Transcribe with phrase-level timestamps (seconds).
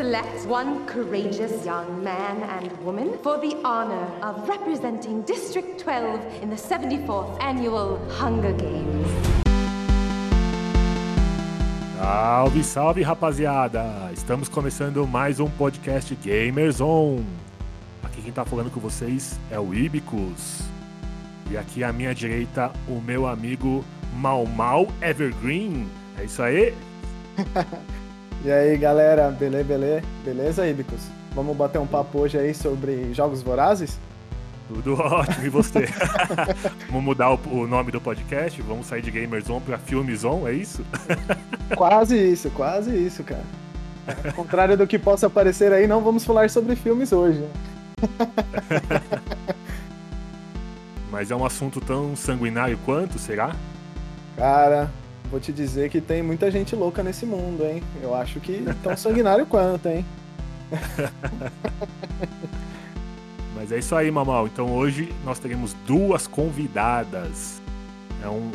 [0.00, 6.48] selects one courageous young man and woman for the honor of representing District 12 in
[6.48, 9.06] the 74th annual Hunger Games.
[11.98, 14.10] Salve, salve rapaziada!
[14.14, 17.22] Estamos começando mais um podcast Gamers On.
[18.02, 20.62] Aqui quem tá falando com vocês é o Ibicus.
[21.50, 25.86] E aqui à minha direita, o meu amigo Mal Mal Evergreen.
[26.18, 26.72] É isso aí?
[28.44, 30.02] e aí galera, beleza, beleza?
[30.24, 31.02] Beleza, Ibicus?
[31.34, 33.98] Vamos bater um papo hoje aí sobre jogos vorazes?
[34.68, 35.86] Tudo ótimo, e você?
[36.88, 38.60] vamos mudar o, o, nome do podcast?
[38.62, 40.84] Vamos sair de Gamers On pra Filmes On, é isso?
[41.76, 43.44] quase isso, quase isso, cara.
[44.24, 47.44] Ao contrário do que possa parecer aí, não vamos falar sobre filmes hoje.
[51.10, 53.54] Mas é um assunto tão sanguinário quanto, será?
[54.36, 54.90] Cara,
[55.30, 57.82] vou te dizer que tem muita gente louca nesse mundo, hein?
[58.02, 60.04] Eu acho que tão sanguinário quanto, hein?
[63.54, 64.46] Mas é isso aí, Mamal.
[64.46, 67.60] Então hoje nós teremos duas convidadas.
[68.22, 68.50] É um,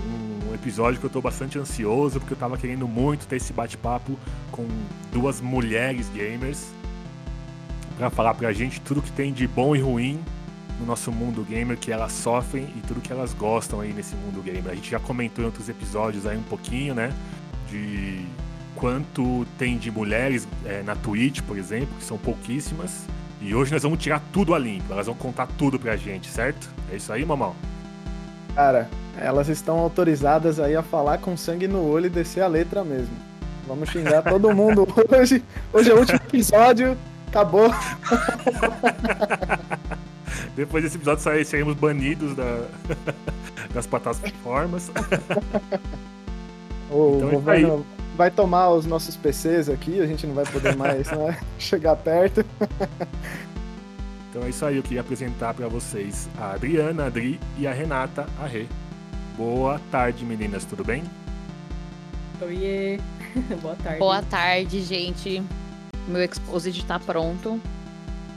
[0.49, 4.17] um episódio que eu estou bastante ansioso, porque eu estava querendo muito ter esse bate-papo
[4.51, 4.67] com
[5.11, 6.67] duas mulheres gamers
[7.97, 10.19] para falar pra gente tudo que tem de bom e ruim
[10.79, 14.41] no nosso mundo gamer, que elas sofrem e tudo que elas gostam aí nesse mundo
[14.41, 14.71] gamer.
[14.71, 17.13] A gente já comentou em outros episódios aí um pouquinho, né?
[17.69, 18.25] De
[18.75, 23.05] quanto tem de mulheres é, na Twitch, por exemplo, que são pouquíssimas,
[23.41, 26.67] e hoje nós vamos tirar tudo a limpo, elas vão contar tudo pra gente, certo?
[26.91, 27.55] É isso aí, mamão?
[28.55, 32.83] Cara, elas estão autorizadas aí a falar com sangue no olho e descer a letra
[32.83, 33.13] mesmo.
[33.67, 35.43] Vamos xingar todo mundo hoje.
[35.71, 37.69] Hoje é o último episódio, acabou.
[40.55, 42.67] Depois desse episódio sair, saímos banidos da,
[43.73, 44.91] das plataformas.
[46.87, 50.75] O então, governo é vai tomar os nossos PCs aqui, a gente não vai poder
[50.75, 52.45] mais né, chegar perto.
[54.29, 57.73] Então é isso aí, eu queria apresentar para vocês a Adriana, a Adri e a
[57.73, 58.67] Renata, a Rê.
[59.37, 61.03] Boa tarde, meninas, tudo bem?
[62.41, 62.99] Oiê,
[63.61, 63.99] boa tarde.
[63.99, 65.43] Boa tarde, gente.
[66.07, 67.59] Meu exposit tá pronto.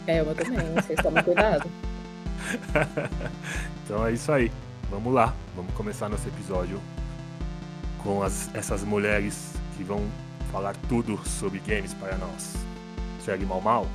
[0.06, 1.68] É, eu também, vocês tomem cuidado.
[3.84, 4.50] então é isso aí,
[4.90, 6.80] vamos lá, vamos começar nosso episódio
[8.02, 10.02] com as, essas mulheres que vão
[10.50, 12.54] falar tudo sobre games para nós.
[13.24, 13.86] Segue Mal Mal.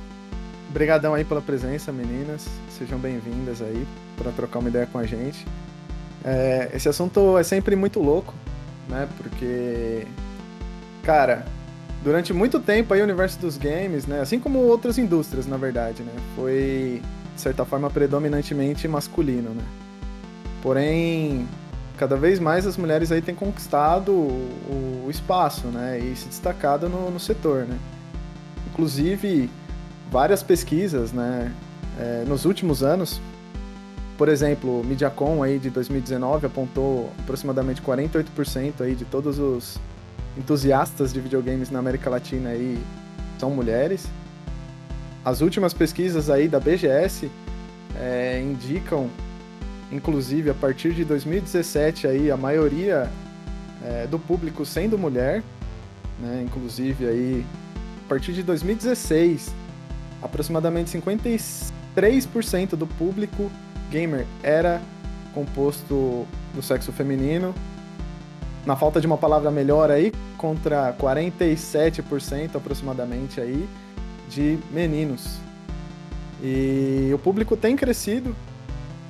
[0.70, 2.48] Obrigadão aí pela presença, meninas.
[2.70, 5.46] Sejam bem-vindas aí para trocar uma ideia com a gente.
[6.24, 8.34] É, esse assunto é sempre muito louco,
[8.88, 9.08] né?
[9.16, 10.06] Porque,
[11.02, 11.44] cara,
[12.02, 14.20] durante muito tempo aí o universo dos games, né?
[14.20, 16.12] Assim como outras indústrias, na verdade, né?
[16.34, 17.02] Foi,
[17.34, 19.64] de certa forma, predominantemente masculino, né?
[20.62, 21.46] Porém,
[21.96, 25.98] cada vez mais as mulheres aí têm conquistado o, espaço, né?
[25.98, 27.78] E se destacado no, no setor, né?
[28.72, 29.50] Inclusive,
[30.10, 31.52] várias pesquisas, né?
[31.98, 33.20] É, nos últimos anos,
[34.16, 39.78] por exemplo, o Mediacom aí de 2019 apontou aproximadamente 48% aí de todos os
[40.36, 42.78] entusiastas de videogames na América Latina aí
[43.38, 44.08] são mulheres.
[45.24, 47.30] As últimas pesquisas aí da BGS
[47.96, 49.08] é, indicam
[49.94, 53.08] Inclusive, a partir de 2017, aí, a maioria
[53.84, 55.40] é, do público sendo mulher,
[56.18, 56.42] né?
[56.44, 57.46] Inclusive, aí,
[58.04, 59.54] a partir de 2016,
[60.20, 63.48] aproximadamente 53% do público
[63.88, 64.82] gamer era
[65.32, 67.54] composto do sexo feminino.
[68.66, 73.68] Na falta de uma palavra melhor aí, contra 47% aproximadamente aí
[74.34, 75.38] de meninos.
[76.42, 78.34] E o público tem crescido,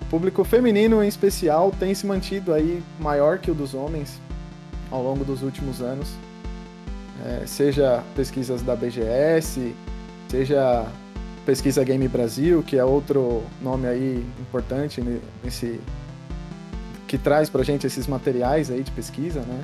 [0.03, 4.21] o público feminino, em especial, tem se mantido aí maior que o dos homens
[4.91, 6.09] ao longo dos últimos anos.
[7.25, 9.75] É, seja pesquisas da BGS,
[10.29, 10.87] seja
[11.47, 15.03] pesquisa Game Brasil, que é outro nome aí importante
[15.43, 15.81] nesse
[17.07, 19.63] que traz pra gente esses materiais aí de pesquisa, né?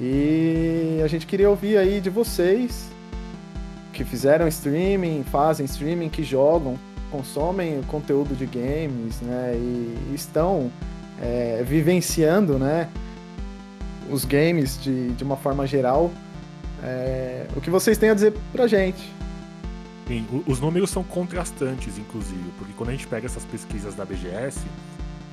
[0.00, 2.88] E a gente queria ouvir aí de vocês
[3.98, 6.78] que fizeram streaming, fazem streaming, que jogam,
[7.10, 10.70] consomem conteúdo de games, né, e estão
[11.20, 12.88] é, vivenciando, né,
[14.08, 16.12] os games de, de uma forma geral,
[16.84, 19.12] é, o que vocês têm a dizer pra gente?
[20.06, 24.60] Sim, os números são contrastantes, inclusive, porque quando a gente pega essas pesquisas da BGS,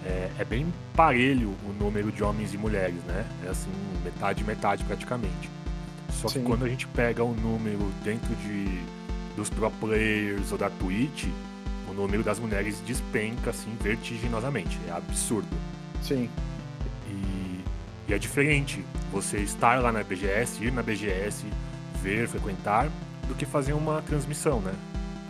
[0.04, 3.26] é, é, bem parelho o número de homens e mulheres, né?
[3.46, 3.70] É assim,
[4.04, 5.50] metade metade praticamente.
[6.22, 6.40] Só Sim.
[6.40, 8.82] que quando a gente pega o número dentro de,
[9.36, 11.26] dos pro players ou da Twitch,
[11.96, 14.78] número das mulheres despenca assim vertiginosamente.
[14.88, 15.48] É absurdo.
[16.02, 16.30] Sim.
[17.08, 17.60] E,
[18.10, 21.46] e é diferente você estar lá na BGS, ir na BGS,
[22.04, 22.90] ver, frequentar,
[23.28, 24.74] do que fazer uma transmissão, né?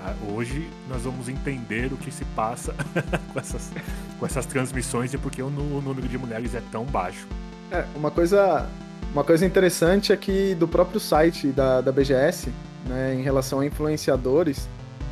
[0.04, 2.76] Ah, Hoje nós vamos entender o que se passa
[3.32, 3.72] com, essas,
[4.20, 7.28] com essas transmissões e porque o, nu- o número de mulheres é tão baixo.
[7.72, 8.68] É, uma coisa,
[9.15, 12.51] uma coisa interessante é que do próprio site da, da BGS,
[12.85, 14.67] né, em relação a influenciadores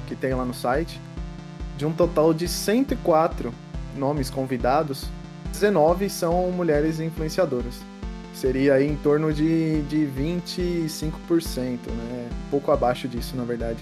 [0.08, 1.00] que tem lá no site,
[1.78, 3.54] de um total de 104
[3.96, 5.06] nomes convidados,
[5.54, 7.76] 19 são mulheres influenciadoras.
[8.34, 12.30] Seria aí em torno de, de 25%, né?
[12.30, 13.80] Um pouco abaixo disso, na verdade.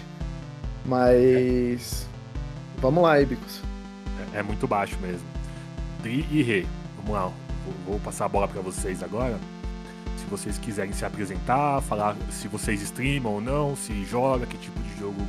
[0.86, 2.08] Mas.
[2.78, 3.60] Vamos lá, Ibicos.
[4.36, 5.26] É, é muito baixo mesmo.
[6.04, 7.24] Dri e Rê, vamos lá.
[7.24, 9.40] Vou, vou passar a bola para vocês agora.
[10.18, 14.80] Se vocês quiserem se apresentar, falar se vocês streamam ou não, se joga, que tipo
[14.82, 15.22] de jogo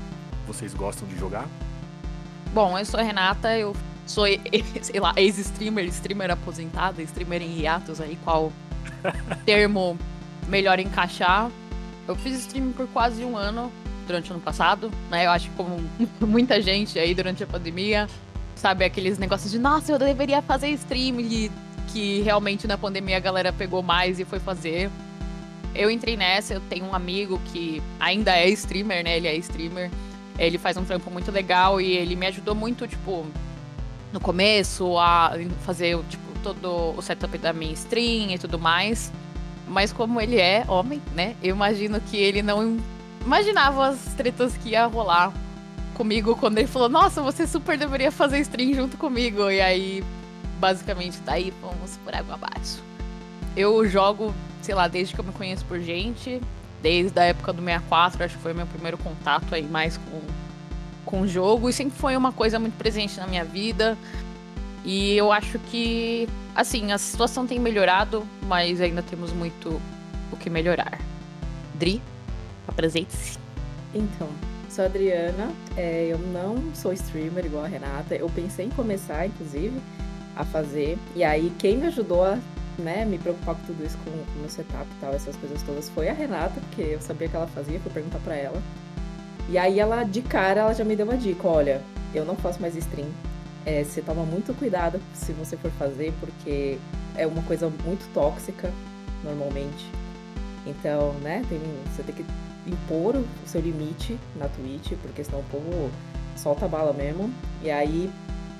[0.46, 1.46] vocês gostam de jogar.
[2.52, 3.74] Bom, eu sou a Renata, eu
[4.06, 4.26] sou,
[4.82, 8.52] sei lá, ex-streamer, streamer aposentada, streamer em hiatos aí, qual
[9.46, 9.98] termo
[10.48, 11.50] melhor encaixar.
[12.06, 13.72] Eu fiz streaming por quase um ano
[14.06, 15.26] durante o ano passado, né?
[15.26, 15.80] Eu acho que como
[16.20, 18.08] muita gente aí durante a pandemia,
[18.54, 21.50] sabe, aqueles negócios de nossa, eu deveria fazer stream e
[21.92, 24.90] que realmente na pandemia a galera pegou mais e foi fazer.
[25.74, 29.16] Eu entrei nessa, eu tenho um amigo que ainda é streamer, né?
[29.16, 29.90] Ele é streamer.
[30.38, 33.26] Ele faz um trampo muito legal e ele me ajudou muito, tipo,
[34.12, 35.32] no começo a
[35.64, 39.12] fazer, tipo, todo o setup da minha stream e tudo mais.
[39.68, 41.36] Mas como ele é homem, né?
[41.42, 42.78] Eu imagino que ele não
[43.24, 45.32] imaginava as tretas que ia rolar
[45.94, 49.50] comigo quando ele falou, nossa, você super deveria fazer stream junto comigo.
[49.50, 50.04] E aí,
[50.62, 52.80] basicamente, daí vamos por água abaixo.
[53.56, 54.32] Eu jogo,
[54.62, 56.40] sei lá, desde que eu me conheço por gente,
[56.80, 60.20] desde a época do 64, acho que foi meu primeiro contato aí mais com,
[61.04, 63.98] com o jogo, e sempre foi uma coisa muito presente na minha vida.
[64.84, 69.80] E eu acho que, assim, a situação tem melhorado, mas ainda temos muito
[70.30, 71.00] o que melhorar.
[71.74, 72.00] Dri,
[72.68, 73.36] apresente-se.
[73.92, 74.28] Então,
[74.70, 78.14] sou a Adriana, é, eu não sou streamer igual a Renata.
[78.14, 79.80] Eu pensei em começar, inclusive,
[80.36, 80.98] a fazer.
[81.14, 82.38] E aí, quem me ajudou a
[82.78, 85.88] né, me preocupar com tudo isso, com o meu setup e tal, essas coisas todas,
[85.90, 88.60] foi a Renata, porque eu sabia que ela fazia, fui perguntar pra ela.
[89.48, 91.82] E aí, ela, de cara, ela já me deu uma dica: olha,
[92.14, 93.08] eu não faço mais stream.
[93.64, 96.78] É, você toma muito cuidado se você for fazer, porque
[97.16, 98.70] é uma coisa muito tóxica,
[99.22, 99.90] normalmente.
[100.66, 101.60] Então, né, tem,
[101.94, 102.24] você tem que
[102.66, 105.90] impor o seu limite na Twitch, porque senão o povo
[106.36, 107.32] solta a bala mesmo.
[107.62, 108.10] E aí,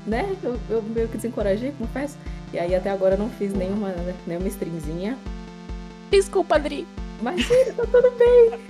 [0.06, 2.16] né, eu, eu meio que desencorajei, confesso.
[2.52, 5.16] E aí até agora eu não fiz nenhuma, né, nenhuma streamzinha.
[6.10, 6.86] Desculpa, Dri.
[7.20, 8.60] Imagina, tá tudo bem.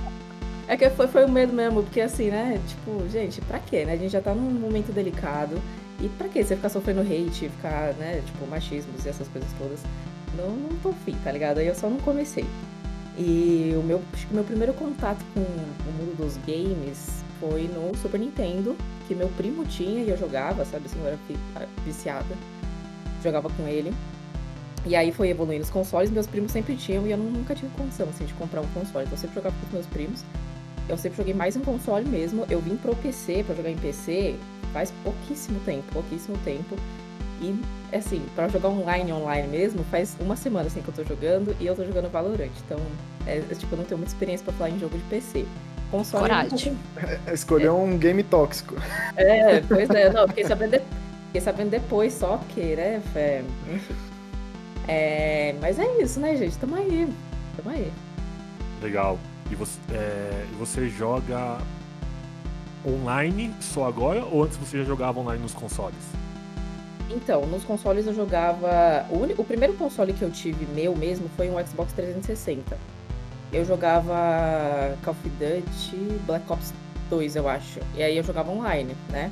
[0.69, 3.95] É que foi, foi o medo mesmo, porque assim, né, tipo, gente, pra quê, né?
[3.95, 5.61] A gente já tá num momento delicado.
[6.01, 9.81] E pra que você ficar sofrendo hate, ficar, né, tipo, machismos e essas coisas todas?
[10.37, 11.59] Não, não tô fim, tá ligado?
[11.59, 12.45] Aí eu só não comecei.
[13.19, 14.01] E o meu,
[14.31, 18.77] meu primeiro contato com o mundo dos games foi no Super Nintendo,
[19.09, 21.19] que meu primo tinha e eu jogava, sabe assim, eu era
[21.85, 22.37] viciada.
[23.21, 23.93] Jogava com ele.
[24.87, 28.09] E aí foi evoluindo os consoles, meus primos sempre tinham e eu nunca tive condição,
[28.09, 29.05] assim, de comprar um console.
[29.05, 30.25] Então eu sempre jogava com os meus primos.
[30.89, 32.47] Eu sempre joguei mais em console mesmo.
[32.49, 34.37] Eu vim pro PC, pra jogar em PC,
[34.73, 36.77] faz pouquíssimo tempo, pouquíssimo tempo.
[37.41, 37.61] E,
[37.93, 41.67] assim, pra jogar online, online mesmo, faz uma semana, assim, que eu tô jogando e
[41.67, 42.53] eu tô jogando Valorant.
[42.65, 42.79] Então,
[43.27, 45.45] é, é, tipo, eu não tenho muita experiência pra falar em jogo de PC.
[45.93, 46.73] Console Coragem.
[46.97, 48.75] nunca- Escolheu um game tóxico.
[49.17, 50.83] É, pois é, não, fiquei sabendo, de-
[51.27, 53.95] fiquei sabendo depois só, porque, né, é, enfim.
[54.89, 56.59] É, mas é isso, né, gente?
[56.59, 57.09] Tamo aí.
[57.57, 57.93] Tamo aí.
[58.83, 59.17] Legal.
[59.51, 61.59] E você, é, você joga
[62.85, 65.95] online só agora ou antes você já jogava online nos consoles?
[67.11, 69.07] Então, nos consoles eu jogava.
[69.11, 72.77] O, o primeiro console que eu tive meu mesmo foi um Xbox 360.
[73.53, 76.73] Eu jogava Call of Duty Black Ops
[77.11, 77.81] 2, eu acho.
[77.95, 79.31] E aí eu jogava online, né?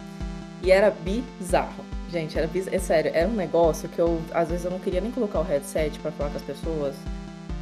[0.62, 1.84] E era bizarro.
[2.12, 2.76] Gente, era bizarro.
[2.76, 5.42] É sério, era um negócio que eu, às vezes, eu não queria nem colocar o
[5.42, 6.94] headset pra falar com as pessoas.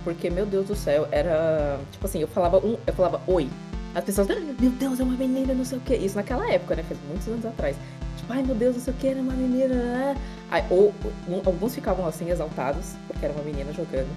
[0.02, 1.78] Porque, meu Deus do céu, era.
[1.92, 2.76] Tipo assim, eu falava um.
[2.86, 3.48] Eu falava oi.
[3.94, 5.96] As pessoas, "Ah, meu Deus, é uma menina, não sei o quê.
[5.96, 6.82] Isso naquela época, né?
[6.82, 7.76] Faz muitos anos atrás.
[8.16, 9.74] Tipo, ai meu Deus, não sei o que, era uma menina.
[9.74, 10.16] né?
[10.50, 10.92] Aí, ou,
[11.28, 14.08] um- alguns ficavam assim exaltados, porque era uma menina jogando.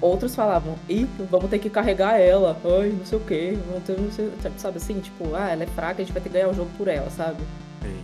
[0.00, 2.56] Outros falavam, ih, vamos ter que carregar ela.
[2.64, 3.58] Ai, não sei o ter,
[3.98, 6.48] não sei, sabe assim, tipo, ah, ela é fraca, a gente vai ter que ganhar
[6.48, 7.42] o jogo por ela, sabe?
[7.82, 8.00] Sim.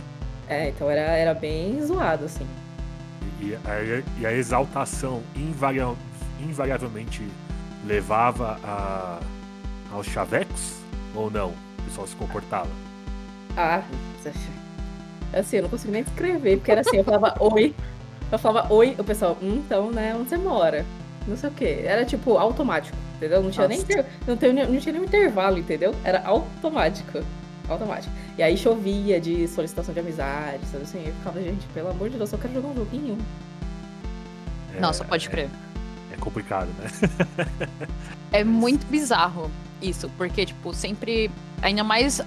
[0.49, 2.45] É, então era, era bem zoado, assim.
[3.41, 5.93] E, e a, e a exaltação invaria-
[6.41, 7.23] invariavelmente
[7.85, 9.19] levava a,
[9.93, 10.73] aos chavecos?
[11.15, 11.49] Ou não?
[11.79, 12.69] O pessoal se comportava?
[13.55, 13.81] Ah,
[15.33, 17.73] assim, eu não consigo nem escrever, porque era assim, eu falava oi.
[18.31, 20.85] Eu falava oi, o pessoal, hum, então, né, onde você mora?
[21.27, 21.81] Não sei o quê.
[21.83, 22.97] Era tipo automático.
[23.17, 23.41] Entendeu?
[23.41, 23.79] Não tinha, nem,
[24.27, 25.95] não, tinha, não tinha nenhum intervalo, entendeu?
[26.03, 27.23] Era automático.
[27.67, 28.13] Automático.
[28.37, 31.03] E aí chovia de solicitação de amizade, sabe assim?
[31.07, 33.17] Eu ficava, gente, pelo amor de Deus, eu quero jogar um joguinho.
[34.75, 35.49] É, Nossa, pode crer.
[36.11, 37.47] É, é complicado, né?
[38.31, 39.49] É muito bizarro
[39.81, 41.31] isso, porque, tipo, sempre.
[41.61, 42.21] Ainda mais.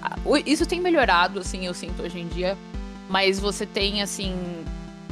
[0.46, 2.56] Isso tem melhorado, assim, eu sinto hoje em dia.
[3.08, 4.34] Mas você tem, assim,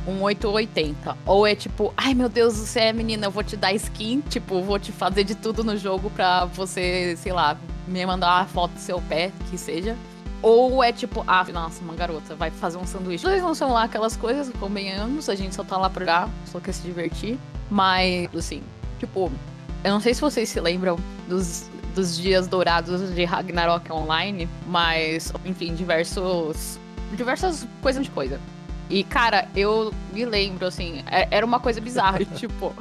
[0.07, 1.17] um 880.
[1.27, 4.63] Ou é tipo, ai meu Deus, você é menina, eu vou te dar skin, tipo,
[4.63, 8.73] vou te fazer de tudo no jogo pra você, sei lá, me mandar uma foto
[8.73, 9.97] do seu pé, que seja.
[10.43, 13.25] Ou é tipo, ah, nossa, uma garota vai fazer um sanduíche.
[13.25, 16.61] Dois não são lá aquelas coisas, convenhamos, a gente só tá lá pra jogar, só
[16.61, 17.39] quer se divertir.
[17.71, 18.63] Mas, assim,
[18.99, 19.33] tipo,
[19.83, 20.97] eu não sei se vocês se lembram
[21.29, 26.79] dos, dos dias dourados de Ragnarok Online, mas, enfim, diversos.
[27.15, 28.39] diversas coisas de coisa.
[28.89, 32.73] E, cara, eu me lembro, assim, era uma coisa bizarra, tipo.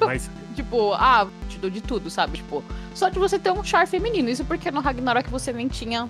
[0.00, 0.30] Mas...
[0.56, 2.38] tipo, ah, te dou de tudo, sabe?
[2.38, 4.28] Tipo, só de você ter um char feminino.
[4.28, 6.08] Isso porque no Ragnarok você nem tinha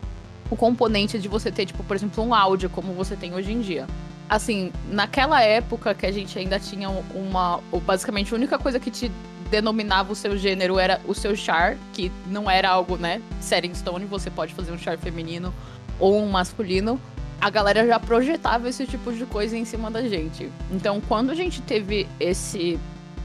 [0.51, 3.61] o componente de você ter, tipo, por exemplo, um áudio como você tem hoje em
[3.61, 3.87] dia.
[4.29, 7.61] Assim, naquela época que a gente ainda tinha uma.
[7.85, 9.11] Basicamente, a única coisa que te
[9.51, 13.21] denominava o seu gênero era o seu char, que não era algo, né?
[13.41, 15.53] Setting Stone, você pode fazer um char feminino
[15.99, 17.01] ou um masculino.
[17.41, 20.51] A galera já projetava esse tipo de coisa em cima da gente.
[20.71, 22.79] Então, quando a gente teve esse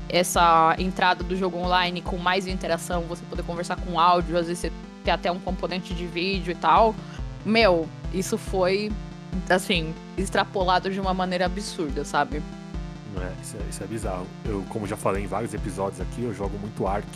[0.07, 4.59] essa entrada do jogo online com mais interação, você poder conversar com áudio, às vezes
[4.59, 4.71] você
[5.03, 6.95] ter até um componente de vídeo e tal.
[7.45, 8.91] Meu, isso foi,
[9.49, 12.41] assim, extrapolado de uma maneira absurda, sabe?
[13.17, 14.27] É, isso, é, isso é bizarro.
[14.45, 17.07] Eu, como já falei em vários episódios aqui, eu jogo muito Ark.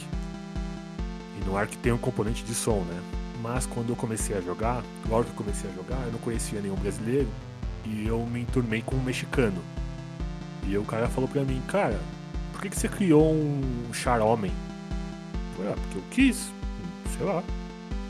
[1.41, 3.01] E no Ark tem um componente de som, né?
[3.41, 6.59] Mas quando eu comecei a jogar, logo que eu comecei a jogar, eu não conhecia
[6.59, 7.29] nenhum brasileiro
[7.85, 9.61] e eu me enturmei com um mexicano.
[10.67, 11.99] E o cara falou pra mim, cara,
[12.51, 14.51] por que, que você criou um char homem?
[15.55, 16.51] Falei, ah, porque eu quis,
[17.17, 17.41] sei lá.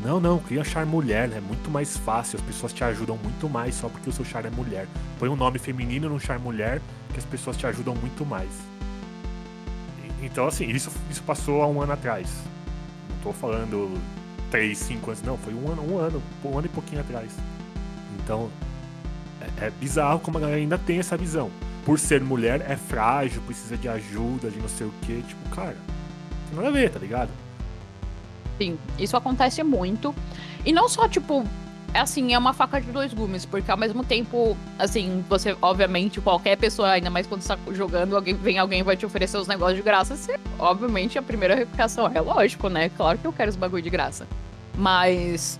[0.03, 3.75] Não, não, cria char mulher, é muito mais fácil, as pessoas te ajudam muito mais
[3.75, 4.87] só porque o seu char é mulher.
[5.19, 6.81] Põe um nome feminino no char mulher,
[7.11, 8.49] que as pessoas te ajudam muito mais.
[10.21, 12.29] Então, assim, isso, isso passou há um ano atrás.
[13.09, 13.99] Não tô falando
[14.51, 17.31] 3, 5 anos, não, foi um ano, um ano, um ano e pouquinho atrás.
[18.23, 18.49] Então,
[19.59, 21.49] é, é bizarro como a galera ainda tem essa visão.
[21.85, 25.21] Por ser mulher, é frágil, precisa de ajuda, de não sei o que.
[25.23, 25.75] Tipo, cara,
[26.47, 27.29] tem nada a ver, tá ligado?
[28.57, 30.13] Sim, isso acontece muito.
[30.65, 31.45] E não só, tipo,
[31.93, 36.57] assim, é uma faca de dois gumes, porque ao mesmo tempo, assim, você, obviamente, qualquer
[36.57, 39.77] pessoa, ainda mais quando você tá jogando, alguém, vem alguém vai te oferecer os negócios
[39.77, 42.89] de graça, você, obviamente, a primeira replicação é lógico, né?
[42.89, 44.27] Claro que eu quero os bagulho de graça.
[44.77, 45.59] Mas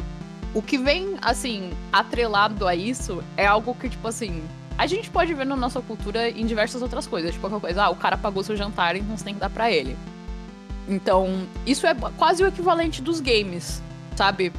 [0.54, 4.42] o que vem, assim, atrelado a isso é algo que, tipo assim,
[4.78, 7.34] a gente pode ver na nossa cultura em diversas outras coisas.
[7.34, 9.72] Tipo, qualquer coisa, ah, o cara pagou seu jantar, então você tem que dar pra
[9.72, 9.96] ele.
[10.88, 13.82] Então, isso é quase o equivalente dos games,
[14.16, 14.52] sabe?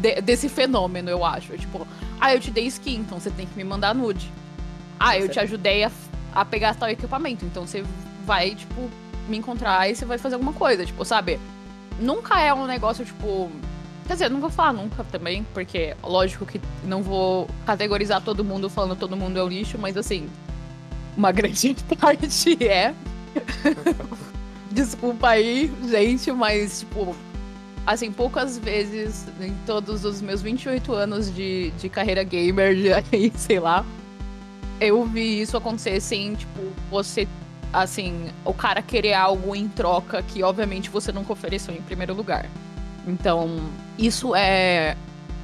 [0.00, 1.56] De, desse fenômeno, eu acho.
[1.56, 1.86] Tipo,
[2.20, 4.32] ah, eu te dei skin, então você tem que me mandar nude.
[4.98, 5.90] Ah, eu te ajudei a,
[6.34, 7.84] a pegar tal equipamento, então você
[8.26, 8.90] vai, tipo,
[9.28, 11.38] me encontrar e você vai fazer alguma coisa, tipo, sabe?
[11.98, 13.50] Nunca é um negócio, tipo.
[14.06, 18.68] Quer dizer, não vou falar nunca também, porque lógico que não vou categorizar todo mundo
[18.68, 20.28] falando todo mundo é o lixo, mas assim,
[21.16, 22.94] uma grande parte é.
[24.72, 27.14] Desculpa aí, gente, mas, tipo,
[27.92, 33.58] assim, poucas vezes em todos os meus 28 anos de, de carreira gamer, de, sei
[33.58, 33.84] lá,
[34.80, 37.26] eu vi isso acontecer sem, tipo, você,
[37.72, 42.46] assim, o cara querer algo em troca que, obviamente, você nunca ofereceu em primeiro lugar.
[43.08, 43.58] Então,
[43.98, 44.96] isso é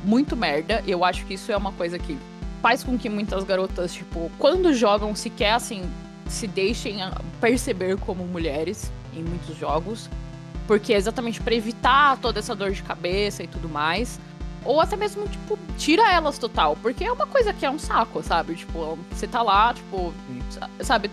[0.05, 0.85] muito merda.
[0.87, 2.17] Eu acho que isso é uma coisa que
[2.63, 5.83] faz com que muitas garotas, tipo, quando jogam, sequer, assim,
[6.29, 6.99] se deixem
[7.41, 10.09] perceber como mulheres em muitos jogos,
[10.67, 14.19] porque é exatamente para evitar toda essa dor de cabeça e tudo mais.
[14.65, 16.77] Ou até mesmo, tipo, tira elas total.
[16.83, 18.57] Porque é uma coisa que é um saco, sabe?
[18.57, 20.13] Tipo, você tá lá, tipo,
[20.81, 21.09] sabe?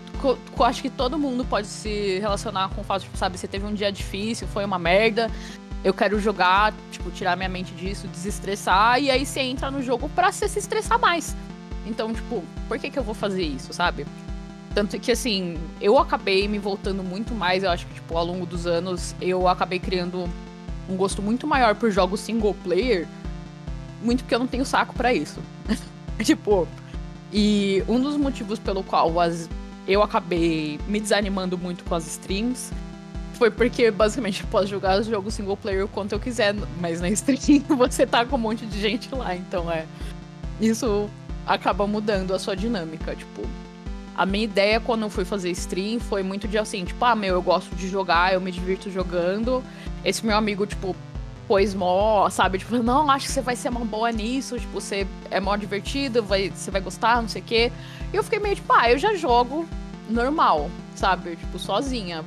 [0.60, 3.38] Acho que todo mundo pode se relacionar com o fato, tipo, sabe?
[3.38, 5.30] Você teve um dia difícil, foi uma merda.
[5.84, 9.00] Eu quero jogar, tipo, tirar minha mente disso, desestressar.
[9.00, 11.36] E aí você entra no jogo pra se estressar mais.
[11.86, 14.04] Então, tipo, por que que eu vou fazer isso, sabe?
[14.74, 18.44] Tanto que, assim, eu acabei me voltando muito mais, eu acho que, tipo, ao longo
[18.44, 20.28] dos anos, eu acabei criando
[20.88, 23.06] um gosto muito maior por jogos single player,
[24.02, 25.38] muito porque eu não tenho saco para isso.
[26.24, 26.66] tipo,
[27.32, 29.48] e um dos motivos pelo qual as,
[29.86, 32.72] eu acabei me desanimando muito com as streams
[33.34, 37.00] foi porque, basicamente, eu posso jogar os jogos single player o quanto eu quiser, mas
[37.00, 39.86] na stream você tá com um monte de gente lá, então é.
[40.60, 41.08] Isso
[41.46, 43.42] acaba mudando a sua dinâmica, tipo
[44.16, 47.34] A minha ideia quando eu fui fazer stream foi muito de assim, tipo, ah, meu,
[47.34, 49.62] eu gosto de jogar, eu me divirto jogando.
[50.04, 50.94] Esse meu amigo, tipo,
[51.48, 52.58] pôs mó, sabe?
[52.58, 56.22] Tipo, não, acho que você vai ser uma boa nisso, tipo, você é mó divertido,
[56.22, 57.72] vai, você vai gostar, não sei o quê.
[58.12, 59.66] E eu fiquei meio tipo, ah, eu já jogo
[60.08, 61.36] normal, sabe?
[61.36, 62.24] Tipo, sozinha.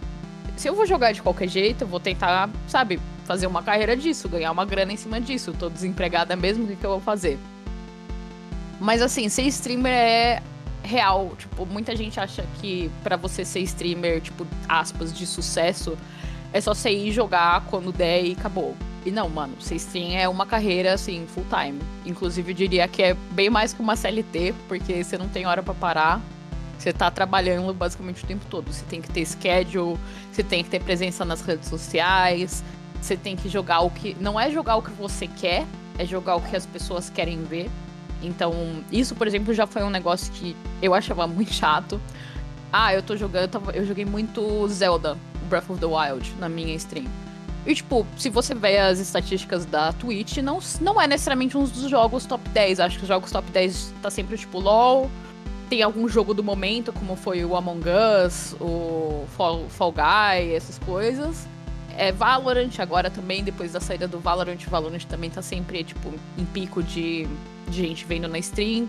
[0.56, 4.27] Se eu vou jogar de qualquer jeito, eu vou tentar, sabe, fazer uma carreira disso,
[4.27, 5.53] ganhar uma grana em cima disso.
[5.58, 7.38] Tô desempregada mesmo, o que, que eu vou fazer?
[8.79, 10.44] Mas assim, ser streamer é
[10.88, 11.34] real.
[11.38, 15.98] Tipo, muita gente acha que para você ser streamer, tipo, aspas, de sucesso,
[16.53, 18.75] é só você ir jogar quando der e acabou.
[19.06, 21.79] E não, mano, ser stream é uma carreira, assim, full time.
[22.06, 25.62] Inclusive, eu diria que é bem mais que uma CLT, porque você não tem hora
[25.62, 26.22] para parar.
[26.77, 28.72] Você tá trabalhando basicamente o tempo todo.
[28.72, 29.98] Você tem que ter schedule,
[30.32, 32.63] você tem que ter presença nas redes sociais,
[33.01, 34.15] você tem que jogar o que.
[34.20, 35.65] Não é jogar o que você quer,
[35.98, 37.70] é jogar o que as pessoas querem ver.
[38.22, 38.54] Então,
[38.92, 42.00] isso, por exemplo, já foi um negócio que eu achava muito chato.
[42.72, 45.18] Ah, eu tô jogando, eu, tava, eu joguei muito Zelda,
[45.50, 47.08] Breath of the Wild, na minha stream.
[47.66, 51.90] E, tipo, se você ver as estatísticas da Twitch, não, não é necessariamente um dos
[51.90, 52.80] jogos top 10.
[52.80, 55.12] Acho que os jogos top 10 tá sempre, tipo, LOL.
[55.70, 57.84] Tem algum jogo do momento, como foi o Among
[58.26, 61.46] Us, o Fall, Fall Guy, essas coisas.
[61.98, 66.46] É Valorant agora também, depois da saída do Valorant, Valorant também tá sempre, tipo, em
[66.46, 67.28] pico de
[67.68, 68.88] de gente vendo na stream.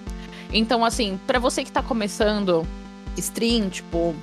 [0.53, 2.67] Então, assim, para você que tá começando
[3.17, 4.15] stream, tipo,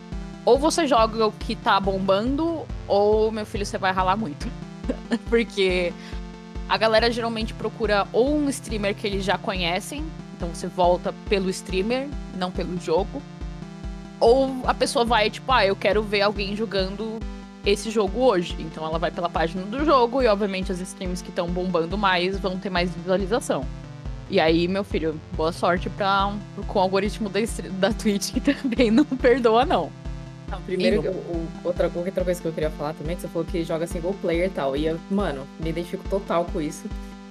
[0.45, 4.47] ou você joga o que tá bombando, ou, meu filho, você vai ralar muito.
[5.29, 5.93] Porque
[6.67, 10.03] a galera geralmente procura ou um streamer que eles já conhecem,
[10.35, 12.07] então você volta pelo streamer,
[12.37, 13.21] não pelo jogo.
[14.19, 17.19] Ou a pessoa vai, tipo, ah, eu quero ver alguém jogando
[17.65, 18.55] esse jogo hoje.
[18.59, 22.39] Então ela vai pela página do jogo e, obviamente, as streams que estão bombando mais
[22.39, 23.65] vão ter mais visualização.
[24.29, 26.33] E aí, meu filho, boa sorte pra,
[26.67, 27.39] com o algoritmo da,
[27.79, 29.91] da Twitch, que também não perdoa, não.
[30.49, 33.45] Não, primeiro, o, o, outra, outra coisa que eu queria falar também, que você falou
[33.45, 34.75] que joga single player e tal.
[34.75, 36.85] E eu, mano, me identifico total com isso.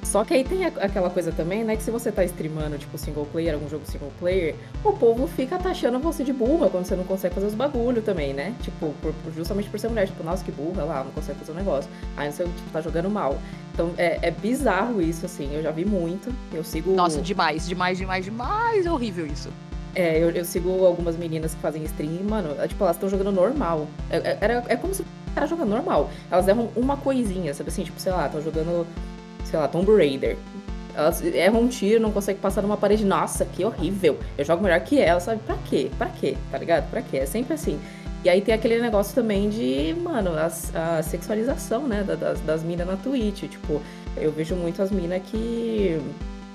[0.05, 1.77] Só que aí tem aquela coisa também, né?
[1.77, 5.59] Que se você tá streamando, tipo, single player, algum jogo single player, o povo fica
[5.59, 8.55] taxando você de burra quando você não consegue fazer os bagulho também, né?
[8.63, 10.07] Tipo, por, justamente por ser mulher.
[10.07, 11.91] Tipo, nossa, que burra lá, não consegue fazer o um negócio.
[12.17, 13.39] Aí você tipo, tá jogando mal.
[13.73, 15.53] Então é, é, bizarro isso, assim.
[15.55, 16.33] Eu já vi muito.
[16.53, 16.95] Eu sigo.
[16.95, 18.87] Nossa, demais, demais, demais, demais.
[18.87, 19.49] É horrível isso.
[19.95, 23.31] É, eu, eu sigo algumas meninas que fazem stream, mano, é, tipo, elas estão jogando
[23.31, 23.87] normal.
[24.11, 25.05] É, é, é, como se
[25.37, 26.11] ela jogando normal.
[26.31, 27.85] Elas erram uma coisinha, sabe assim?
[27.85, 28.87] Tipo, sei lá, estão jogando
[29.45, 30.37] sei lá, Tomb Raider.
[30.95, 33.05] Elas erram um tiro, não conseguem passar numa parede.
[33.05, 34.17] Nossa, que horrível.
[34.39, 35.41] Eu jogo melhor que ela, sabe?
[35.45, 35.91] Pra quê?
[35.99, 36.37] Pra quê?
[36.51, 36.89] Tá ligado?
[36.89, 37.19] Pra quê?
[37.19, 37.81] É sempre assim.
[38.25, 42.03] E aí tem aquele negócio também de, mano, a, a sexualização, né?
[42.05, 43.43] Das, das minas na Twitch.
[43.43, 43.83] Tipo,
[44.17, 46.01] eu vejo muito as minas que,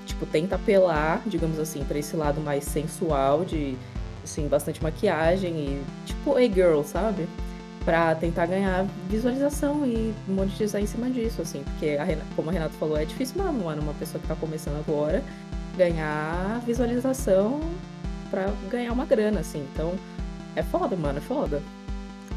[0.06, 3.76] tipo, tenta apelar, digamos assim, pra esse lado mais sensual, de,
[4.24, 7.28] assim, bastante maquiagem e, tipo, a girl, sabe?
[7.84, 12.52] Para tentar ganhar visualização e monetizar em cima disso, assim, porque a Renata, como a
[12.52, 15.22] Renato falou, é difícil mano, uma pessoa que tá começando agora
[15.76, 17.60] ganhar visualização
[18.30, 19.66] para ganhar uma grana, assim.
[19.72, 19.94] Então,
[20.54, 21.62] é foda, mano, é foda.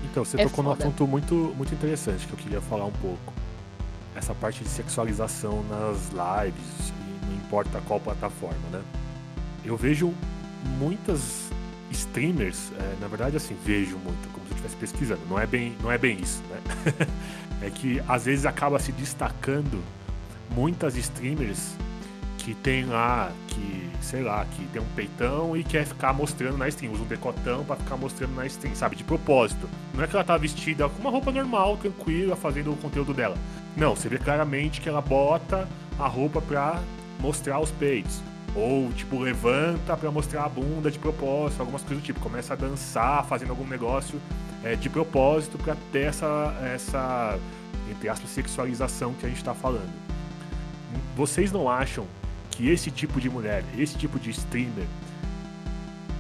[0.10, 0.70] Então, você é tocou foda.
[0.70, 3.34] num assunto muito, muito interessante que eu queria falar um pouco.
[4.16, 6.94] Essa parte de sexualização nas lives,
[7.28, 8.82] não importa qual plataforma, né?
[9.66, 10.14] Eu vejo
[10.78, 11.50] muitas
[11.94, 15.22] streamers, é, na verdade, assim, vejo muito, como se eu estivesse pesquisando.
[15.30, 17.08] Não é bem, não é bem isso, né?
[17.62, 19.82] é que às vezes acaba se destacando
[20.56, 21.76] muitas streamers
[22.38, 26.68] que tem lá, que, sei lá, que tem um peitão e quer ficar mostrando na
[26.68, 28.98] stream, usa um decotão para ficar mostrando na stream, sabe?
[28.98, 29.70] De propósito.
[29.94, 33.38] Não é que ela tá vestida com uma roupa normal, tranquila, fazendo o conteúdo dela.
[33.78, 36.82] Não, você vê claramente que ela bota a roupa pra
[37.20, 38.22] mostrar os peitos.
[38.56, 42.20] Ou, tipo, levanta para mostrar a bunda de propósito, algumas coisas do tipo.
[42.20, 44.22] Começa a dançar, fazendo algum negócio
[44.64, 47.40] é, de propósito para ter essa, essa,
[47.90, 49.92] entre aspas, sexualização que a gente está falando.
[51.16, 52.06] Vocês não acham
[52.52, 54.86] que esse tipo de mulher, esse tipo de streamer,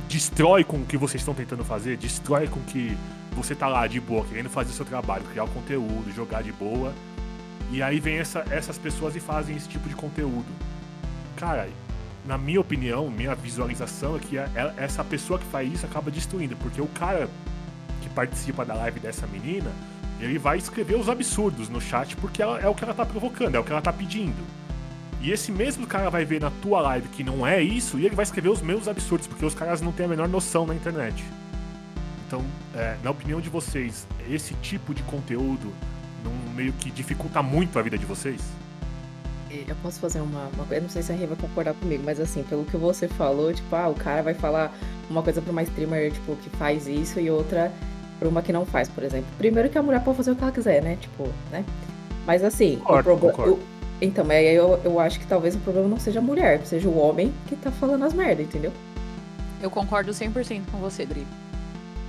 [0.09, 1.97] destrói com o que vocês estão tentando fazer?
[1.97, 2.97] Destrói com que
[3.35, 6.93] você tá lá de boa, querendo fazer seu trabalho, criar o conteúdo, jogar de boa.
[7.71, 10.45] E aí vem essa, essas pessoas e fazem esse tipo de conteúdo.
[11.35, 11.67] Cara,
[12.25, 16.09] na minha opinião, minha visualização é que é, é, essa pessoa que faz isso acaba
[16.09, 17.29] destruindo, porque o cara
[18.01, 19.71] que participa da live dessa menina,
[20.19, 23.55] ele vai escrever os absurdos no chat porque ela, é o que ela tá provocando,
[23.55, 24.41] é o que ela tá pedindo.
[25.21, 28.15] E esse mesmo cara vai ver na tua live que não é isso e ele
[28.15, 31.23] vai escrever os meus absurdos, porque os caras não têm a menor noção na internet.
[32.27, 32.43] Então,
[32.75, 35.73] é, na opinião de vocês, esse tipo de conteúdo
[36.23, 38.41] não meio que dificulta muito a vida de vocês?
[39.67, 42.19] Eu posso fazer uma, uma coisa, não sei se a Rê vai concordar comigo, mas
[42.19, 44.73] assim, pelo que você falou, tipo, ah, o cara vai falar
[45.09, 47.71] uma coisa pra uma streamer, tipo, que faz isso e outra
[48.19, 49.27] pra uma que não faz, por exemplo.
[49.37, 50.97] Primeiro que a mulher pode fazer o que ela quiser, né?
[50.99, 51.63] Tipo, né?
[52.25, 53.33] Mas assim, Concordo, o problema.
[53.37, 53.59] concordo.
[54.01, 56.97] Então, aí eu, eu acho que talvez o problema não seja a mulher, seja o
[56.97, 58.71] homem que tá falando as merda, entendeu?
[59.61, 61.25] Eu concordo 100% com você, Dri.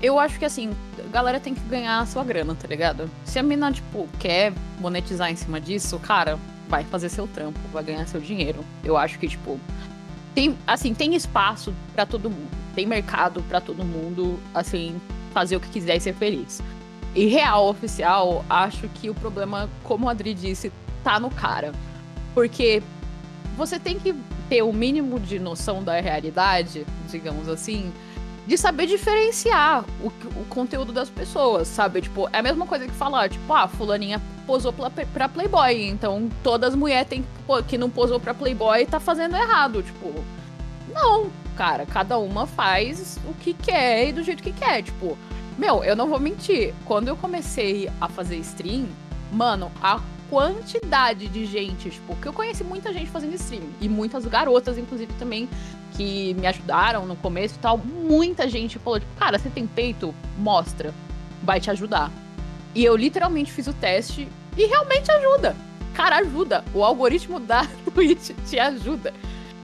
[0.02, 3.08] Eu acho que assim, a galera tem que ganhar a sua grana, tá ligado?
[3.24, 7.82] Se a mina, tipo, quer monetizar em cima disso, cara, vai fazer seu trampo, vai
[7.82, 8.64] ganhar seu dinheiro.
[8.82, 9.58] Eu acho que, tipo,
[10.34, 12.50] tem, assim, tem espaço pra todo mundo.
[12.74, 15.00] Tem mercado pra todo mundo, assim,
[15.32, 16.62] fazer o que quiser e ser feliz.
[17.14, 20.72] E real, oficial, acho que o problema, como a Adri disse,
[21.04, 21.72] tá no cara.
[22.34, 22.82] Porque
[23.56, 24.14] você tem que
[24.48, 27.92] ter o mínimo de noção da realidade, digamos assim,
[28.46, 32.02] de saber diferenciar o, o conteúdo das pessoas, sabe?
[32.02, 36.28] Tipo, é a mesma coisa que falar, tipo, ah, fulaninha posou pra, pra Playboy, então
[36.42, 37.22] todas as mulheres
[37.66, 40.12] que não posou pra Playboy tá fazendo errado, tipo...
[40.92, 45.16] Não, cara, cada uma faz o que quer e do jeito que quer, tipo...
[45.56, 48.88] Meu, eu não vou mentir, quando eu comecei a fazer stream,
[49.32, 50.00] mano, a
[50.34, 55.12] quantidade de gente, tipo, que eu conheci muita gente fazendo stream, e muitas garotas, inclusive,
[55.12, 55.48] também,
[55.92, 57.78] que me ajudaram no começo e tal.
[57.78, 60.12] Muita gente falou, tipo, cara, você tem peito?
[60.36, 60.92] Mostra.
[61.40, 62.10] Vai te ajudar.
[62.74, 65.54] E eu literalmente fiz o teste e realmente ajuda.
[65.94, 66.64] Cara, ajuda.
[66.74, 69.14] O algoritmo da Twitch te ajuda.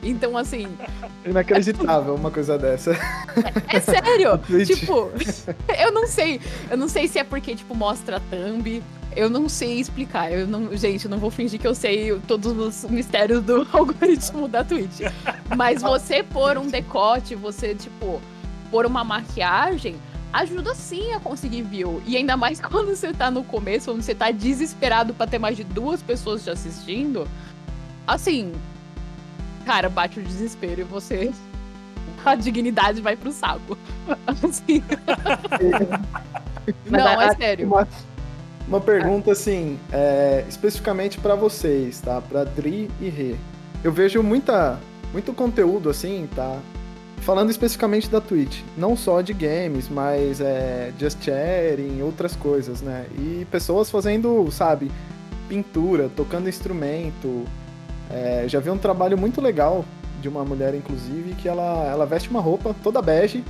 [0.02, 0.66] Então, assim,
[1.24, 2.92] Inacreditável uma coisa dessa.
[3.68, 4.38] é sério.
[4.46, 4.68] Twitch.
[4.68, 5.10] tipo,
[5.78, 6.40] eu não sei.
[6.70, 8.82] Eu não sei se é porque, tipo, mostra a thumb.
[9.14, 10.32] Eu não sei explicar.
[10.32, 14.48] Eu não, gente, eu não vou fingir que eu sei todos os mistérios do algoritmo
[14.48, 15.00] da Twitch.
[15.56, 18.20] Mas você pôr um decote, você, tipo,
[18.70, 19.96] pôr uma maquiagem,
[20.32, 22.00] ajuda sim a conseguir view.
[22.06, 25.56] E ainda mais quando você tá no começo, onde você tá desesperado pra ter mais
[25.56, 27.26] de duas pessoas te assistindo.
[28.06, 28.52] Assim,
[29.64, 31.31] cara, bate o desespero e você.
[32.25, 33.79] A dignidade vai pro saco.
[34.27, 34.83] Assim.
[36.90, 37.66] Não, a- é sério.
[37.66, 37.88] Uma,
[38.68, 42.20] uma pergunta assim, é, especificamente pra vocês, tá?
[42.20, 43.35] Pra Dri e Rê.
[43.83, 44.79] Eu vejo muita,
[45.12, 46.59] muito conteúdo assim, tá?
[47.23, 53.07] Falando especificamente da Twitch, não só de games, mas é, just chatting, outras coisas, né?
[53.18, 54.90] E pessoas fazendo, sabe,
[55.49, 57.44] pintura, tocando instrumento.
[58.11, 59.85] É, já vi um trabalho muito legal
[60.20, 63.44] de uma mulher, inclusive, que ela, ela veste uma roupa toda bege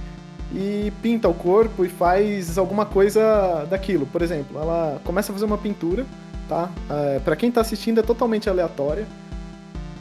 [0.52, 4.06] e pinta o corpo e faz alguma coisa daquilo.
[4.06, 6.04] Por exemplo, ela começa a fazer uma pintura,
[6.48, 6.68] tá?
[6.88, 9.06] É, para quem tá assistindo é totalmente aleatória.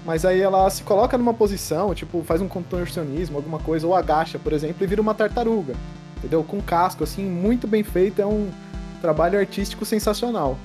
[0.06, 4.39] Mas aí ela se coloca numa posição, tipo, faz um contorcionismo, alguma coisa, ou agacha,
[4.39, 5.74] por exemplo, e vira uma tartaruga.
[6.17, 6.43] Entendeu?
[6.43, 8.50] Com casco, assim, muito bem feito, é um
[9.02, 10.58] trabalho artístico sensacional.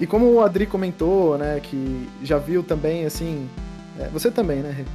[0.00, 3.46] E como o Adri comentou, né, que já viu também, assim,
[3.98, 4.86] é, você também, né?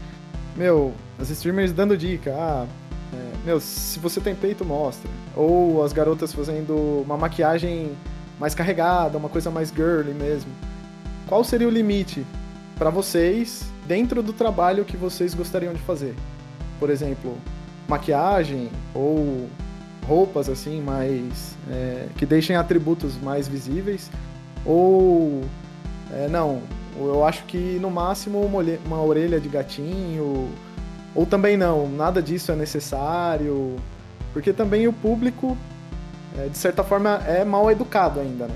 [0.56, 2.66] Meu, as streamers dando dica, ah,
[3.14, 5.10] é, meu, se você tem peito, mostra.
[5.36, 7.92] Ou as garotas fazendo uma maquiagem
[8.40, 10.52] mais carregada, uma coisa mais girly mesmo.
[11.28, 12.26] Qual seria o limite
[12.76, 16.16] para vocês dentro do trabalho que vocês gostariam de fazer?
[16.80, 17.38] Por exemplo,
[17.88, 19.48] maquiagem ou
[20.08, 24.10] roupas assim mais é, que deixem atributos mais visíveis
[24.66, 25.42] ou
[26.12, 26.62] é, não
[26.98, 30.50] eu acho que no máximo uma, uma orelha de gatinho
[31.14, 33.76] ou também não nada disso é necessário
[34.34, 35.58] porque também o público
[36.38, 38.56] é, de certa forma é mal educado ainda né?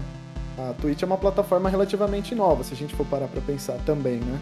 [0.57, 4.19] A Twitch é uma plataforma relativamente nova se a gente for parar para pensar também
[4.19, 4.39] né?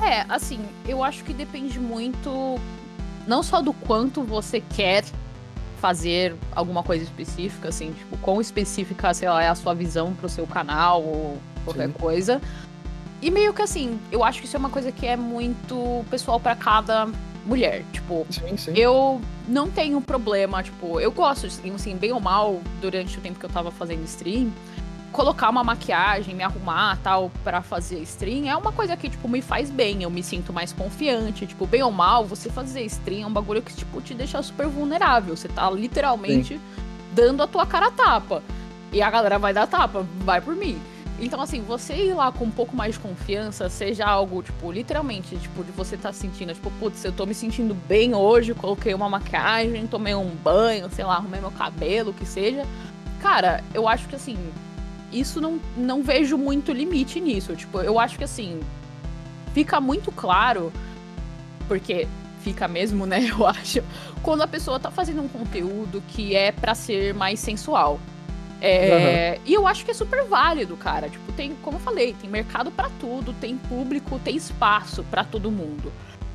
[0.00, 2.58] É, assim, eu acho que depende muito
[3.26, 5.04] não só do quanto você quer
[5.80, 10.28] fazer alguma coisa específica, assim, tipo, quão específica, sei lá, é a sua visão pro
[10.28, 11.92] seu canal ou qualquer Sim.
[11.92, 12.40] coisa.
[13.20, 16.38] E meio que assim, eu acho que isso é uma coisa que é muito pessoal
[16.38, 17.08] pra cada
[17.44, 17.82] mulher.
[17.92, 23.18] Tipo, sim sim eu não tenho problema, tipo, eu gosto, assim, bem ou mal, durante
[23.18, 24.52] o tempo que eu tava fazendo stream,
[25.12, 29.40] colocar uma maquiagem, me arrumar, tal, pra fazer stream, é uma coisa que, tipo, me
[29.40, 33.26] faz bem, eu me sinto mais confiante, tipo, bem ou mal, você fazer stream é
[33.26, 36.60] um bagulho que, tipo, te deixa super vulnerável, você tá literalmente
[37.14, 38.42] dando a tua cara tapa,
[38.92, 40.78] e a galera vai dar tapa, vai por mim.
[41.20, 45.36] Então, assim, você ir lá com um pouco mais de confiança, seja algo, tipo, literalmente,
[45.36, 49.08] tipo, de você tá sentindo, tipo, putz, eu tô me sentindo bem hoje, coloquei uma
[49.08, 52.64] maquiagem, tomei um banho, sei lá, arrumei meu cabelo, o que seja.
[53.20, 54.38] Cara, eu acho que, assim,
[55.12, 57.54] isso não, não vejo muito limite nisso.
[57.54, 58.60] Tipo, eu acho que, assim,
[59.54, 60.72] fica muito claro,
[61.66, 62.06] porque
[62.42, 63.82] fica mesmo, né, eu acho,
[64.22, 67.98] quando a pessoa tá fazendo um conteúdo que é pra ser mais sensual.
[68.60, 71.08] É, E eu acho que é super válido, cara.
[71.08, 75.50] Tipo, tem, como eu falei, tem mercado pra tudo, tem público, tem espaço pra todo
[75.50, 75.92] mundo.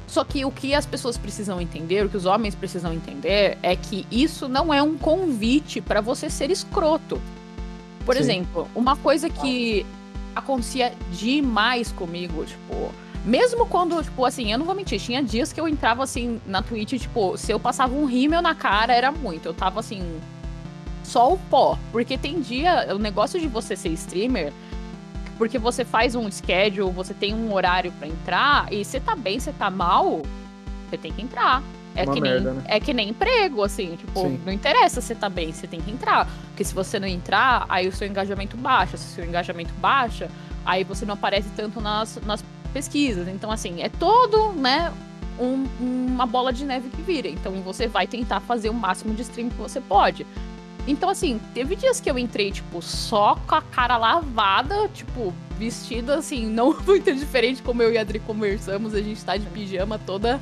[0.08, 3.76] Só que o que as pessoas precisam entender, o que os homens precisam entender, é
[3.76, 7.20] que isso não é um convite para você ser escroto.
[8.06, 8.22] Por Sim.
[8.22, 9.86] exemplo, uma coisa que
[10.36, 12.92] acontecia demais comigo, tipo,
[13.26, 16.62] mesmo quando, tipo, assim, eu não vou mentir, tinha dias que eu entrava assim na
[16.62, 19.46] Twitch, tipo, se eu passava um rímel na cara, era muito.
[19.46, 20.20] Eu tava assim,
[21.04, 21.78] só o pó.
[21.92, 24.52] Porque tem dia, o negócio de você ser streamer,
[25.38, 29.40] porque você faz um schedule, você tem um horário pra entrar, e você tá bem,
[29.40, 30.22] você tá mal,
[30.90, 31.64] você tem que entrar.
[31.96, 32.66] É Uma que, merda, nem, né?
[32.68, 34.40] é que nem emprego, assim, tipo, Sim.
[34.44, 36.28] não interessa se você tá bem, você tem que entrar.
[36.54, 38.96] Porque se você não entrar, aí o seu engajamento baixa.
[38.96, 40.30] Se o seu engajamento baixa,
[40.64, 43.28] aí você não aparece tanto nas, nas pesquisas.
[43.28, 44.94] Então, assim, é todo, né,
[45.40, 47.28] um- uma bola de neve que vira.
[47.28, 50.28] Então, você vai tentar fazer o máximo de stream que você pode.
[50.88, 56.18] Então, assim, teve dias que eu entrei, tipo, só com a cara lavada, tipo, vestida,
[56.20, 58.94] assim, não muito diferente como eu e a Adri conversamos.
[58.94, 60.40] A gente tá de pijama toda,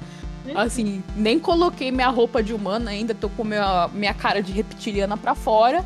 [0.55, 5.17] assim, nem coloquei minha roupa de humana ainda, tô com minha, minha cara de reptiliana
[5.17, 5.85] pra fora.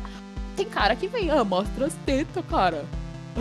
[0.56, 2.84] Tem cara que vem, ah, mostra as tetas, cara.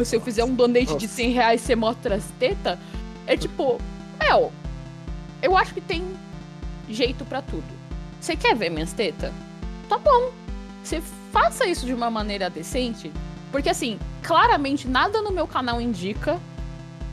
[0.03, 1.07] Se eu fizer um donate de Nossa.
[1.07, 2.77] 100 reais, você mostra as tetas.
[3.25, 3.79] É tipo,
[4.19, 4.51] Mel,
[5.41, 6.03] eu acho que tem
[6.89, 7.63] jeito pra tudo.
[8.19, 9.31] Você quer ver minhas tetas?
[9.87, 10.31] Tá bom.
[10.83, 11.01] Você
[11.31, 13.11] faça isso de uma maneira decente.
[13.51, 16.39] Porque, assim, claramente nada no meu canal indica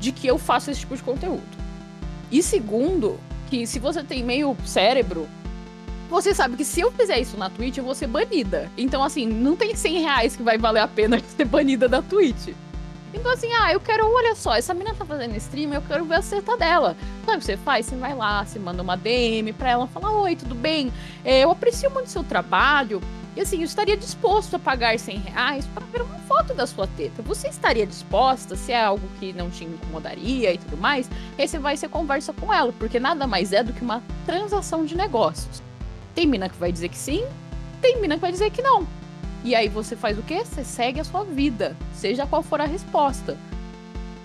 [0.01, 1.43] de que eu faço esse tipo de conteúdo.
[2.31, 3.21] E segundo,
[3.53, 5.29] que se você tem meio cérebro,
[6.09, 8.71] você sabe que se eu fizer isso na Twitch, eu vou ser banida.
[8.79, 12.55] Então, assim, não tem 100 reais que vai valer a pena ser banida da Twitch.
[13.13, 16.15] Então, assim, ah, eu quero, olha só, essa menina tá fazendo stream, eu quero ver
[16.15, 16.97] a seta dela.
[17.27, 17.85] Sabe você faz?
[17.85, 20.91] Você vai lá, você manda uma DM pra ela, fala, oi, tudo bem?
[21.23, 23.03] É, eu aprecio muito seu trabalho.
[23.35, 26.87] E assim, eu estaria disposto a pagar 100 reais para ver uma foto da sua
[26.87, 27.23] teta.
[27.23, 31.11] Você estaria disposta, se é algo que não te incomodaria e tudo mais?
[31.39, 34.85] Aí você vai e conversa com ela, porque nada mais é do que uma transação
[34.85, 35.63] de negócios.
[36.15, 37.25] Tem mina que vai dizer que sim,
[37.81, 38.87] tem mina que vai dizer que não.
[39.45, 40.45] E aí você faz o quê?
[40.45, 43.37] Você segue a sua vida, seja qual for a resposta.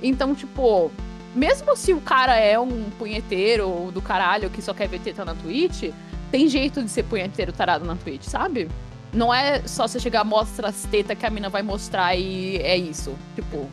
[0.03, 0.91] Então, tipo,
[1.33, 5.33] mesmo se o cara é um punheteiro do caralho que só quer ver teta na
[5.33, 5.91] Twitch,
[6.29, 8.69] tem jeito de ser punheteiro tarado na Twitch, sabe?
[9.13, 12.77] Não é só você chegar, mostra as tetas que a mina vai mostrar e é
[12.77, 13.15] isso.
[13.35, 13.69] Tipo,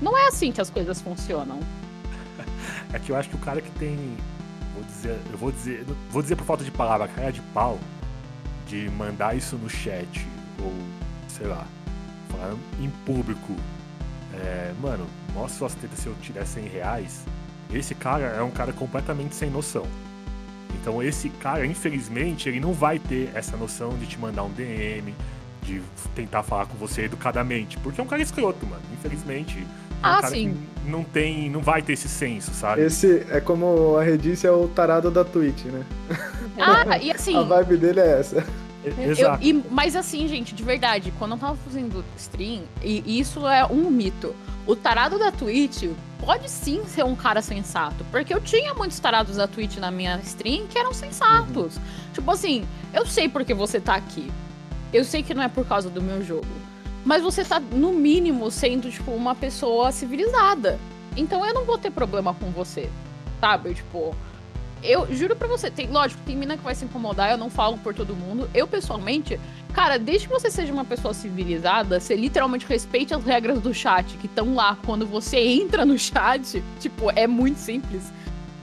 [0.00, 1.58] não é assim que as coisas funcionam.
[2.92, 4.16] É que eu acho que o cara que tem.
[4.74, 5.18] Vou dizer.
[5.30, 5.86] Eu vou dizer.
[6.10, 7.78] Vou dizer por falta de palavra, cara de pau.
[8.66, 10.26] De mandar isso no chat.
[10.60, 10.72] Ou,
[11.28, 11.64] sei lá.
[12.30, 13.54] Falar em público.
[14.34, 17.24] É, mano, mostra suas tetas se eu tiver 100 reais.
[17.72, 19.86] Esse cara é um cara completamente sem noção.
[20.80, 25.14] Então esse cara, infelizmente, ele não vai ter essa noção de te mandar um DM,
[25.62, 25.80] de
[26.14, 27.76] tentar falar com você educadamente.
[27.78, 28.82] Porque é um cara escroto, mano.
[28.92, 29.58] Infelizmente.
[29.58, 29.62] É
[30.06, 30.54] um Ah, cara sim.
[30.84, 31.50] que não tem.
[31.50, 32.82] não vai ter esse senso, sabe?
[32.82, 35.84] Esse é como a Redice é o tarado da Twitch, né?
[36.58, 37.36] Ah, e assim.
[37.36, 38.44] A vibe dele é essa.
[38.82, 39.42] Eu- Exato.
[39.44, 43.90] e- mas assim, gente, de verdade, quando eu tava fazendo stream, e isso é um
[43.90, 44.34] mito.
[44.70, 48.06] O tarado da Twitch pode sim ser um cara sensato.
[48.08, 51.76] Porque eu tinha muitos tarados da Twitch na minha stream que eram sensatos.
[52.14, 54.30] Tipo assim, eu sei porque você tá aqui.
[54.92, 56.46] Eu sei que não é por causa do meu jogo.
[57.04, 60.78] Mas você tá, no mínimo, sendo, tipo, uma pessoa civilizada.
[61.16, 62.88] Então eu não vou ter problema com você.
[63.40, 63.74] Sabe?
[63.74, 64.14] Tipo.
[64.82, 67.76] Eu juro pra você, tem, lógico, tem mina que vai se incomodar, eu não falo
[67.78, 68.48] por todo mundo.
[68.54, 69.38] Eu, pessoalmente,
[69.74, 74.16] cara, desde que você seja uma pessoa civilizada, você literalmente respeite as regras do chat
[74.16, 76.62] que estão lá quando você entra no chat.
[76.80, 78.10] Tipo, é muito simples.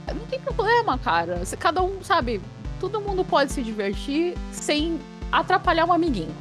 [0.08, 1.36] Não tem problema, cara.
[1.36, 2.40] Você- Cada um, sabe,
[2.80, 4.98] todo mundo pode se divertir sem
[5.30, 6.34] atrapalhar um amiguinho,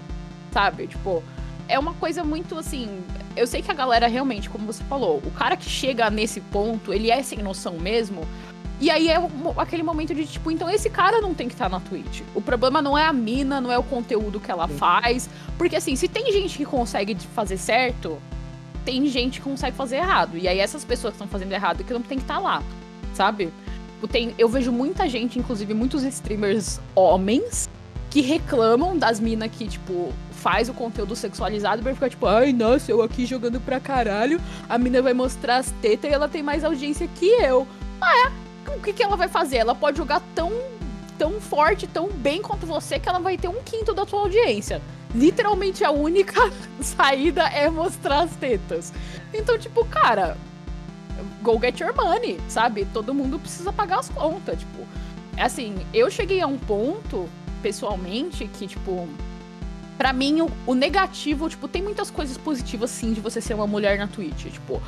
[0.51, 0.87] sabe?
[0.87, 1.21] Tipo,
[1.67, 2.99] é uma coisa muito assim.
[3.35, 6.91] Eu sei que a galera realmente, como você falou, o cara que chega nesse ponto,
[6.91, 8.25] ele é sem noção mesmo.
[8.79, 9.17] E aí é
[9.57, 12.21] aquele momento de tipo, então esse cara não tem que estar na Twitch.
[12.35, 15.29] O problema não é a mina, não é o conteúdo que ela faz.
[15.57, 18.19] Porque assim, se tem gente que consegue fazer certo,
[18.85, 20.37] tem gente que consegue fazer errado.
[20.37, 22.61] E aí essas pessoas que estão fazendo errado que não tem que estar lá,
[23.13, 23.51] sabe?
[23.95, 27.67] Tipo, Tem, eu vejo muita gente, inclusive muitos streamers homens,
[28.11, 32.91] que reclamam das minas que, tipo, faz o conteúdo sexualizado pra ficar tipo, ai, nossa,
[32.91, 36.63] eu aqui jogando pra caralho, a mina vai mostrar as tetas e ela tem mais
[36.63, 37.67] audiência que eu.
[37.99, 38.46] Ah, é?
[38.75, 39.57] O que, que ela vai fazer?
[39.57, 40.51] Ela pode jogar tão,
[41.17, 44.81] tão forte, tão bem quanto você, que ela vai ter um quinto da sua audiência.
[45.15, 46.51] Literalmente a única
[46.81, 48.93] saída é mostrar as tetas.
[49.33, 50.37] Então, tipo, cara,
[51.41, 52.85] go get your money, sabe?
[52.93, 54.85] Todo mundo precisa pagar as contas, tipo.
[55.35, 57.29] É assim, eu cheguei a um ponto,
[57.61, 59.07] pessoalmente, que, tipo,
[59.97, 63.67] pra mim, o, o negativo, tipo, tem muitas coisas positivas, sim, de você ser uma
[63.67, 64.45] mulher na Twitch.
[64.51, 64.81] Tipo,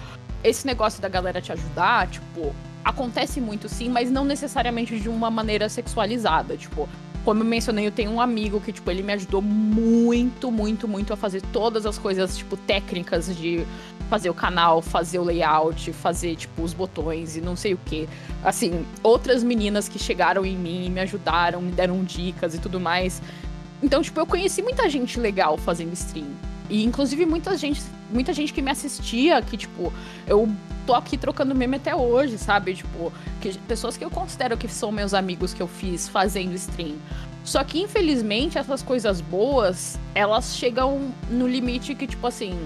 [0.43, 2.55] esse negócio da galera te ajudar, tipo,
[2.89, 6.57] acontece muito sim, mas não necessariamente de uma maneira sexualizada.
[6.57, 6.87] Tipo,
[7.23, 11.13] como eu mencionei, eu tenho um amigo que, tipo, ele me ajudou muito, muito, muito
[11.13, 13.65] a fazer todas as coisas, tipo, técnicas de
[14.09, 18.09] fazer o canal, fazer o layout, fazer, tipo, os botões e não sei o que.
[18.43, 22.79] Assim, outras meninas que chegaram em mim e me ajudaram, me deram dicas e tudo
[22.79, 23.21] mais.
[23.83, 26.27] Então, tipo, eu conheci muita gente legal fazendo stream.
[26.69, 29.93] E, inclusive, muita gente, muita gente que me assistia, que, tipo,
[30.25, 30.49] eu
[30.89, 32.73] tô aqui trocando meme até hoje, sabe?
[32.73, 36.95] Tipo, que, pessoas que eu considero que são meus amigos que eu fiz fazendo stream.
[37.43, 42.59] Só que, infelizmente, essas coisas boas, elas chegam no limite que, tipo assim,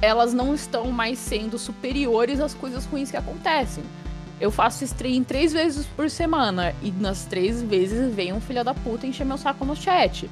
[0.00, 3.82] elas não estão mais sendo superiores às coisas ruins que acontecem.
[4.40, 8.74] Eu faço stream três vezes por semana e nas três vezes vem um filho da
[8.74, 10.30] puta encher meu saco no chat.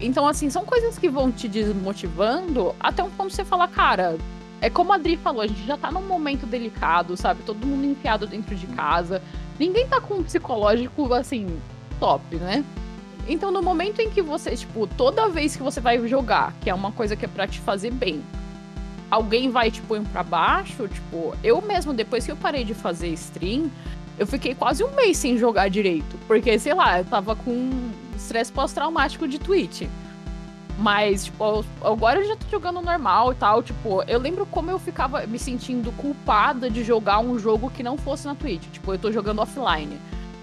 [0.00, 4.18] Então, assim, são coisas que vão te desmotivando até um ponto você falar, cara,
[4.60, 7.42] é como a Adri falou, a gente já tá num momento delicado, sabe?
[7.44, 9.22] Todo mundo enfiado dentro de casa.
[9.58, 11.58] Ninguém tá com um psicológico, assim,
[11.98, 12.64] top, né?
[13.28, 16.74] Então, no momento em que você, tipo, toda vez que você vai jogar, que é
[16.74, 18.22] uma coisa que é pra te fazer bem,
[19.10, 23.08] alguém vai te pôr pra baixo, tipo, eu mesmo, depois que eu parei de fazer
[23.08, 23.70] stream,
[24.18, 26.18] eu fiquei quase um mês sem jogar direito.
[26.26, 29.82] Porque, sei lá, eu tava com estresse pós-traumático de Twitch.
[30.80, 33.62] Mas, tipo, agora eu já tô jogando normal e tal.
[33.62, 37.98] Tipo, eu lembro como eu ficava me sentindo culpada de jogar um jogo que não
[37.98, 38.64] fosse na Twitch.
[38.72, 39.98] Tipo, eu tô jogando offline.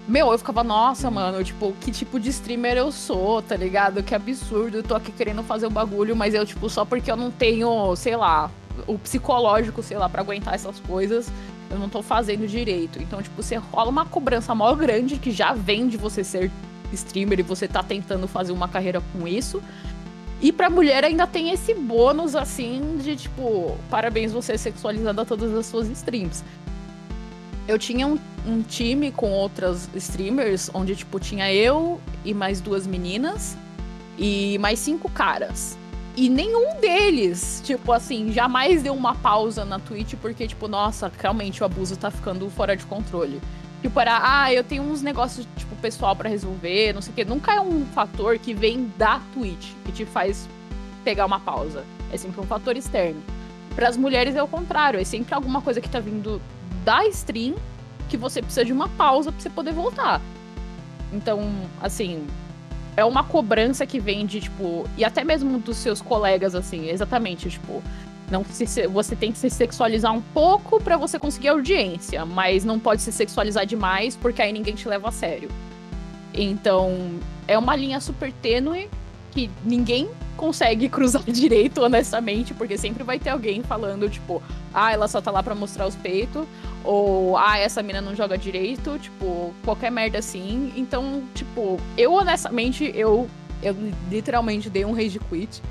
[0.06, 4.00] Meu, eu ficava, nossa, mano, tipo, que tipo de streamer eu sou, tá ligado?
[4.00, 7.16] Que absurdo, eu tô aqui querendo fazer o bagulho, mas eu, tipo, só porque eu
[7.16, 8.48] não tenho, sei lá,
[8.86, 11.30] o psicológico, sei lá, para aguentar essas coisas,
[11.68, 13.02] eu não tô fazendo direito.
[13.02, 16.50] Então, tipo, você rola uma cobrança maior grande que já vem de você ser
[16.92, 19.62] streamer e você tá tentando fazer uma carreira com isso.
[20.40, 25.52] E pra mulher ainda tem esse bônus, assim, de tipo, parabéns você sexualizando a todas
[25.52, 26.44] as suas streams.
[27.66, 32.86] Eu tinha um, um, time com outras streamers, onde, tipo, tinha eu e mais duas
[32.86, 33.56] meninas
[34.16, 35.76] e mais cinco caras.
[36.16, 41.62] E nenhum deles, tipo assim, jamais deu uma pausa na Twitch porque, tipo, nossa, realmente
[41.62, 43.40] o abuso tá ficando fora de controle.
[43.82, 47.24] Tipo, era, ah, eu tenho uns negócios, tipo, pessoal para resolver, não sei o quê.
[47.24, 50.48] Nunca é um fator que vem da Twitch, que te faz
[51.04, 51.84] pegar uma pausa.
[52.12, 53.22] É sempre um fator externo.
[53.74, 56.42] Para as mulheres é o contrário, é sempre alguma coisa que tá vindo
[56.84, 57.54] da stream
[58.08, 60.20] que você precisa de uma pausa para você poder voltar.
[61.12, 61.40] Então,
[61.80, 62.26] assim,
[62.96, 67.48] é uma cobrança que vem de, tipo, e até mesmo dos seus colegas, assim, exatamente,
[67.48, 67.82] tipo,
[68.30, 72.78] não se, você tem que se sexualizar um pouco para você conseguir audiência, mas não
[72.78, 75.48] pode se sexualizar demais porque aí ninguém te leva a sério.
[76.34, 78.88] Então, é uma linha super tênue
[79.30, 85.08] que ninguém consegue cruzar direito, honestamente, porque sempre vai ter alguém falando, tipo, ah, ela
[85.08, 86.46] só tá lá pra mostrar os peitos,
[86.84, 90.72] ou ah, essa mina não joga direito, tipo, qualquer merda assim.
[90.76, 93.28] Então, tipo, eu honestamente, eu,
[93.62, 93.76] eu
[94.10, 95.62] literalmente dei um rage quit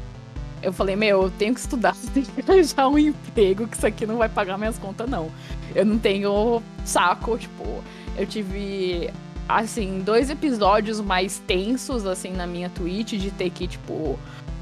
[0.61, 4.05] eu falei, meu, eu tenho que estudar, tenho que arranjar um emprego, que isso aqui
[4.05, 5.31] não vai pagar minhas contas, não.
[5.75, 7.83] Eu não tenho saco, tipo,
[8.17, 9.09] eu tive,
[9.47, 14.17] assim, dois episódios mais tensos, assim, na minha Twitch, de ter que, tipo,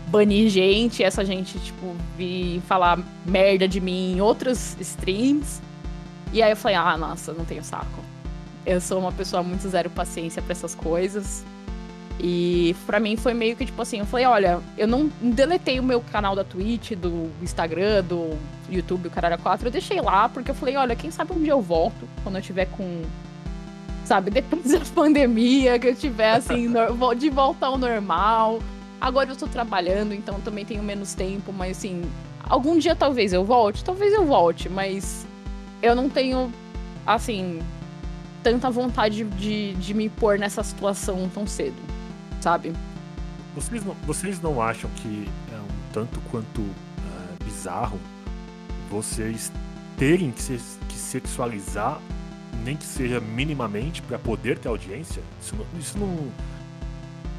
[0.07, 5.61] banir gente, essa gente, tipo, vir falar merda de mim em outros streams.
[6.33, 8.03] E aí eu falei, ah, nossa, não tenho saco.
[8.65, 11.45] Eu sou uma pessoa muito zero paciência para essas coisas.
[12.19, 15.83] E para mim foi meio que tipo assim, eu falei, olha, eu não deletei o
[15.83, 18.37] meu canal da Twitch, do Instagram, do
[18.69, 21.51] YouTube, o Caralho 4, eu deixei lá porque eu falei, olha, quem sabe um dia
[21.51, 23.03] eu volto, quando eu tiver com
[24.05, 26.71] sabe, depois da pandemia, que eu tiver assim,
[27.17, 28.59] de volta ao normal.
[29.01, 32.03] Agora eu tô trabalhando, então também tenho menos tempo, mas assim,
[32.43, 35.27] algum dia talvez eu volte, talvez eu volte, mas
[35.81, 36.51] eu não tenho
[37.05, 37.59] assim
[38.41, 41.84] tanta vontade de, de me pôr nessa situação tão cedo
[42.45, 42.71] sabe?
[43.55, 47.99] Vocês não, vocês não acham que é um tanto quanto uh, bizarro
[48.87, 49.51] vocês
[49.97, 51.99] terem que, se, que sexualizar,
[52.63, 55.23] nem que seja minimamente, para poder ter audiência?
[55.41, 56.31] Isso não, isso não.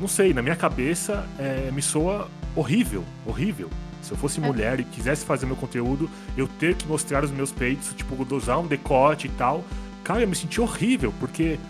[0.01, 3.70] Não sei, na minha cabeça é, me soa horrível, horrível.
[4.03, 4.43] Se eu fosse é.
[4.45, 8.59] mulher e quisesse fazer meu conteúdo, eu ter que mostrar os meus peitos, tipo, usar
[8.59, 9.64] um decote e tal.
[10.03, 11.61] Cara, eu me senti horrível, porque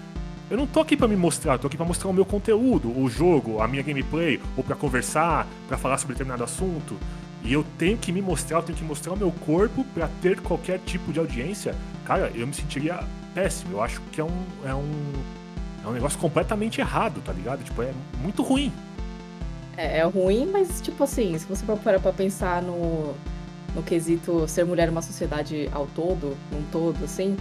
[0.51, 3.09] eu não tô aqui para me mostrar, tô aqui para mostrar o meu conteúdo, o
[3.09, 6.97] jogo, a minha gameplay, ou para conversar, para falar sobre determinado assunto.
[7.43, 10.41] E eu tenho que me mostrar, eu tenho que mostrar o meu corpo para ter
[10.41, 11.75] qualquer tipo de audiência.
[12.05, 13.01] Cara, eu me sentiria
[13.35, 13.73] péssimo.
[13.73, 15.13] Eu acho que é um, é um,
[15.85, 17.63] é um negócio completamente errado, tá ligado?
[17.63, 17.93] Tipo, é
[18.23, 18.73] muito ruim.
[19.77, 23.15] É, é ruim, mas tipo assim, se você parar pra pensar no,
[23.75, 27.37] no quesito ser mulher numa sociedade ao todo, num todo, assim,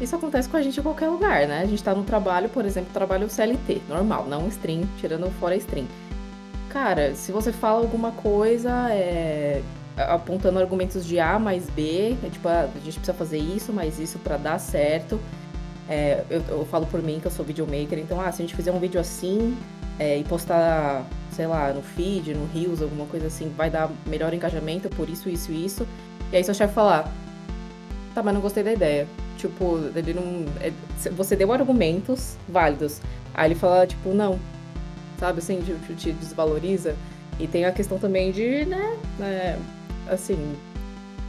[0.00, 1.62] Isso acontece com a gente em qualquer lugar, né?
[1.62, 5.86] A gente tá no trabalho, por exemplo, trabalho CLT, normal, não stream, tirando fora stream.
[6.68, 9.62] Cara, se você fala alguma coisa, é,
[9.96, 13.98] apontando argumentos de A mais B, é tipo, ah, a gente precisa fazer isso, mais
[13.98, 15.18] isso para dar certo.
[15.88, 18.54] É, eu, eu, falo por mim que eu sou videomaker, então, ah, se a gente
[18.54, 19.56] fizer um vídeo assim
[19.98, 24.32] é, e postar, sei lá, no feed, no Reels, alguma coisa assim, vai dar melhor
[24.32, 25.88] engajamento por isso, isso e isso.
[26.30, 27.10] E aí seu chefe falar,
[28.14, 29.08] tá, mas não gostei da ideia.
[29.38, 30.44] Tipo, ele não.
[30.60, 30.72] É,
[31.12, 33.00] você deu argumentos válidos.
[33.32, 34.38] Aí ele fala, tipo, não.
[35.18, 36.94] Sabe assim, te, te desvaloriza.
[37.38, 39.56] E tem a questão também de, né, é,
[40.10, 40.56] assim,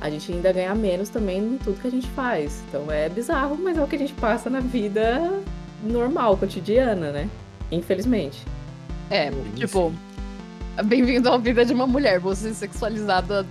[0.01, 2.63] a gente ainda ganha menos também em tudo que a gente faz.
[2.67, 5.39] Então é bizarro, mas é o que a gente passa na vida
[5.83, 7.29] normal, cotidiana, né?
[7.71, 8.43] Infelizmente.
[9.11, 9.93] É, tipo,
[10.85, 12.19] bem-vindo à vida de uma mulher.
[12.19, 13.45] Você sexualizada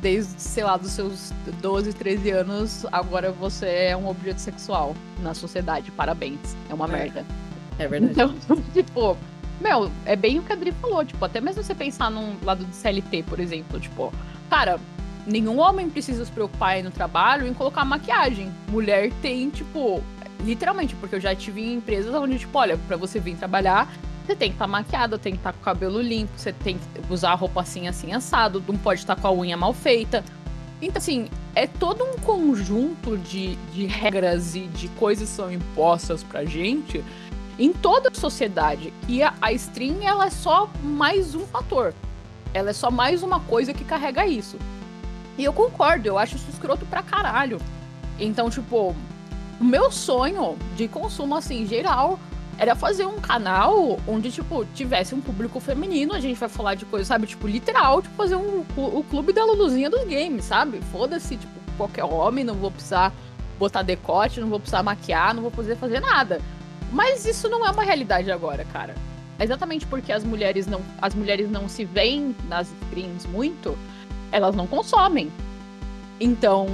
[0.00, 5.34] desde, sei lá, dos seus 12, 13 anos, agora você é um objeto sexual na
[5.34, 5.90] sociedade.
[5.90, 6.56] Parabéns.
[6.70, 6.88] É uma é.
[6.88, 7.26] merda.
[7.78, 8.12] É verdade.
[8.12, 9.16] Então, tipo,
[9.60, 11.04] meu, é bem o que a Adri falou.
[11.04, 14.12] Tipo, até mesmo você pensar num lado de CLT, por exemplo, tipo,
[14.48, 14.78] cara,
[15.26, 18.52] nenhum homem precisa se preocupar aí no trabalho em colocar maquiagem.
[18.68, 20.02] Mulher tem, tipo,
[20.44, 23.92] literalmente, porque eu já tive em empresas onde, tipo, olha, pra você vir trabalhar,
[24.28, 26.52] você tem que estar tá maquiada, tem que estar tá com o cabelo limpo, você
[26.52, 29.56] tem que usar a roupa assim, assim, assado, não pode estar tá com a unha
[29.56, 30.22] mal feita.
[30.82, 36.22] Então, assim, é todo um conjunto de, de regras e de coisas que são impostas
[36.22, 37.02] pra gente
[37.58, 38.92] em toda a sociedade.
[39.08, 41.94] E a, a stream, ela é só mais um fator.
[42.52, 44.58] Ela é só mais uma coisa que carrega isso.
[45.38, 47.58] E eu concordo, eu acho isso escroto pra caralho.
[48.20, 48.94] Então, tipo,
[49.58, 52.20] o meu sonho de consumo, assim, geral,
[52.58, 56.84] era fazer um canal onde, tipo, tivesse um público feminino, a gente vai falar de
[56.84, 60.80] coisas, sabe, tipo, literal, tipo, fazer um, o clube da Luluzinha dos games, sabe?
[60.90, 63.12] Foda-se, tipo, qualquer homem, não vou precisar
[63.58, 66.40] botar decote, não vou precisar maquiar, não vou poder fazer nada.
[66.90, 68.94] Mas isso não é uma realidade agora, cara.
[69.38, 73.78] Exatamente porque as mulheres não, as mulheres não se veem nas streams muito,
[74.32, 75.30] elas não consomem.
[76.20, 76.66] Então,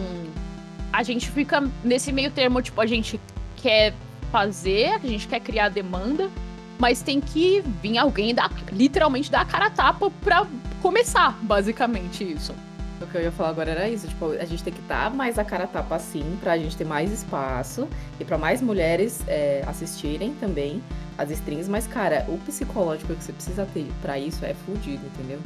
[0.91, 3.21] a gente fica nesse meio termo, tipo, a gente
[3.57, 3.93] quer
[4.35, 6.29] fazer, a gente quer criar demanda,
[6.77, 10.45] mas tem que vir alguém dar, literalmente dar a cara a tapa pra
[10.83, 12.53] começar, basicamente, isso.
[13.01, 15.39] O que eu ia falar agora era isso, tipo, a gente tem que dar mais
[15.39, 17.87] a cara a tapa assim, pra gente ter mais espaço
[18.19, 20.83] e para mais mulheres é, assistirem também
[21.17, 25.39] as streams, mas, cara, o psicológico que você precisa ter para isso é fudido, entendeu?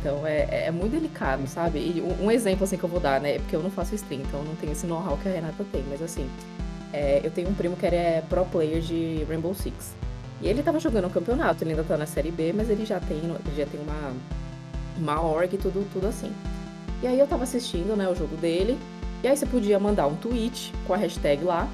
[0.00, 1.78] Então é, é muito delicado, sabe?
[1.78, 3.38] E um, exemplo assim que eu vou dar, né?
[3.38, 5.84] Porque eu não faço stream, então eu não tenho esse know-how que a Renata tem,
[5.88, 6.28] mas assim,
[6.92, 9.94] é, eu tenho um primo que é pro player de Rainbow Six.
[10.40, 12.98] E ele tava jogando um campeonato, ele ainda tá na série B, mas ele já
[12.98, 14.12] tem, ele já tem uma,
[14.98, 16.32] uma org e tudo, tudo assim.
[17.02, 18.78] E aí eu tava assistindo, né, o jogo dele,
[19.22, 21.68] e aí você podia mandar um tweet com a hashtag lá,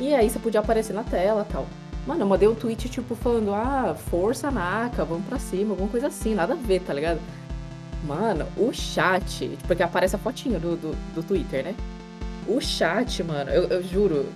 [0.00, 1.66] e aí você podia aparecer na tela tal.
[2.06, 6.08] Mano, eu mandei um tweet, tipo, falando, ah, força Naka, vamos pra cima, alguma coisa
[6.08, 7.20] assim, nada a ver, tá ligado?
[8.06, 11.74] Mano, o chat, porque aparece a fotinha do, do, do Twitter, né?
[12.46, 14.26] O chat, mano, eu, eu juro,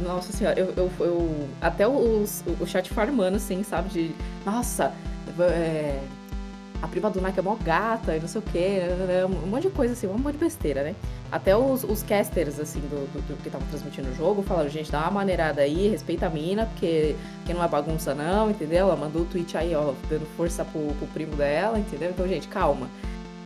[0.00, 3.88] nossa senhora, eu, eu, eu até os, o chat farmando, assim, sabe?
[3.88, 4.92] De, nossa,
[5.40, 6.00] é,
[6.82, 8.80] a prima do Nike é mó gata e não sei o quê,
[9.24, 10.94] um monte de coisa assim, um monte de besteira, né?
[11.32, 14.92] Até os, os casters, assim, do, do, do que estavam transmitindo o jogo, falaram, gente,
[14.92, 18.86] dá uma maneirada aí, respeita a mina, porque, porque não é bagunça não, entendeu?
[18.86, 22.10] Ela mandou o tweet aí, ó, dando força pro, pro primo dela, entendeu?
[22.10, 22.88] Então, gente, calma.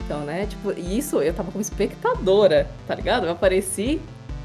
[0.05, 3.27] Então, né, tipo, isso eu tava como espectadora, tá ligado?
[3.27, 4.01] Eu apareci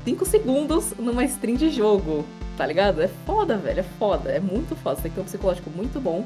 [0.05, 2.23] 5 segundos numa stream de jogo,
[2.55, 3.01] tá ligado?
[3.01, 4.97] É foda, velho, é foda, é muito foda.
[4.97, 6.23] Você tem que ter um psicológico muito bom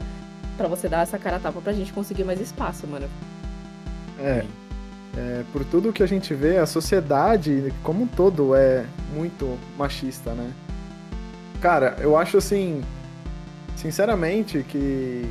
[0.58, 3.08] para você dar essa cara a tapa pra gente conseguir mais espaço, mano.
[4.20, 4.44] É.
[5.18, 5.44] é.
[5.54, 10.52] Por tudo que a gente vê, a sociedade como um todo é muito machista, né?
[11.62, 12.82] Cara, eu acho assim,
[13.78, 15.26] sinceramente, que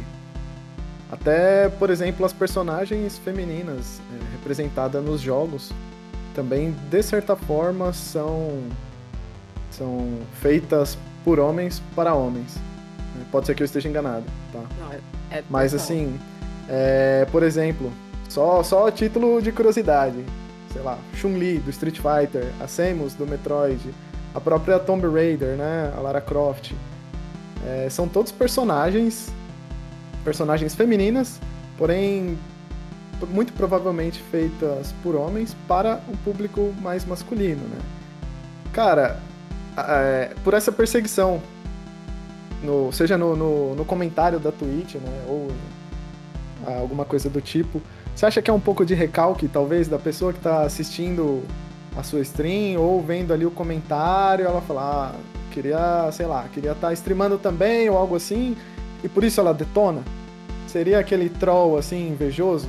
[1.12, 5.70] até, por exemplo, as personagens femininas é, representadas nos jogos
[6.39, 8.62] também, de certa forma, são,
[9.72, 12.57] são feitas por homens para homens.
[13.32, 14.61] Pode ser que eu esteja enganado, tá?
[14.78, 15.01] Não, é,
[15.32, 16.16] é Mas assim,
[16.68, 17.91] é, por exemplo,
[18.28, 20.24] só, só título de curiosidade.
[20.72, 23.93] Sei lá, Chun-Li do Street Fighter, a Samus do Metroid,
[24.32, 25.93] a própria Tomb Raider, né?
[25.97, 26.70] A Lara Croft.
[27.66, 29.32] É, são todos personagens,
[30.24, 31.41] personagens femininas,
[31.76, 32.39] porém
[33.27, 37.79] muito provavelmente feitas por homens para um público mais masculino, né?
[38.73, 39.21] Cara,
[39.77, 41.41] é, por essa perseguição,
[42.62, 45.49] no, seja no, no, no, comentário da Twitch, né, ou
[46.66, 47.81] alguma coisa do tipo,
[48.14, 51.43] você acha que é um pouco de recalque, talvez, da pessoa que está assistindo
[51.97, 55.19] a sua stream ou vendo ali o comentário, ela fala, ah,
[55.51, 58.57] Queria, sei lá, queria estar tá streamando também ou algo assim,
[59.03, 60.03] e por isso ela detona?
[60.66, 62.69] Seria aquele troll assim, invejoso?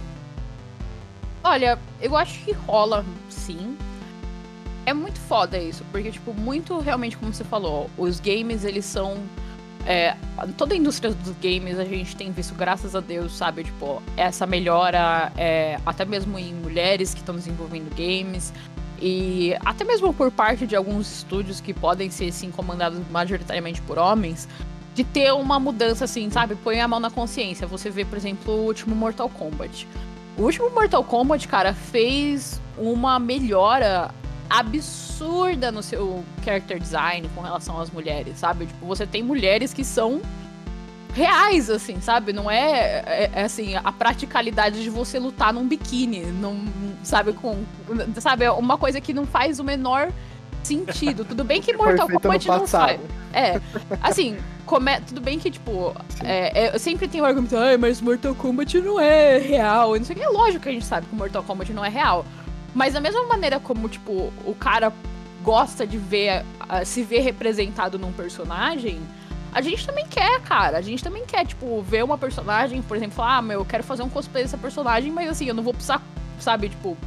[1.49, 3.75] Olha, eu acho que rola, sim.
[4.85, 9.17] É muito foda isso, porque, tipo, muito realmente, como você falou, os games, eles são.
[9.83, 10.15] É,
[10.55, 13.63] toda a indústria dos games a gente tem visto, graças a Deus, sabe?
[13.63, 18.53] Tipo, essa melhora, é, até mesmo em mulheres que estão desenvolvendo games,
[19.01, 23.97] e até mesmo por parte de alguns estúdios que podem ser, sim, comandados majoritariamente por
[23.97, 24.47] homens,
[24.93, 26.53] de ter uma mudança assim, sabe?
[26.53, 27.65] Põe a mão na consciência.
[27.65, 29.87] Você vê, por exemplo, o último Mortal Kombat.
[30.37, 34.11] O último Mortal Kombat, cara, fez uma melhora
[34.49, 38.65] absurda no seu character design com relação às mulheres, sabe?
[38.65, 40.21] Tipo, você tem mulheres que são
[41.13, 42.33] reais, assim, sabe?
[42.33, 46.63] Não é, é, é, assim, a praticalidade de você lutar num biquíni, não,
[47.03, 47.63] sabe, com,
[48.19, 50.11] sabe, é uma coisa que não faz o menor
[50.67, 51.25] sentido.
[51.25, 52.99] Tudo bem que Mortal Kombat não faz.
[53.33, 53.59] É,
[54.01, 54.99] assim, come...
[55.01, 58.79] tudo bem que, tipo, é, é, eu sempre tenho o argumento, ah, mas Mortal Kombat
[58.81, 59.95] não é real.
[59.95, 60.25] Não sei o que.
[60.25, 62.25] É lógico que a gente sabe que Mortal Kombat não é real.
[62.73, 64.91] Mas da mesma maneira como, tipo, o cara
[65.43, 68.99] gosta de ver, uh, se ver representado num personagem,
[69.51, 70.77] a gente também quer, cara.
[70.77, 73.83] A gente também quer, tipo, ver uma personagem, por exemplo, falar, ah, meu, eu quero
[73.83, 76.01] fazer um cosplay dessa personagem, mas assim, eu não vou precisar,
[76.39, 76.97] sabe, tipo,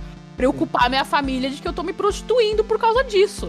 [0.42, 3.48] preocupar minha família de que eu tô me prostituindo por causa disso.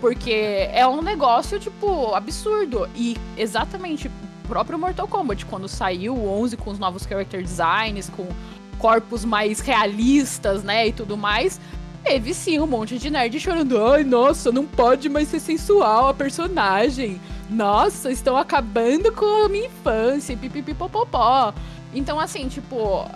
[0.00, 2.90] Porque é um negócio, tipo, absurdo.
[2.96, 8.10] E exatamente, o próprio Mortal Kombat, quando saiu o 11 com os novos character designs,
[8.10, 8.26] com
[8.80, 11.60] corpos mais realistas, né, e tudo mais,
[12.02, 13.80] teve sim um monte de nerd chorando.
[13.86, 17.20] Ai, nossa, não pode mais ser sensual a personagem.
[17.48, 21.54] Nossa, estão acabando com a minha infância, pipipipopopó.
[21.94, 23.08] Então, assim, tipo,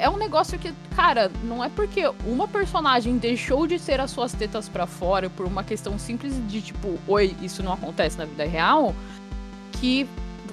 [0.00, 4.32] é um negócio que, cara, não é porque uma personagem deixou de ser as suas
[4.32, 8.44] tetas para fora por uma questão simples de tipo, oi, isso não acontece na vida
[8.46, 8.94] real,
[9.72, 10.08] que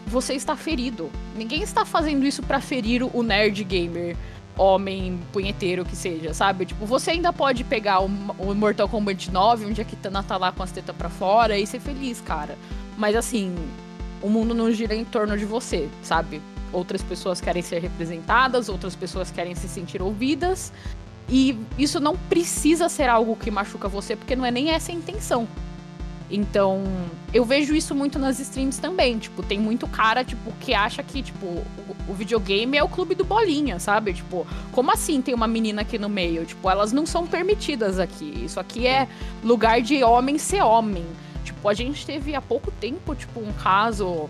[0.05, 1.09] você está ferido.
[1.35, 4.17] Ninguém está fazendo isso para ferir o nerd gamer,
[4.57, 6.65] homem punheteiro que seja, sabe?
[6.65, 8.05] Tipo, você ainda pode pegar o,
[8.37, 11.65] o Mortal Kombat 9, onde a Kitana tá lá com as tetas para fora e
[11.65, 12.57] ser feliz, cara.
[12.97, 13.55] Mas assim,
[14.21, 16.41] o mundo não gira em torno de você, sabe?
[16.71, 20.71] Outras pessoas querem ser representadas, outras pessoas querem se sentir ouvidas.
[21.29, 24.95] E isso não precisa ser algo que machuca você, porque não é nem essa a
[24.95, 25.47] intenção.
[26.29, 26.83] Então,
[27.33, 29.17] eu vejo isso muito nas streams também.
[29.17, 33.15] Tipo, tem muito cara, tipo, que acha que, tipo, o, o, videogame é o clube
[33.15, 34.13] do bolinha, sabe?
[34.13, 36.45] Tipo, como assim tem uma menina aqui no meio?
[36.45, 38.43] Tipo, elas não são permitidas aqui.
[38.43, 39.07] Isso aqui é
[39.43, 41.05] lugar de homem ser homem.
[41.45, 44.29] Tipo, a gente teve há pouco tempo, tipo, um caso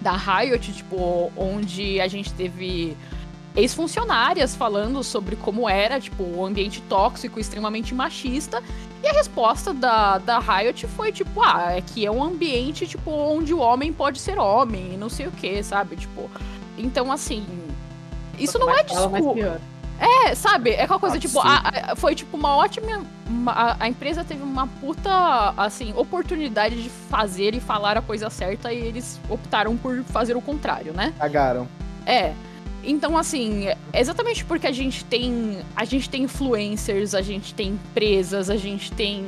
[0.00, 2.96] da Riot, tipo, onde a gente teve
[3.56, 8.62] ex-funcionárias falando sobre como era, tipo, o um ambiente tóxico, extremamente machista.
[9.02, 13.10] E a resposta da, da Riot foi, tipo, ah, é que é um ambiente, tipo,
[13.10, 15.96] onde o homem pode ser homem, e não sei o que, sabe?
[15.96, 16.30] Tipo,
[16.76, 17.46] então, assim,
[18.38, 19.60] isso não é desculpa.
[19.98, 20.70] É, sabe?
[20.70, 23.04] É aquela coisa, tipo, a, a, foi tipo uma ótima.
[23.26, 28.30] Uma, a, a, empresa teve uma puta, assim, oportunidade de fazer e falar a coisa
[28.30, 31.12] certa e eles optaram por fazer o contrário, né?
[31.18, 31.66] Cagaram.
[32.06, 32.32] É.
[32.84, 35.58] Então, assim, é exatamente porque a gente tem.
[35.74, 39.26] A gente tem influencers, a gente tem empresas, a gente tem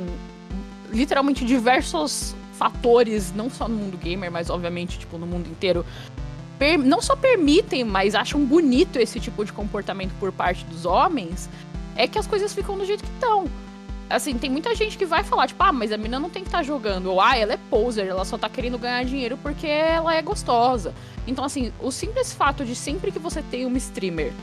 [0.89, 5.85] literalmente diversos fatores, não só no mundo gamer, mas obviamente, tipo, no mundo inteiro,
[6.77, 11.49] não só permitem, mas acham bonito esse tipo de comportamento por parte dos homens,
[11.95, 13.45] é que as coisas ficam do jeito que estão.
[14.09, 16.49] Assim, tem muita gente que vai falar, tipo, ah, mas a menina não tem que
[16.49, 17.07] estar tá jogando.
[17.07, 20.93] Ou, ah, ela é poser, ela só tá querendo ganhar dinheiro porque ela é gostosa.
[21.25, 24.33] Então, assim, o simples fato de sempre que você tem uma streamer,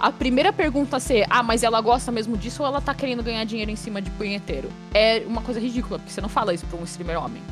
[0.00, 3.44] a primeira pergunta ser, ah, mas ela gosta mesmo disso ou ela tá querendo ganhar
[3.44, 4.70] dinheiro em cima de punheteiro?
[4.94, 7.42] É uma coisa ridícula, porque você não fala isso pra um streamer homem.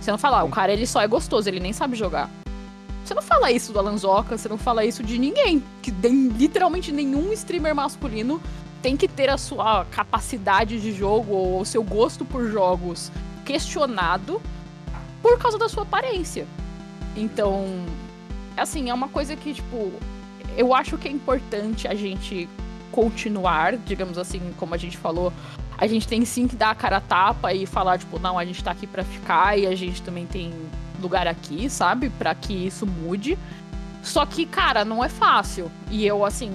[0.00, 2.30] Você não fala, ah, o cara ele só é gostoso, ele nem sabe jogar.
[3.08, 5.64] Você não fala isso do Alanzoca, você não fala isso de ninguém.
[5.80, 8.38] Que tem, literalmente nenhum streamer masculino
[8.82, 13.10] tem que ter a sua capacidade de jogo ou o seu gosto por jogos
[13.46, 14.42] questionado
[15.22, 16.46] por causa da sua aparência.
[17.16, 17.86] Então,
[18.54, 19.90] assim, é uma coisa que, tipo,
[20.54, 22.46] eu acho que é importante a gente
[22.92, 25.32] continuar, digamos assim, como a gente falou,
[25.78, 28.44] a gente tem sim que dar a cara a tapa e falar, tipo, não, a
[28.44, 30.52] gente tá aqui para ficar e a gente também tem
[31.00, 32.10] lugar aqui, sabe?
[32.10, 33.38] Para que isso mude.
[34.02, 35.70] Só que, cara, não é fácil.
[35.90, 36.52] E eu, assim,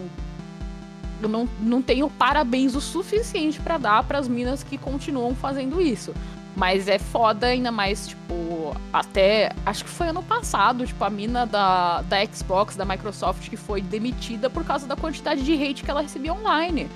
[1.22, 5.82] eu não, não tenho parabéns o suficiente para dar para as minas que continuam fazendo
[5.82, 6.14] isso.
[6.56, 9.52] Mas é foda ainda mais, tipo, até.
[9.66, 13.82] Acho que foi ano passado, tipo, a mina da, da Xbox, da Microsoft, que foi
[13.82, 16.88] demitida por causa da quantidade de hate que ela recebia online.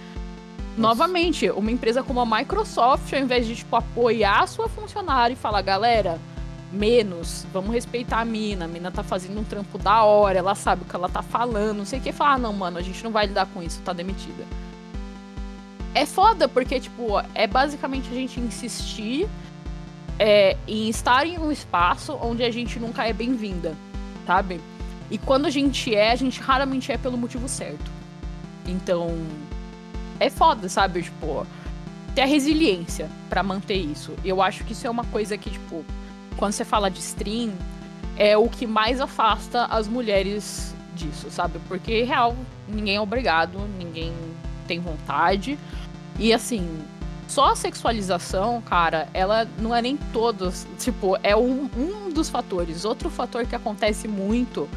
[0.77, 5.35] novamente, uma empresa como a Microsoft, ao invés de tipo, apoiar a sua funcionária e
[5.35, 6.19] falar, galera,
[6.71, 10.81] menos, vamos respeitar a mina, a mina tá fazendo um trampo da hora, ela sabe
[10.81, 13.03] o que ela tá falando, não sei o que, falar, ah, não, mano, a gente
[13.03, 14.43] não vai lidar com isso, tá demitida.
[15.93, 19.27] É foda, porque, tipo, é basicamente a gente insistir
[20.19, 23.75] é, em estar em um espaço onde a gente nunca é bem-vinda,
[24.25, 24.59] sabe?
[25.09, 27.89] E quando a gente é, a gente raramente é pelo motivo certo.
[28.67, 29.15] Então,
[30.19, 31.03] é foda, sabe?
[31.03, 31.47] Tipo,
[32.13, 34.13] ter a resiliência para manter isso.
[34.25, 35.85] Eu acho que isso é uma coisa que, tipo,
[36.37, 37.51] quando você fala de stream,
[38.15, 41.59] é o que mais afasta as mulheres disso, sabe?
[41.67, 42.35] Porque, real,
[42.67, 44.13] ninguém é obrigado, ninguém
[44.67, 45.57] tem vontade.
[46.19, 46.67] E assim,
[47.27, 50.65] só a sexualização, cara, ela não é nem todos.
[50.79, 52.85] Tipo, é um, um dos fatores.
[52.85, 54.67] Outro fator que acontece muito.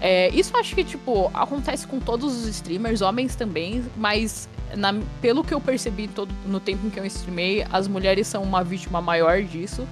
[0.00, 5.42] É, isso acho que, tipo, acontece com todos os streamers, homens também, mas na, pelo
[5.42, 9.00] que eu percebi todo, no tempo em que eu streamei, as mulheres são uma vítima
[9.00, 9.86] maior disso.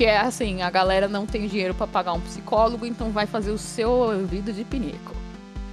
[0.00, 3.50] Que é assim, a galera não tem dinheiro para pagar um psicólogo, então vai fazer
[3.50, 5.14] o seu ouvido de pinico.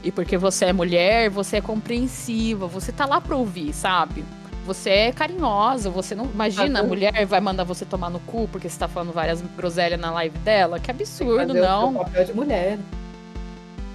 [0.03, 4.25] E porque você é mulher, você é compreensiva, você tá lá pra ouvir, sabe?
[4.65, 6.25] Você é carinhosa, você não.
[6.25, 9.97] Imagina, a mulher vai mandar você tomar no cu porque você tá falando várias groselhas
[9.97, 10.78] na live dela.
[10.78, 11.91] Que absurdo, não.
[11.91, 12.80] O papel de mulher.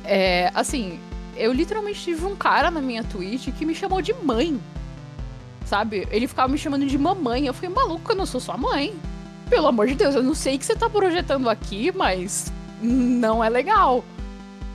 [0.02, 0.98] É, assim,
[1.36, 4.58] eu literalmente tive um cara na minha Twitch que me chamou de mãe.
[5.66, 6.08] Sabe?
[6.10, 7.46] Ele ficava me chamando de mamãe.
[7.46, 8.94] Eu fiquei maluco, eu não sou sua mãe.
[9.52, 12.50] Pelo amor de Deus, eu não sei o que você tá projetando aqui, mas
[12.80, 14.02] não é legal.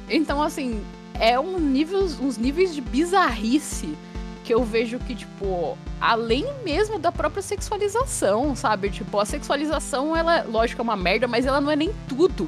[0.07, 0.84] Então, assim,
[1.19, 3.97] é um nível, uns níveis de bizarrice
[4.43, 8.91] que eu vejo que, tipo, além mesmo da própria sexualização, sabe?
[8.91, 12.47] Tipo, a sexualização, ela, lógico, é uma merda, mas ela não é nem tudo.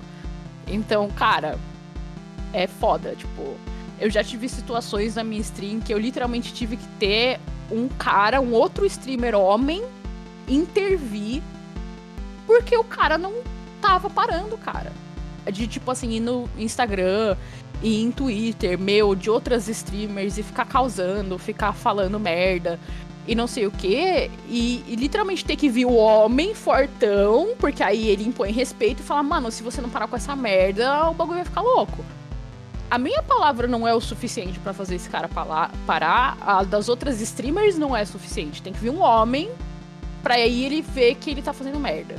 [0.68, 1.58] Então, cara,
[2.54, 3.56] é foda, tipo.
[4.00, 7.40] Eu já tive situações na minha stream que eu literalmente tive que ter
[7.72, 9.84] um cara, um outro streamer homem,
[10.48, 11.42] intervir
[12.50, 13.43] porque o cara não
[13.80, 14.91] tava parando, cara.
[15.54, 17.38] De tipo assim, ir no Instagram,
[17.84, 22.80] e em Twitter, meu, de outras streamers e ficar causando, ficar falando merda
[23.28, 28.08] e não sei o que, e, literalmente ter que vir o homem fortão, porque aí
[28.08, 31.36] ele impõe respeito e fala, mano, se você não parar com essa merda, o bagulho
[31.36, 32.04] vai ficar louco.
[32.89, 35.30] A minha palavra não é o suficiente para fazer esse cara
[35.86, 38.64] parar, a das outras streamers não é suficiente.
[38.64, 39.52] Tem que vir um homem
[40.24, 42.16] pra aí ele ver que ele tá fazendo merda.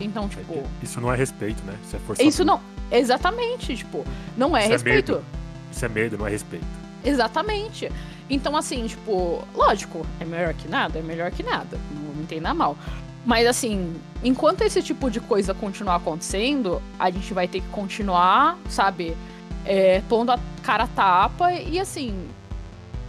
[0.00, 0.62] Então, tipo.
[0.82, 1.74] Isso não é respeito, né?
[1.84, 2.22] Isso é força.
[2.22, 2.60] Isso não.
[2.90, 4.04] Exatamente, tipo,
[4.36, 5.14] não é Isso respeito.
[5.16, 5.72] É.
[5.72, 6.66] Isso é medo, não é respeito.
[7.04, 7.90] Exatamente.
[8.30, 11.78] Então, assim, tipo, lógico, é melhor que nada, é melhor que nada.
[11.94, 12.76] Não me entenda mal.
[13.24, 13.94] Mas assim,
[14.24, 19.16] enquanto esse tipo de coisa continuar acontecendo, a gente vai ter que continuar, sabe,
[19.64, 22.28] é, pondo a cara a tapa e assim.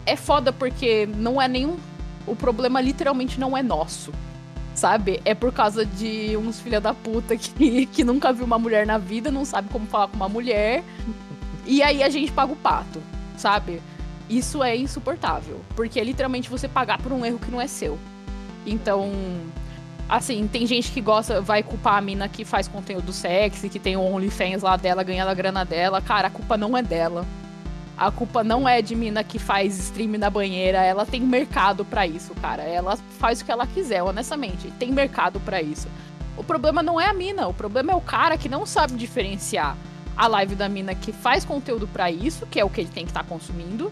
[0.05, 1.77] É foda porque não é nenhum.
[2.25, 4.11] O problema literalmente não é nosso
[4.79, 5.21] sabe?
[5.25, 8.97] É por causa de uns filha da puta que, que nunca viu uma mulher na
[8.97, 10.83] vida, não sabe como falar com uma mulher.
[11.65, 13.01] E aí a gente paga o pato,
[13.37, 13.81] sabe?
[14.29, 15.59] Isso é insuportável.
[15.75, 17.99] Porque é literalmente você pagar por um erro que não é seu.
[18.65, 19.11] Então,
[20.07, 23.97] assim, tem gente que gosta, vai culpar a mina que faz conteúdo sexy, que tem
[23.97, 26.01] o OnlyFans lá dela, ganhando a grana dela.
[26.01, 27.25] Cara, a culpa não é dela.
[27.99, 32.07] A culpa não é de mina que faz stream na banheira, ela tem mercado para
[32.07, 32.63] isso, cara.
[32.63, 34.71] Ela faz o que ela quiser, honestamente.
[34.79, 35.89] Tem mercado para isso.
[36.37, 39.75] O problema não é a mina, o problema é o cara que não sabe diferenciar
[40.15, 43.03] a live da mina que faz conteúdo para isso, que é o que ele tem
[43.03, 43.91] que estar tá consumindo,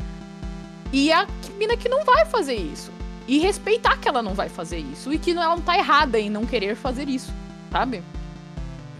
[0.93, 1.27] e a
[1.57, 2.91] mina que não vai fazer isso.
[3.27, 6.29] E respeitar que ela não vai fazer isso e que ela não tá errada em
[6.29, 7.33] não querer fazer isso,
[7.69, 8.01] sabe?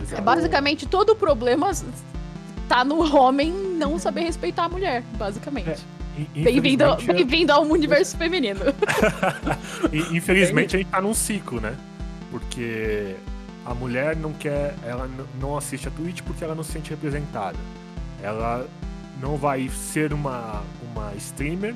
[0.01, 0.22] Exato.
[0.22, 1.72] É basicamente todo o problema
[2.68, 5.70] tá no homem não saber respeitar a mulher, basicamente.
[5.70, 5.97] É.
[6.43, 6.84] Bem-vindo
[7.28, 8.61] bem ao universo feminino.
[10.11, 11.76] Infelizmente a gente tá num ciclo, né?
[12.32, 13.15] Porque
[13.63, 15.09] a mulher não quer, ela
[15.39, 17.57] não assiste a Twitch porque ela não se sente representada.
[18.22, 18.68] Ela
[19.22, 21.76] não vai ser uma, uma streamer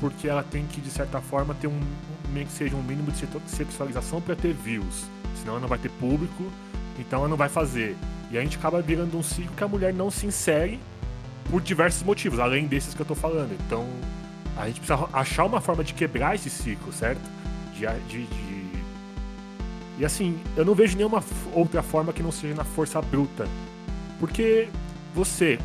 [0.00, 1.80] porque ela tem que, de certa forma, ter um,
[2.32, 5.04] meio que seja um mínimo de sexualização para ter views.
[5.36, 6.44] Senão ela não vai ter público,
[6.98, 7.96] então ela não vai fazer.
[8.36, 10.78] E a gente acaba virando um ciclo que a mulher não se insere
[11.50, 13.56] por diversos motivos, além desses que eu tô falando.
[13.66, 13.86] Então,
[14.58, 17.22] a gente precisa achar uma forma de quebrar esse ciclo, certo?
[17.72, 18.70] De, de, de...
[19.98, 21.24] E assim, eu não vejo nenhuma
[21.54, 23.48] outra forma que não seja na força bruta.
[24.20, 24.68] Porque
[25.14, 25.58] você.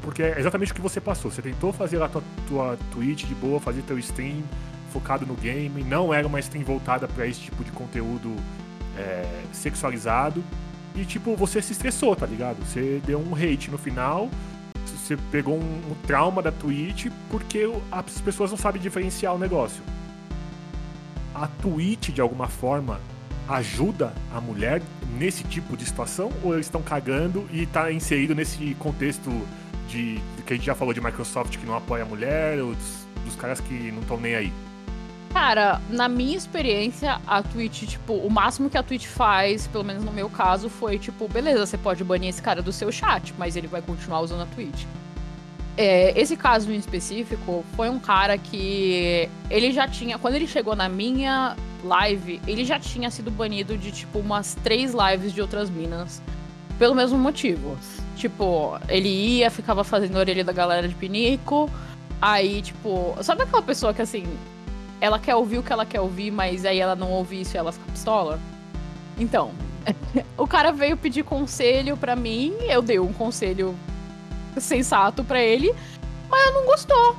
[0.00, 1.32] Porque é exatamente o que você passou.
[1.32, 4.44] Você tentou fazer a tua, tua Twitch de boa, fazer teu stream
[4.92, 5.82] focado no game.
[5.82, 8.36] Não era uma stream voltada para esse tipo de conteúdo
[8.96, 10.44] é, sexualizado.
[10.94, 12.64] E, tipo, você se estressou, tá ligado?
[12.64, 14.30] Você deu um hate no final,
[14.86, 19.82] você pegou um, um trauma da Twitch porque as pessoas não sabem diferenciar o negócio.
[21.34, 23.00] a Twitch, de alguma forma,
[23.48, 24.80] ajuda a mulher
[25.18, 26.30] nesse tipo de situação?
[26.42, 29.30] Ou eles estão cagando e tá inserido nesse contexto
[29.88, 33.06] de, que a gente já falou de Microsoft que não apoia a mulher, ou dos,
[33.24, 34.52] dos caras que não estão nem aí?
[35.34, 40.04] Cara, na minha experiência, a Twitch, tipo, o máximo que a Twitch faz, pelo menos
[40.04, 43.56] no meu caso, foi tipo, beleza, você pode banir esse cara do seu chat, mas
[43.56, 44.84] ele vai continuar usando a Twitch.
[45.76, 50.76] É, esse caso em específico foi um cara que ele já tinha, quando ele chegou
[50.76, 55.68] na minha live, ele já tinha sido banido de tipo umas três lives de outras
[55.68, 56.22] minas.
[56.78, 57.76] Pelo mesmo motivo.
[58.16, 61.68] Tipo, ele ia, ficava fazendo a orelha da galera de pinico.
[62.22, 64.24] Aí, tipo, sabe aquela pessoa que assim,
[65.04, 67.58] ela quer ouvir o que ela quer ouvir, mas aí ela não ouve isso e
[67.58, 68.40] ela fica pistola?
[69.18, 69.52] Então,
[70.38, 73.74] o cara veio pedir conselho pra mim, eu dei um conselho
[74.56, 75.74] sensato pra ele,
[76.30, 77.16] mas não gostou.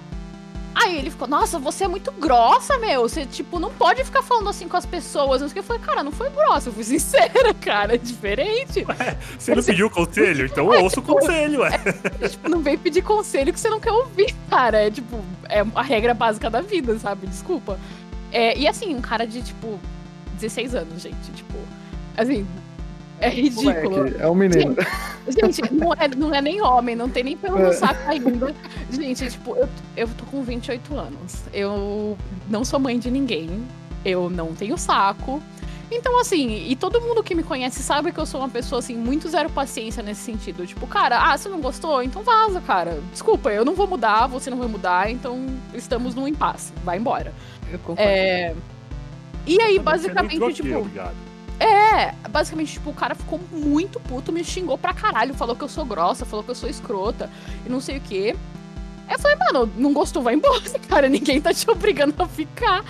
[0.76, 3.04] Aí ele ficou, nossa, você é muito grossa, meu.
[3.04, 5.42] Você, tipo, não pode ficar falando assim com as pessoas.
[5.42, 7.96] Eu falei, cara, não foi grossa, eu fui sincera, cara.
[7.96, 8.86] É diferente.
[8.86, 10.46] Ué, você não pediu conselho?
[10.46, 11.80] Então eu ouço o tipo, conselho, ué.
[12.20, 14.86] É, tipo, não vem pedir conselho que você não quer ouvir, cara.
[14.86, 17.26] É tipo, é a regra básica da vida, sabe?
[17.26, 17.80] Desculpa.
[18.32, 19.80] É, e assim, um cara de, tipo,
[20.34, 21.32] 16 anos, gente.
[21.32, 21.58] Tipo,
[22.18, 22.46] assim,
[23.20, 23.98] é ridículo.
[23.98, 24.76] Moleque, é um menino.
[25.28, 28.54] Gente, gente, não, é, não é nem homem, não tem nem pelo no saco ainda.
[28.92, 31.44] Gente, tipo, eu, eu tô com 28 anos.
[31.54, 32.18] Eu
[32.50, 33.64] não sou mãe de ninguém.
[34.04, 35.42] Eu não tenho saco.
[35.92, 38.96] Então, assim, e todo mundo que me conhece sabe que eu sou uma pessoa, assim,
[38.96, 40.66] muito zero paciência nesse sentido.
[40.66, 42.02] Tipo, cara, ah, você não gostou?
[42.04, 43.00] Então vaza, cara.
[43.12, 46.74] Desculpa, eu não vou mudar, você não vai mudar, então estamos num impasse.
[46.84, 47.34] Vai embora.
[47.72, 48.02] Eu concordo.
[48.02, 48.56] É...
[49.46, 50.76] E aí, basicamente, tipo.
[50.76, 51.25] obrigado.
[51.60, 55.70] É, basicamente, tipo, o cara ficou muito puto, me xingou pra caralho, falou que eu
[55.70, 57.30] sou grossa, falou que eu sou escrota
[57.66, 58.36] e não sei o quê.
[59.10, 62.84] Eu falei, mano, não gostou, vai embora, cara, ninguém tá te obrigando a ficar.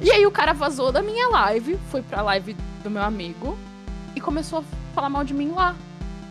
[0.00, 3.56] E aí o cara vazou da minha live, foi pra live do meu amigo
[4.14, 5.74] e começou a falar mal de mim lá.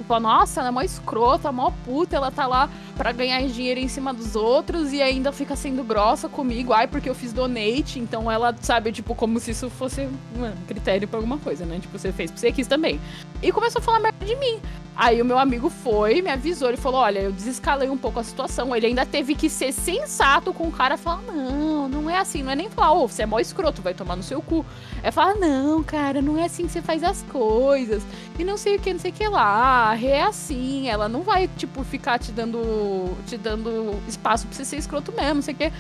[0.03, 3.87] Falou, nossa, ela é mó escrota, mó puta, ela tá lá pra ganhar dinheiro em
[3.87, 6.73] cima dos outros e ainda fica sendo grossa comigo.
[6.73, 11.07] Ai, porque eu fiz donate, então ela, sabe, tipo, como se isso fosse um critério
[11.07, 11.79] pra alguma coisa, né?
[11.79, 12.99] Tipo, você fez, você quis também.
[13.41, 14.59] E começou a falar merda de mim.
[14.95, 18.23] Aí o meu amigo foi, me avisou, ele falou: olha, eu desescalei um pouco a
[18.23, 18.75] situação.
[18.75, 22.51] Ele ainda teve que ser sensato com o cara falar: não, não é assim, não
[22.51, 24.65] é nem falar, ô, você é mó escroto, vai tomar no seu cu.
[25.03, 28.03] É falar, não, cara, não é assim que você faz as coisas.
[28.37, 29.97] E não sei o que, não sei o que lá.
[30.01, 33.15] É assim, ela não vai, tipo, ficar te dando.
[33.27, 35.71] te dando espaço pra você ser escroto mesmo, não sei o que.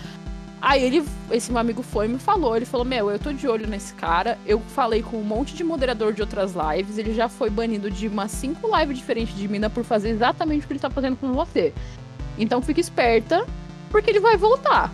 [0.61, 3.47] Aí ele, esse meu amigo foi e me falou, ele falou, meu, eu tô de
[3.47, 7.27] olho nesse cara, eu falei com um monte de moderador de outras lives, ele já
[7.27, 10.79] foi banido de umas cinco lives diferentes de mina por fazer exatamente o que ele
[10.79, 11.73] tá fazendo com você.
[12.37, 13.43] Então fica esperta,
[13.89, 14.91] porque ele vai voltar.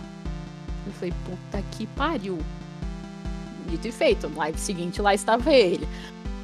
[0.88, 2.38] Eu falei, puta que pariu.
[3.68, 5.88] Dito e feito, no live seguinte lá estava ele.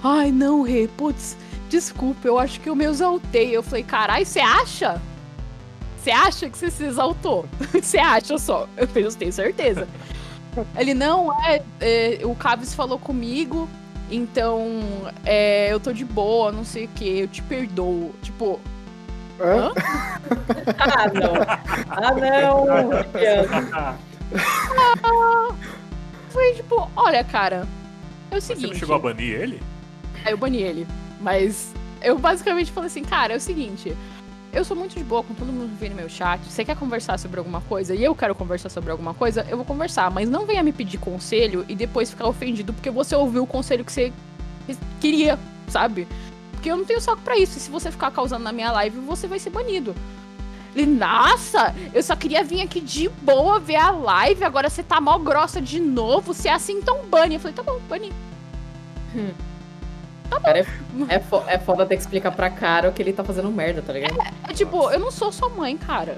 [0.04, 1.38] Ai, não, Rê, putz,
[1.70, 3.56] desculpa, eu acho que eu me exaltei.
[3.56, 5.02] Eu falei, carai, você acha?
[5.98, 7.46] Você acha que você se exaltou?
[7.72, 8.68] Você acha só?
[8.76, 9.88] Eu falei, eu tenho certeza.
[10.78, 13.70] Ele, não, é, é, o Caves falou comigo,
[14.12, 14.82] então
[15.24, 18.14] é, eu tô de boa, não sei o que, eu te perdoo.
[18.22, 18.60] Tipo,
[19.40, 19.72] Hã?
[20.78, 21.34] Ah, não.
[21.90, 23.98] Ah, não.
[26.30, 27.68] Foi tipo, olha, cara,
[28.32, 28.72] é o Você seguinte.
[28.72, 29.62] não chegou a banir ele?
[30.26, 30.88] Aí eu bani ele.
[31.22, 33.96] Mas eu basicamente falei assim, cara, é o seguinte.
[34.52, 36.40] Eu sou muito de boa com todo mundo que vem no meu chat.
[36.46, 39.66] Você quer conversar sobre alguma coisa e eu quero conversar sobre alguma coisa, eu vou
[39.66, 40.12] conversar.
[40.12, 43.84] Mas não venha me pedir conselho e depois ficar ofendido porque você ouviu o conselho
[43.84, 44.14] que você
[45.02, 46.08] queria, sabe?
[46.52, 47.58] Porque eu não tenho saco pra isso.
[47.58, 49.96] E se você ficar causando na minha live, você vai ser banido.
[50.76, 55.00] Ele, nossa, eu só queria vir aqui de boa ver a live, agora você tá
[55.00, 56.34] mal grossa de novo.
[56.34, 57.36] Se é assim, então bane.
[57.36, 58.12] Eu falei, tá bom, bane.
[60.42, 60.66] Cara, é,
[61.10, 63.82] é, fo- é foda ter que explicar pra cara o que ele tá fazendo merda,
[63.84, 64.18] tá ligado?
[64.50, 66.18] É tipo, eu não sou sua mãe, cara.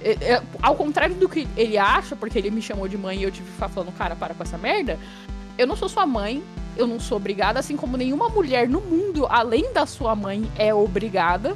[0.00, 3.22] É- é- ao contrário do que ele acha, porque ele me chamou de mãe e
[3.22, 4.98] eu tive que ficar falando, cara, para com essa merda.
[5.58, 6.42] Eu não sou sua mãe,
[6.76, 10.74] eu não sou obrigada, assim como nenhuma mulher no mundo, além da sua mãe, é
[10.74, 11.54] obrigada.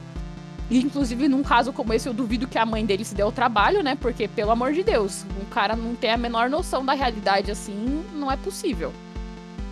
[0.71, 3.33] E, inclusive, num caso como esse, eu duvido que a mãe dele se deu o
[3.33, 3.97] trabalho, né?
[3.99, 8.05] Porque, pelo amor de Deus, um cara não tem a menor noção da realidade assim,
[8.14, 8.93] não é possível.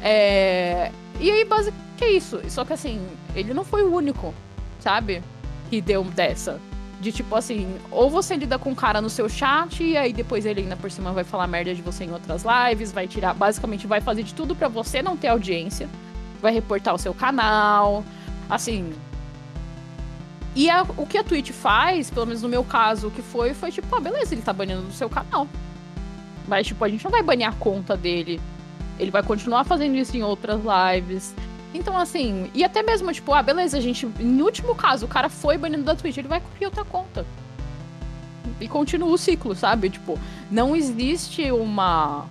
[0.03, 0.91] É...
[1.21, 2.41] E aí, basicamente, é isso.
[2.49, 4.35] Só que, assim, ele não foi o único,
[4.81, 5.23] sabe?
[5.69, 6.59] Que deu dessa.
[6.99, 10.47] De tipo assim, ou você lida com o cara no seu chat, e aí depois
[10.47, 13.87] ele ainda por cima vai falar merda de você em outras lives, vai tirar, basicamente
[13.87, 15.91] vai fazer de tudo pra você não ter audiência,
[16.41, 18.03] vai reportar o seu canal,
[18.49, 18.95] assim.
[20.57, 23.53] E a- o que a Twitch faz, pelo menos no meu caso, o que foi,
[23.55, 25.47] foi tipo, ah, beleza, ele tá banindo do seu canal.
[26.49, 28.41] Mas, tipo, a gente não vai banir a conta dele
[28.99, 31.35] Ele vai continuar fazendo isso em outras lives.
[31.75, 34.09] Então, assim, e até mesmo, tipo, ah, beleza, a gente.
[34.19, 37.27] Em último caso, o cara foi banido da Twitch, ele vai criar outra conta.
[38.59, 39.91] E continua o ciclo, sabe?
[39.91, 40.19] Tipo,
[40.51, 42.25] não existe uma.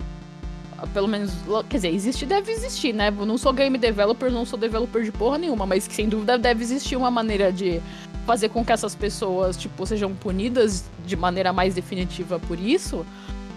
[0.92, 1.30] Pelo menos.
[1.68, 3.14] Quer dizer, existe deve existir, né?
[3.16, 6.64] Eu não sou game developer, não sou developer de porra nenhuma, mas sem dúvida deve
[6.64, 7.80] existir uma maneira de
[8.26, 13.06] fazer com que essas pessoas, tipo, sejam punidas de maneira mais definitiva por isso.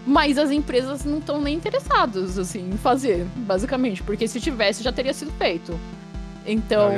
[0.05, 4.01] Mas as empresas não estão nem interessadas, assim, em fazer, basicamente.
[4.01, 5.77] Porque se tivesse, já teria sido feito.
[6.45, 6.91] Então.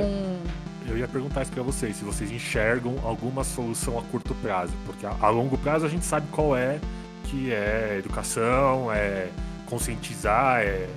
[0.87, 4.73] Eu ia perguntar isso pra vocês, se vocês enxergam alguma solução a curto prazo.
[4.85, 6.79] Porque a, a longo prazo a gente sabe qual é,
[7.25, 9.29] que é educação, é
[9.65, 10.87] conscientizar, é,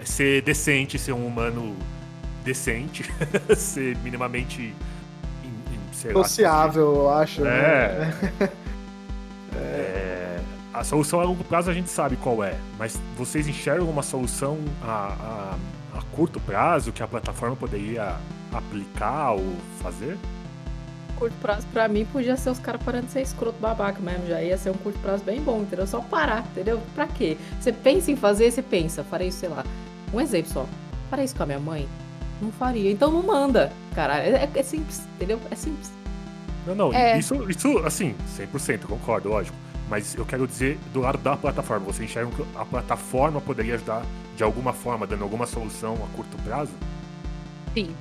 [0.00, 1.74] é ser decente, ser um humano
[2.44, 3.04] decente,
[3.56, 4.74] ser minimamente
[6.12, 7.42] sociável, eu acho.
[7.42, 7.50] Né?
[7.50, 7.98] É.
[7.98, 8.50] Né?
[9.56, 10.40] é.
[10.72, 14.58] A solução a longo prazo a gente sabe qual é, mas vocês enxergam uma solução
[14.80, 15.56] a,
[15.94, 18.16] a, a curto prazo que a plataforma poderia
[18.52, 20.16] aplicar ou fazer?
[21.16, 24.28] Curto prazo, pra mim, podia ser os caras parando de ser escroto babaca mesmo.
[24.28, 25.84] Já ia ser um curto prazo bem bom, entendeu?
[25.84, 26.80] Só parar, entendeu?
[26.94, 27.36] Pra quê?
[27.60, 29.64] Você pensa em fazer, você pensa, farei isso, sei lá.
[30.14, 30.66] Um exemplo só.
[31.10, 31.88] Farei isso com a minha mãe?
[32.40, 32.90] Não faria.
[32.90, 33.72] Então não manda.
[33.94, 35.40] Cara, é, é simples, entendeu?
[35.50, 35.92] É simples.
[36.66, 37.18] Não, não, é.
[37.18, 39.56] isso, isso, assim, 100%, concordo, lógico.
[39.88, 41.86] Mas eu quero dizer do lado da plataforma.
[41.86, 44.02] Você enxerga que a plataforma poderia ajudar
[44.36, 46.72] de alguma forma, dando alguma solução a curto prazo?
[47.74, 47.94] Sim.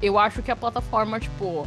[0.00, 1.66] Eu acho que a plataforma, tipo,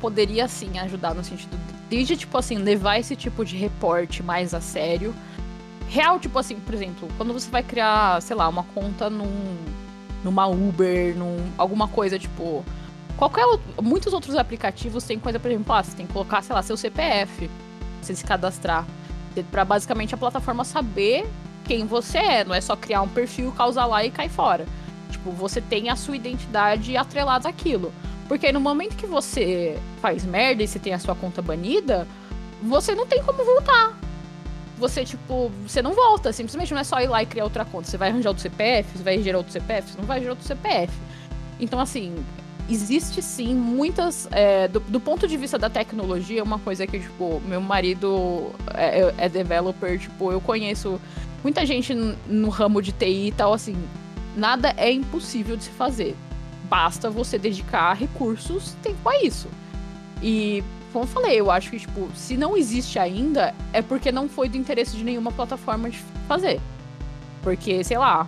[0.00, 4.60] poderia sim ajudar no sentido de, tipo assim, levar esse tipo de reporte mais a
[4.60, 5.14] sério.
[5.88, 9.56] Real, tipo assim, por exemplo, quando você vai criar, sei lá, uma conta num,
[10.24, 12.64] numa Uber, num alguma coisa tipo
[13.16, 16.54] qualquer outro, muitos outros aplicativos têm coisa, por exemplo, ah, você tem que colocar, sei
[16.54, 17.50] lá, seu CPF,
[18.00, 18.86] você se cadastrar,
[19.50, 21.28] para basicamente a plataforma saber
[21.64, 24.66] quem você é, não é só criar um perfil, causar lá e cair fora.
[25.10, 27.92] Tipo, você tem a sua identidade atrelada àquilo.
[28.28, 32.06] Porque no momento que você faz merda e você tem a sua conta banida,
[32.62, 33.96] você não tem como voltar.
[34.82, 36.32] Você, tipo, você não volta.
[36.32, 37.88] Simplesmente não é só ir lá e criar outra conta.
[37.88, 40.44] Você vai arranjar outro CPF, você vai gerar outro CPF, você não vai gerar outro
[40.44, 40.92] CPF.
[41.60, 42.16] Então, assim,
[42.68, 44.26] existe sim muitas.
[44.32, 49.14] É, do, do, ponto de vista da tecnologia, uma coisa que, tipo, meu marido é,
[49.18, 51.00] é developer, tipo, eu conheço
[51.44, 53.76] muita gente no ramo de TI e tal, assim,
[54.36, 56.16] nada é impossível de se fazer.
[56.64, 59.46] Basta você dedicar recursos, tempo a isso.
[60.20, 64.28] E, como eu falei, eu acho que, tipo, se não existe ainda, é porque não
[64.28, 66.60] foi do interesse de nenhuma plataforma de fazer.
[67.42, 68.26] Porque, sei lá,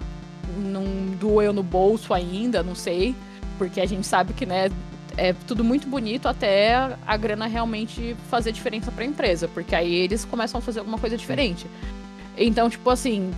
[0.58, 0.84] não
[1.20, 3.14] doeu no bolso ainda, não sei.
[3.58, 4.70] Porque a gente sabe que, né,
[5.16, 9.94] é tudo muito bonito até a grana realmente fazer diferença para a empresa, porque aí
[9.94, 11.66] eles começam a fazer alguma coisa diferente.
[12.36, 13.30] Então, tipo assim,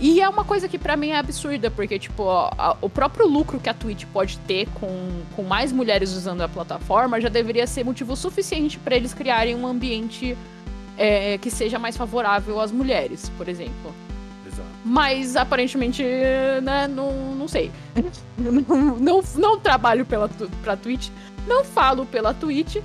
[0.00, 3.60] e é uma coisa que para mim é absurda, porque, tipo, a, o próprio lucro
[3.60, 7.84] que a Twitch pode ter com, com mais mulheres usando a plataforma já deveria ser
[7.84, 10.36] motivo suficiente para eles criarem um ambiente
[10.98, 13.94] é, que seja mais favorável às mulheres, por exemplo.
[14.84, 16.02] Mas aparentemente,
[16.62, 17.70] né, não, não sei.
[18.36, 20.28] não, não, não trabalho pela,
[20.62, 21.08] pra Twitch,
[21.46, 22.76] não falo pela Twitch,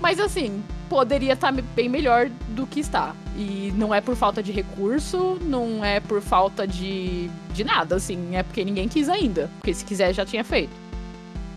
[0.00, 3.14] mas assim, poderia estar tá bem melhor do que está.
[3.36, 8.34] E não é por falta de recurso, não é por falta de, de nada, assim,
[8.34, 9.50] é porque ninguém quis ainda.
[9.58, 10.88] Porque se quiser já tinha feito.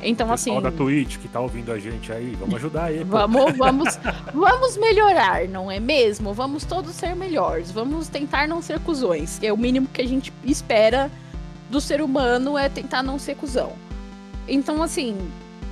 [0.04, 0.60] Então, assim.
[0.60, 3.04] da Twitch que tá ouvindo a gente aí, vamos ajudar aí.
[3.04, 4.00] Vamos, vamos,
[4.34, 6.34] vamos melhorar, não é mesmo?
[6.34, 7.72] Vamos todos ser melhores.
[7.72, 9.42] Vamos tentar não ser cuzões.
[9.44, 11.12] É o mínimo que a gente espera
[11.70, 13.74] do ser humano é tentar não ser cuzão.
[14.48, 15.18] Então, assim,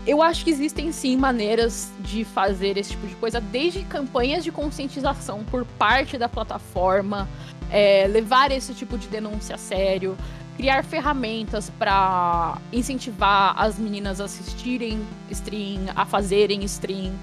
[0.10, 4.52] eu acho que existem sim maneiras de fazer esse tipo de coisa, desde campanhas de
[4.52, 7.30] conscientização por parte da plataforma,
[7.70, 10.18] é, levar esse tipo de denúncia a sério,
[10.58, 15.00] criar ferramentas para incentivar as meninas a assistirem
[15.30, 17.14] stream, a fazerem stream.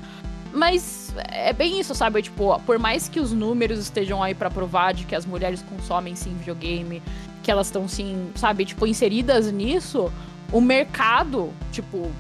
[0.53, 2.23] Mas é bem isso, sabe?
[2.23, 6.15] Tipo, por mais que os números estejam aí para provar de que as mulheres consomem
[6.15, 7.03] sim videogame,
[7.43, 10.11] que elas estão sim, sabe, tipo, inseridas nisso,
[10.53, 12.13] o mercado, tipo,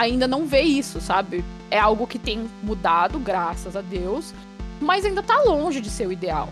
[0.00, 1.44] ainda não vê isso, sabe?
[1.70, 4.34] É algo que tem mudado, graças a Deus,
[4.80, 6.48] mas ainda tá longe de ser o ideal.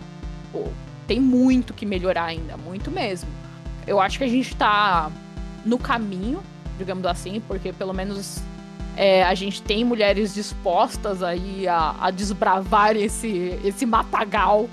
[0.51, 0.63] Pô,
[1.07, 3.29] tem muito que melhorar ainda, muito mesmo
[3.87, 5.11] eu acho que a gente tá
[5.65, 6.41] no caminho,
[6.77, 8.39] digamos assim, porque pelo menos
[8.95, 14.69] é, a gente tem mulheres dispostas aí a, a, desbravar esse, esse matagal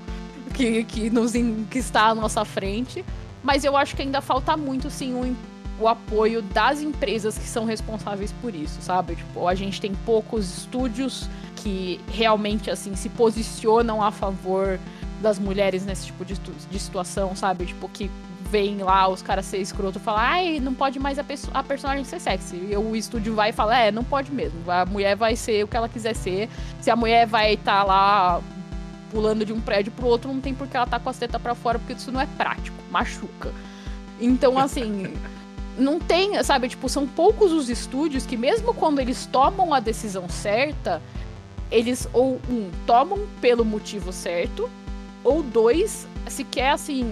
[0.53, 1.33] que, que, nos,
[1.69, 3.03] que está à nossa frente.
[3.43, 5.35] Mas eu acho que ainda falta muito, sim, o,
[5.79, 9.15] o apoio das empresas que são responsáveis por isso, sabe?
[9.15, 14.79] Tipo, a gente tem poucos estúdios que realmente, assim, se posicionam a favor
[15.21, 17.65] das mulheres nesse tipo de, de situação, sabe?
[17.65, 18.09] Tipo, que
[18.53, 22.03] vem lá os caras ser escroto e falar, ai, não pode mais a, a personagem
[22.03, 22.55] ser sexy.
[22.69, 24.59] E o estúdio vai e fala, é, não pode mesmo.
[24.69, 26.49] A mulher vai ser o que ela quiser ser.
[26.79, 28.41] Se a mulher vai estar tá lá
[29.09, 31.41] pulando de um prédio pro outro, não tem por que ela tá com as tetas
[31.41, 33.51] pra fora, porque isso não é prático, machuca.
[34.19, 35.13] Então, assim,
[35.77, 40.29] não tem, sabe, tipo, são poucos os estúdios que mesmo quando eles tomam a decisão
[40.29, 41.01] certa,
[41.71, 44.69] eles ou um tomam pelo motivo certo,
[45.23, 47.11] ou dois, se quer assim,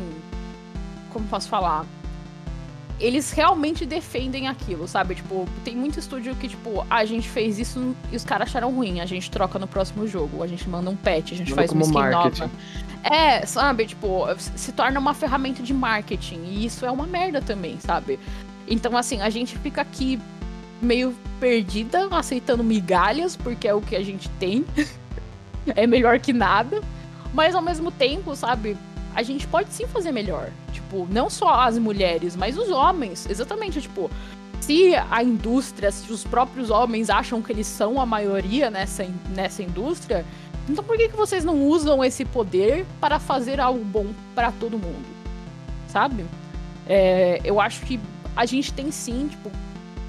[1.12, 1.86] como posso falar?
[2.99, 5.16] Eles realmente defendem aquilo, sabe?
[5.16, 8.99] Tipo, tem muito estúdio que, tipo, a gente fez isso e os caras acharam ruim,
[8.99, 11.72] a gente troca no próximo jogo, a gente manda um patch, a gente manda faz
[11.72, 12.41] uma skin marketing.
[12.41, 12.53] nova.
[13.03, 16.43] É, sabe, tipo, se torna uma ferramenta de marketing.
[16.43, 18.20] E isso é uma merda também, sabe?
[18.68, 20.20] Então, assim, a gente fica aqui
[20.82, 24.66] meio perdida, aceitando migalhas, porque é o que a gente tem.
[25.76, 26.82] é melhor que nada.
[27.34, 28.78] Mas ao mesmo tempo, sabe,
[29.16, 30.49] a gente pode sim fazer melhor.
[30.72, 33.28] Tipo, não só as mulheres, mas os homens.
[33.30, 34.09] Exatamente, tipo,
[34.59, 39.64] se a indústria, se os próprios homens acham que eles são a maioria nessa, nessa
[39.64, 40.26] indústria,
[40.70, 44.78] então por que, que vocês não usam esse poder para fazer algo bom para todo
[44.78, 45.05] mundo?
[45.88, 46.26] Sabe?
[46.88, 47.99] É, eu acho que
[48.36, 49.52] a gente tem sim, tipo,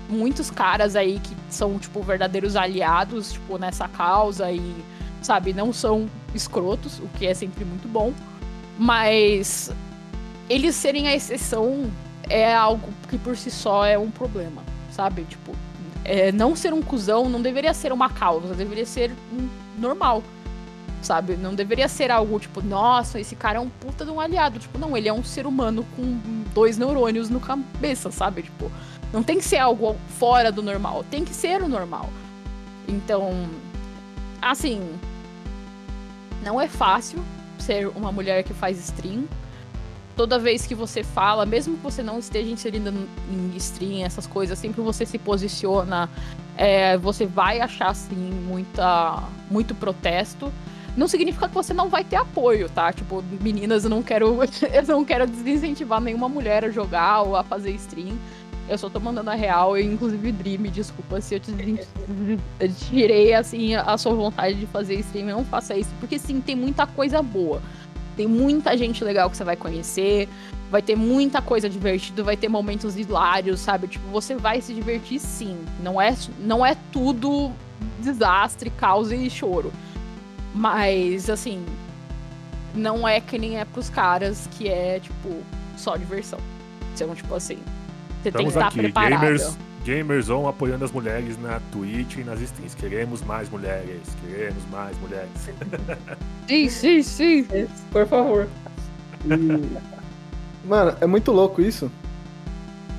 [0.08, 4.74] muitos caras aí que são, tipo, verdadeiros aliados, tipo, nessa causa e,
[5.20, 8.12] sabe, não são escrotos, o que é sempre muito bom.
[8.78, 9.70] Mas
[10.48, 11.90] eles serem a exceção
[12.28, 15.24] é algo que por si só é um problema, sabe?
[15.24, 15.52] Tipo,
[16.04, 19.48] é, não ser um cuzão não deveria ser uma causa, deveria ser um
[19.78, 20.22] normal
[21.02, 21.36] sabe?
[21.36, 24.58] Não deveria ser algo tipo, nossa, esse cara é um puta de um aliado.
[24.58, 26.18] Tipo, não, ele é um ser humano com
[26.54, 28.42] dois neurônios no cabeça, sabe?
[28.42, 28.70] Tipo,
[29.12, 32.08] não tem que ser algo fora do normal, tem que ser o normal.
[32.88, 33.48] Então,
[34.40, 34.80] assim,
[36.42, 37.22] não é fácil
[37.58, 39.24] ser uma mulher que faz stream.
[40.16, 42.92] Toda vez que você fala, mesmo que você não esteja inserida
[43.30, 46.08] em stream, essas coisas, sempre você se posiciona,
[46.56, 50.52] é, você vai achar, assim, muita, muito protesto
[50.96, 52.92] não significa que você não vai ter apoio, tá?
[52.92, 54.38] Tipo, meninas, eu não quero,
[54.72, 58.16] eu não quero desincentivar nenhuma mulher a jogar ou a fazer stream.
[58.68, 61.52] Eu só tô mandando a real, e inclusive me desculpa se eu te
[62.88, 66.86] tirei assim a sua vontade de fazer stream, não faça isso, porque sim, tem muita
[66.86, 67.60] coisa boa.
[68.16, 70.28] Tem muita gente legal que você vai conhecer,
[70.70, 73.88] vai ter muita coisa divertida, vai ter momentos hilários, sabe?
[73.88, 75.58] Tipo, você vai se divertir sim.
[75.82, 77.50] Não é, não é tudo
[78.00, 79.72] desastre, caos e choro.
[80.54, 81.64] Mas, assim,
[82.74, 85.42] não é que nem é pros caras que é, tipo,
[85.76, 86.38] só diversão.
[86.94, 87.58] Então, tipo assim,
[88.22, 89.20] você Estamos tem que estar aqui, preparado.
[89.20, 92.76] Gamers, gamers on apoiando as mulheres na Twitch e nas streams.
[92.76, 95.30] Queremos mais mulheres, queremos mais mulheres.
[96.46, 97.46] sim, sim, sim.
[97.90, 98.48] Por favor.
[99.24, 100.68] E...
[100.68, 101.90] Mano, é muito louco isso.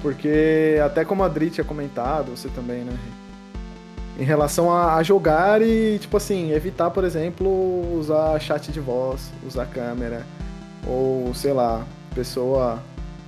[0.01, 2.97] Porque até como a Dri tinha comentado, você também, né?
[4.19, 9.31] Em relação a, a, jogar e, tipo assim, evitar, por exemplo, usar chat de voz,
[9.45, 10.25] usar câmera,
[10.85, 12.79] ou sei lá, pessoa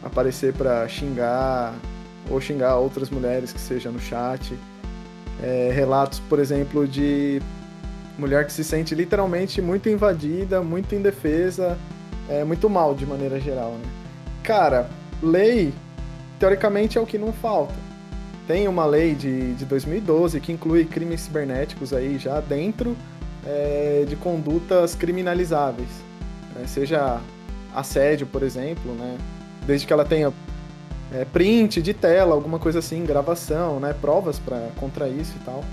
[0.03, 1.73] aparecer para xingar
[2.29, 4.57] ou xingar outras mulheres que seja no chat.
[5.41, 7.41] É, relatos, por exemplo, de
[8.17, 11.77] mulher que se sente literalmente muito invadida, muito indefesa,
[12.29, 13.89] é, muito mal de maneira geral, né?
[14.43, 14.89] Cara,
[15.21, 15.73] lei,
[16.39, 17.84] teoricamente, é o que não falta
[18.47, 22.95] tem uma lei de, de 2012 que inclui crimes cibernéticos aí já dentro
[23.45, 25.89] é, de condutas criminalizáveis,
[26.55, 26.65] né?
[26.67, 27.19] seja
[27.73, 29.17] assédio, por exemplo, né?
[29.65, 30.31] desde que ela tenha
[31.11, 33.93] é, print de tela, alguma coisa assim, gravação, né?
[33.99, 35.63] provas para contra isso e tal.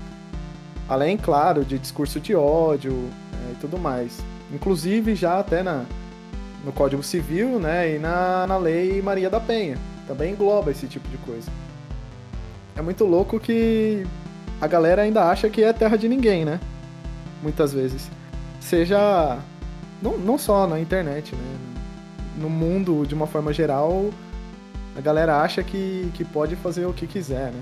[0.89, 4.19] Além, claro, de discurso de ódio é, e tudo mais.
[4.51, 5.85] Inclusive já até na,
[6.65, 7.95] no Código Civil né?
[7.95, 9.77] e na, na Lei Maria da Penha.
[10.07, 11.49] Também engloba esse tipo de coisa
[12.75, 14.05] é muito louco que
[14.59, 16.59] a galera ainda acha que é terra de ninguém, né?
[17.41, 18.09] Muitas vezes.
[18.59, 19.37] Seja.
[20.01, 21.57] Não, não só na internet, né?
[22.39, 24.09] No mundo, de uma forma geral,
[24.97, 27.61] a galera acha que, que pode fazer o que quiser, né?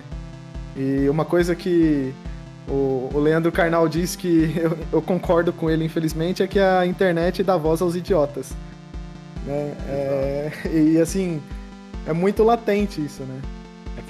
[0.75, 2.13] E uma coisa que
[2.67, 6.85] o, o Leandro Carnal diz que eu, eu, concordo com ele, infelizmente, é que a
[6.85, 8.53] internet dá voz aos idiotas.
[9.45, 9.75] Né?
[9.87, 11.41] É, e assim,
[12.07, 13.41] é muito latente isso, né?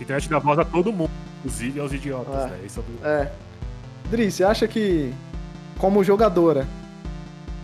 [0.01, 2.47] Que internet dá voz a todo mundo, inclusive aos idiotas, é.
[2.47, 2.59] né?
[2.65, 3.07] Isso é...
[3.07, 3.31] é.
[4.09, 5.13] Dri, você acha que,
[5.77, 6.65] como jogadora,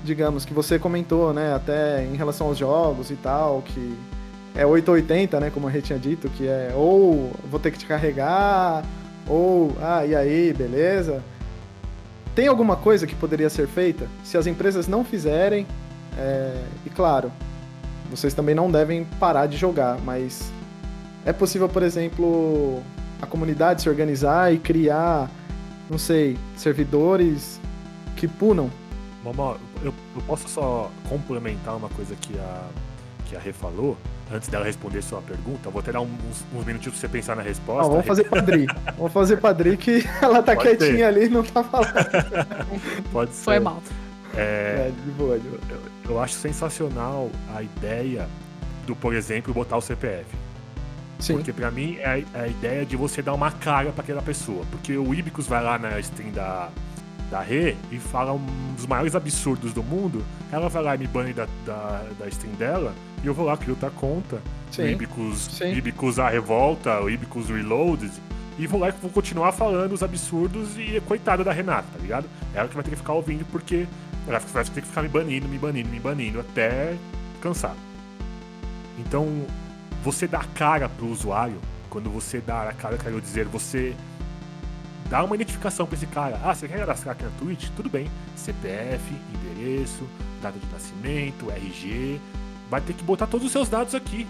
[0.04, 3.98] digamos, que você comentou, né, até em relação aos jogos e tal, que
[4.54, 7.88] é 880, né, como a gente tinha dito, que é ou vou ter que te
[7.88, 8.86] carregar,
[9.28, 11.24] ou, ah, e aí, beleza?
[12.36, 14.08] Tem alguma coisa que poderia ser feita?
[14.24, 15.66] Se as empresas não fizerem,
[16.16, 17.32] é, e claro,
[18.12, 20.56] vocês também não devem parar de jogar, mas
[21.28, 22.82] é possível, por exemplo,
[23.22, 25.30] a comunidade se organizar e criar,
[25.90, 27.60] não sei, servidores
[28.16, 28.72] que punam.
[29.26, 32.62] Mamó, eu, eu posso só complementar uma coisa que a,
[33.26, 33.98] que a Rê falou?
[34.32, 36.10] Antes dela responder sua pergunta, vou até dar uns,
[36.54, 37.86] uns minutinhos pra você pensar na resposta.
[37.86, 38.66] Ah, vamos fazer padri.
[38.98, 41.04] vamos fazer padri que ela tá Pode quietinha ser.
[41.04, 41.94] ali e não tá falando.
[43.12, 43.44] Pode ser.
[43.44, 43.82] Foi mal.
[44.34, 45.60] É, É, de boa, de boa.
[46.06, 48.28] eu, eu acho sensacional a ideia
[48.86, 50.26] do, por exemplo, botar o CPF.
[51.20, 54.04] Sim, Porque pra mim é a, é a ideia de você dar uma cara pra
[54.04, 54.64] aquela pessoa.
[54.72, 56.70] Porque o Ibicus vai lá na stream da,
[57.32, 60.24] da Rê e fala um dos maiores absurdos do mundo.
[60.52, 62.94] Ela vai lá e me bane da, da, da stream dela
[63.24, 64.36] e eu vou lá, crio outra conta.
[64.36, 64.90] O sim.
[64.90, 65.74] Ibicus, Sim.
[65.74, 68.12] Ibicus a revolta, o Ibicus Reloaded.
[68.60, 72.26] E vou lá e vou continuar falando os absurdos e coitada da Renata, tá ligado?
[72.54, 73.88] Ela que vai ter que ficar ouvindo porque
[74.28, 76.96] ela vai ter que ficar me banindo, me banindo, me banindo até
[77.40, 77.76] cansar.
[78.98, 79.46] Então,
[80.04, 83.96] você dá cara pro usuário, quando você dá a cara, quero dizer, você
[85.10, 86.40] dá uma identificação pra esse cara.
[86.44, 87.70] Ah, você quer cadastrar aqui na Twitch?
[87.76, 88.10] Tudo bem.
[88.36, 90.08] CPF, endereço,
[90.42, 92.20] data de nascimento, RG.
[92.70, 94.28] Vai ter que botar todos os seus dados aqui.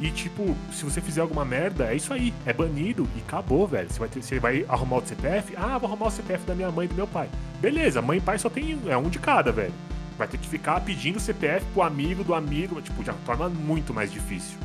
[0.00, 2.32] E tipo, se você fizer alguma merda, é isso aí.
[2.46, 3.90] É banido e acabou, velho.
[3.90, 5.54] Você vai, ter, você vai arrumar o CPF?
[5.56, 7.28] Ah, vou arrumar o CPF da minha mãe e do meu pai.
[7.60, 9.74] Beleza, mãe e pai só tem é um de cada, velho.
[10.16, 14.12] Vai ter que ficar pedindo CPF pro amigo do amigo, tipo, já torna muito mais
[14.12, 14.58] difícil.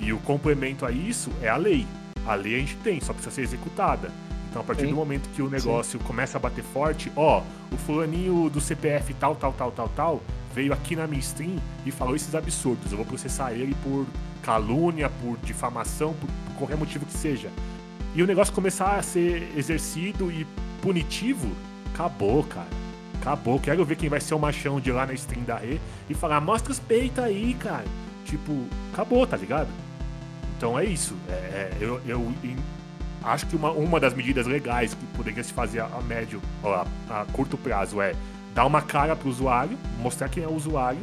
[0.00, 1.86] E o complemento a isso é a lei.
[2.26, 4.10] A lei a gente tem, só precisa ser executada.
[4.48, 4.90] Então, a partir Sim.
[4.90, 9.36] do momento que o negócio começa a bater forte, ó, o fulaninho do CPF tal,
[9.36, 10.22] tal, tal, tal, tal,
[10.52, 12.90] veio aqui na minha stream e falou esses absurdos.
[12.90, 14.06] Eu vou processar ele por
[14.42, 17.48] calúnia, por difamação, por, por qualquer motivo que seja.
[18.12, 20.44] E o negócio começar a ser exercido e
[20.82, 21.48] punitivo,
[21.94, 22.66] acabou, cara.
[23.20, 23.60] Acabou.
[23.60, 25.78] Quero ver quem vai ser o machão de lá na stream da Rê
[26.08, 27.84] e falar, mostra os peitos aí, cara.
[28.24, 29.68] Tipo, acabou, tá ligado?
[30.60, 31.16] Então é isso.
[31.26, 32.34] É, é, eu, eu
[33.24, 37.24] acho que uma, uma das medidas legais que poderia se fazer a, médio, a, a
[37.32, 38.14] curto prazo é
[38.54, 41.00] dar uma cara pro usuário, mostrar quem é o usuário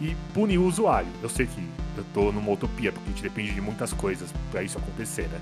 [0.00, 1.08] e punir o usuário.
[1.20, 4.62] Eu sei que eu tô numa utopia, porque a gente depende de muitas coisas pra
[4.62, 5.40] isso acontecer, né?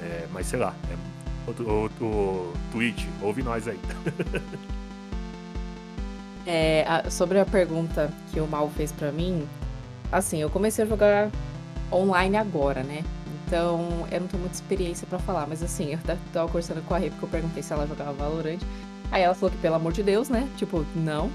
[0.00, 3.80] É, mas sei lá, é, o, o, o ouve nós aí.
[6.46, 9.46] É, a- sobre a pergunta que o Mal fez pra mim,
[10.10, 11.28] assim, eu comecei a jogar
[11.92, 13.02] online agora, né?
[13.46, 15.98] Então, eu não tenho muita experiência pra falar, mas assim, eu
[16.32, 18.60] tava conversando com a Rê, porque eu perguntei se ela jogava Valorant.
[19.10, 20.46] Aí ela falou que, pelo amor de Deus, né?
[20.56, 21.30] Tipo, não.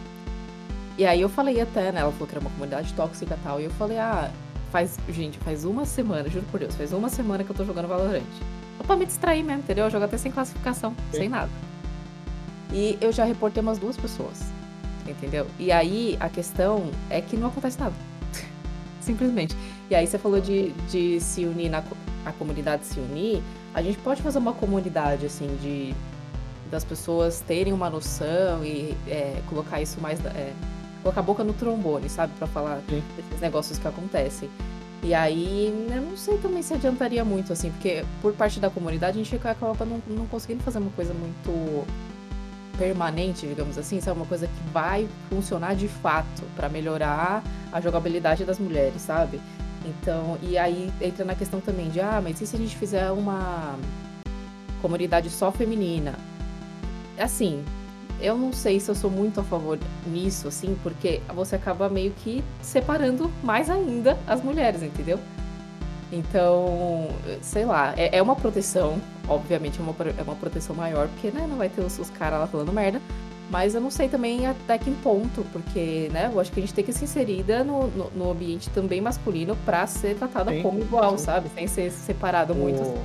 [0.95, 2.01] E aí eu falei até, né?
[2.01, 3.59] Ela falou que era uma comunidade tóxica e tal.
[3.59, 4.29] E eu falei, ah,
[4.71, 4.97] faz.
[5.09, 8.21] Gente, faz uma semana, juro por Deus, faz uma semana que eu tô jogando Valorant.
[8.77, 9.85] Só pra me distrair mesmo, entendeu?
[9.85, 11.17] Eu jogo até sem classificação, Sim.
[11.17, 11.49] sem nada.
[12.71, 14.39] E eu já reportei umas duas pessoas.
[15.07, 15.47] Entendeu?
[15.59, 17.93] E aí a questão é que não acontece nada.
[19.01, 19.55] Simplesmente.
[19.89, 21.83] E aí você falou de, de se unir na
[22.25, 23.41] a comunidade se unir.
[23.73, 25.93] A gente pode fazer uma comunidade assim de
[26.71, 30.51] das pessoas terem uma noção e é, colocar isso mais é,
[31.03, 33.03] colocar a boca no trombone, sabe, Pra falar Sim.
[33.15, 34.49] desses negócios que acontecem.
[35.03, 39.19] E aí, eu não sei também se adiantaria muito, assim, porque por parte da comunidade
[39.19, 41.85] a gente acaba não, não conseguindo fazer uma coisa muito
[42.77, 44.17] permanente, digamos assim, sabe?
[44.17, 49.41] Uma coisa que vai funcionar de fato pra melhorar a jogabilidade das mulheres, sabe?
[49.85, 53.11] Então, e aí entra na questão também de, ah, mas e se a gente fizer
[53.11, 53.77] uma
[54.81, 56.15] comunidade só feminina?
[57.17, 57.63] Assim,
[58.19, 59.77] eu não sei se eu sou muito a favor
[60.07, 65.19] nisso, assim, porque você acaba meio que separando mais ainda as mulheres, entendeu?
[66.11, 67.09] Então,
[67.41, 71.47] sei lá, é, é uma proteção, obviamente é uma, é uma proteção maior, porque né,
[71.49, 73.01] não vai ter os, os caras lá falando merda,
[73.49, 76.73] mas eu não sei também até que ponto, porque né, eu acho que a gente
[76.73, 80.79] tem que ser inserida no, no, no ambiente também masculino pra ser tratada Sim, como
[80.79, 81.49] igual, sabe?
[81.49, 82.81] Sem ser separado muito.
[82.81, 82.97] O-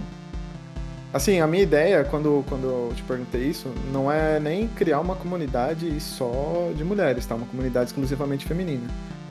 [1.12, 5.16] Assim, a minha ideia, quando, quando eu te perguntei isso, não é nem criar uma
[5.16, 7.34] comunidade só de mulheres, tá?
[7.34, 8.86] Uma comunidade exclusivamente feminina.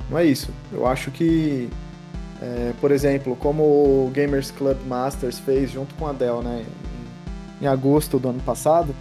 [0.10, 0.52] Não é isso.
[0.72, 1.70] Eu acho que,
[2.42, 6.66] é, por exemplo, como o Gamers Club Masters fez junto com a Dell, né?
[7.62, 8.96] Em, agosto do ano passado,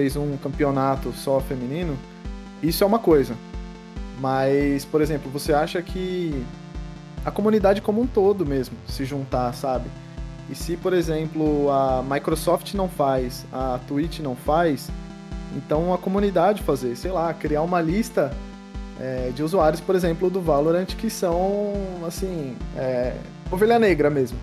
[0.00, 1.94] fez um campeonato só feminino,
[2.62, 3.36] isso é uma coisa.
[4.18, 6.42] Mas, por exemplo, você acha que
[7.22, 9.90] a comunidade como um todo mesmo se juntar, sabe?
[10.48, 14.90] E se, por exemplo, a Microsoft não faz, a Twitch não faz,
[15.54, 18.32] então a comunidade fazer, sei lá, criar uma lista
[18.98, 21.74] é, de usuários, por exemplo, do Valorant que são,
[22.06, 23.14] assim, é,
[23.50, 24.38] ovelha negra mesmo.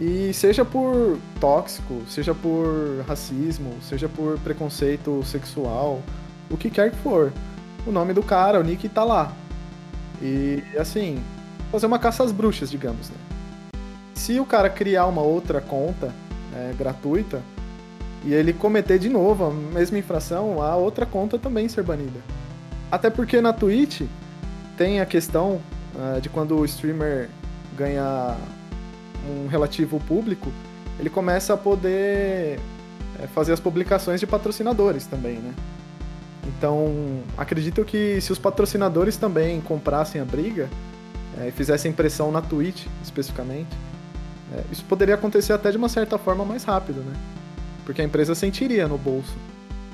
[0.00, 6.00] E seja por tóxico, seja por racismo, seja por preconceito sexual,
[6.50, 7.30] o que quer que for.
[7.86, 9.30] O nome do cara, o nick tá lá.
[10.22, 11.22] E assim,
[11.70, 13.16] fazer uma caça às bruxas, digamos, né?
[14.14, 16.14] Se o cara criar uma outra conta
[16.54, 17.42] é, gratuita
[18.24, 22.20] e ele cometer de novo a mesma infração, a outra conta também ser banida.
[22.90, 24.02] Até porque na Twitch
[24.78, 25.60] tem a questão
[25.94, 27.28] uh, de quando o streamer
[27.76, 28.36] ganha
[29.28, 30.52] um relativo público,
[30.98, 32.58] ele começa a poder
[33.18, 35.54] é, fazer as publicações de patrocinadores também, né?
[36.46, 40.68] Então, acredito que se os patrocinadores também comprassem a briga
[41.38, 43.68] é, e fizessem pressão na Twitch, especificamente,
[44.54, 47.12] é, isso poderia acontecer até de uma certa forma mais rápido, né?
[47.84, 49.34] Porque a empresa sentiria no bolso.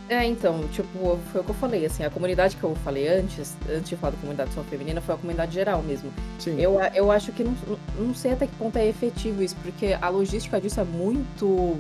[0.09, 3.57] É, então, tipo, foi o que eu falei, assim, a comunidade que eu falei antes,
[3.69, 6.13] antes de falar da comunidade só feminina, foi a comunidade geral mesmo.
[6.39, 6.61] Sim.
[6.61, 7.55] Eu, eu acho que não,
[7.99, 11.77] não sei até que ponto é efetivo isso, porque a logística disso é muito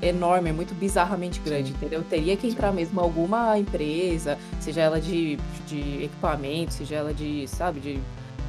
[0.00, 1.74] enorme, é muito bizarramente grande, Sim.
[1.74, 2.04] entendeu?
[2.08, 2.76] Teria que entrar Sim.
[2.76, 5.36] mesmo alguma empresa, seja ela de,
[5.66, 7.98] de equipamento, seja ela de, sabe, de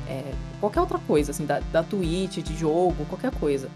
[0.07, 3.67] é, qualquer outra coisa, assim, da, da Twitch, de jogo, qualquer coisa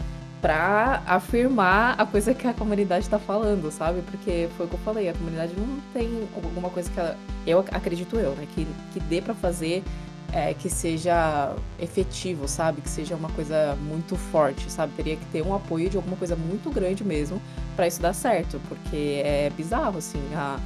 [0.42, 4.02] pra afirmar a coisa que a comunidade tá falando, sabe?
[4.02, 7.16] Porque foi o que eu falei, a comunidade não tem alguma coisa que ela.
[7.46, 8.46] Eu acredito eu, né?
[8.52, 9.84] Que, que dê para fazer
[10.32, 12.80] é, que seja efetivo, sabe?
[12.80, 14.92] Que seja uma coisa muito forte, sabe?
[14.96, 17.40] Teria que ter um apoio de alguma coisa muito grande mesmo
[17.76, 20.58] para isso dar certo, porque é bizarro, assim, a,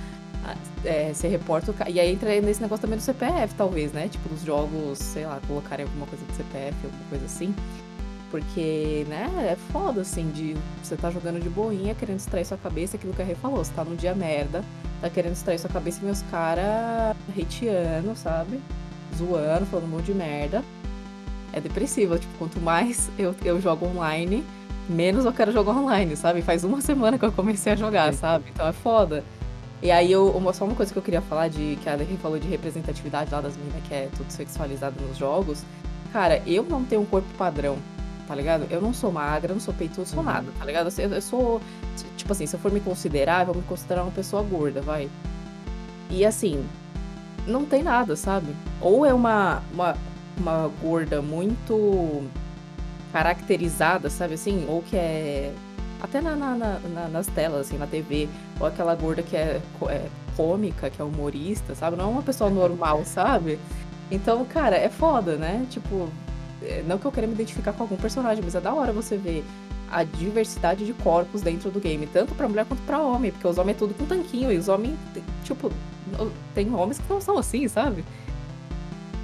[0.85, 1.75] é, ser reporta.
[1.89, 4.09] E aí entra nesse negócio também do CPF, talvez, né?
[4.09, 7.55] Tipo, dos jogos, sei lá, colocarem alguma coisa do CPF, alguma coisa assim.
[8.37, 12.99] Porque, né, é foda, assim, de você tá jogando de boinha, querendo distrair sua cabeça,
[12.99, 14.63] aquilo que a Rê falou, você tá num dia merda,
[15.01, 18.61] tá querendo distrair sua cabeça e meus caras hateando, sabe?
[19.17, 20.63] Zoando, falando um monte de merda.
[21.51, 24.45] É depressivo, tipo, quanto mais eu, eu jogo online,
[24.87, 26.43] menos eu quero jogar online, sabe?
[26.43, 28.45] Faz uma semana que eu comecei a jogar, sabe?
[28.53, 29.25] Então é foda.
[29.83, 32.05] E aí, eu, uma, só uma coisa que eu queria falar, de que a Rê
[32.21, 35.63] falou de representatividade lá das meninas, que é tudo sexualizado nos jogos.
[36.13, 37.79] Cara, eu não tenho um corpo padrão
[38.27, 38.67] tá ligado?
[38.71, 40.93] Eu não sou magra, não sou peitudo, sou nada, tá ligado?
[40.99, 41.61] Eu, eu sou,
[42.17, 45.09] tipo assim, se eu for me considerar, eu vou me considerar uma pessoa gorda, vai.
[46.11, 46.65] E assim,
[47.47, 48.55] não tem nada, sabe?
[48.81, 49.97] Ou é uma, uma,
[50.37, 52.25] uma gorda muito
[53.13, 54.67] caracterizada, sabe assim?
[54.69, 55.53] Ou que é.
[56.03, 58.29] Até na, na, na, nas telas, assim, na TV.
[58.61, 61.97] Ou aquela gorda que é, é cômica, que é humorista, sabe?
[61.97, 63.59] Não é uma pessoa normal, sabe?
[64.11, 65.67] Então, cara, é foda, né?
[65.71, 66.09] Tipo,
[66.87, 69.45] não que eu queira me identificar com algum personagem, mas é da hora você ver
[69.91, 73.59] a diversidade de corpos dentro do game, tanto para mulher quanto para homem, porque os
[73.59, 74.97] homens é tudo com tanquinho e os homens,
[75.45, 75.71] tipo,
[76.55, 78.05] tem homens que não são assim, sabe?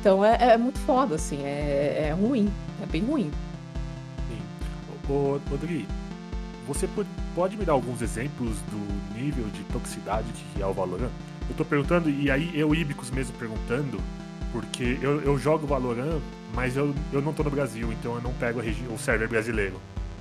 [0.01, 2.51] Então é, é muito foda, assim, é, é, ruim,
[2.83, 3.31] é bem ruim.
[4.29, 5.13] Sim.
[5.13, 5.87] Ô, Rodrigo,
[6.67, 6.89] você
[7.35, 11.11] pode me dar alguns exemplos do nível de toxicidade que é o Valorant?
[11.49, 14.01] Eu tô perguntando, e aí eu, Ibicos mesmo perguntando,
[14.53, 16.21] porque eu, eu jogo Valorant
[16.55, 19.81] mas eu, eu não tô no Brasil, então eu não pego o server brasileiro.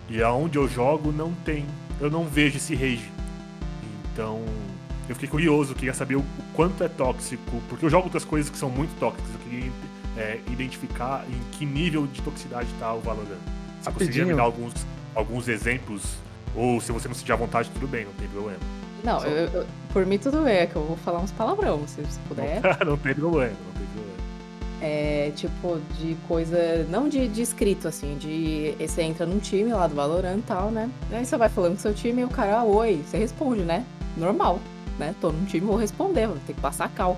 [0.10, 1.66] E aonde eu jogo não tem,
[2.00, 3.10] eu não vejo esse rage.
[4.14, 4.44] Então,
[5.08, 8.58] eu fiquei curioso, queria saber o, quanto é tóxico, porque eu jogo outras coisas que
[8.58, 9.72] são muito tóxicas, eu queria
[10.18, 13.28] é, identificar em que nível de toxicidade tá o Valorant.
[13.28, 13.94] Você Rapidinho.
[13.94, 14.74] conseguiria me dar alguns,
[15.16, 16.02] alguns exemplos?
[16.56, 18.60] Ou se você não sentir à vontade, tudo bem, não tem problema.
[19.04, 22.04] Não, eu, eu, por mim tudo bem, é que eu vou falar uns palavrão, se,
[22.06, 22.62] se puder.
[22.62, 23.71] Não, não tem problema.
[24.82, 26.84] É, tipo, de coisa.
[26.90, 28.76] Não de, de escrito, assim, de.
[28.80, 30.90] Você entra num time lá do Valorant e tal, né?
[31.12, 33.86] Aí você vai falando com seu time e o cara, ah, oi, você responde, né?
[34.18, 34.60] Normal,
[34.98, 35.14] né?
[35.22, 37.16] Tô num time, vou responder, vou ter que passar cal.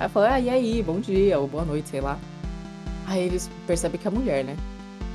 [0.00, 2.18] Aí eu falo, ah, e aí, bom dia, ou boa noite, sei lá.
[3.06, 4.56] Aí eles percebem que é mulher, né?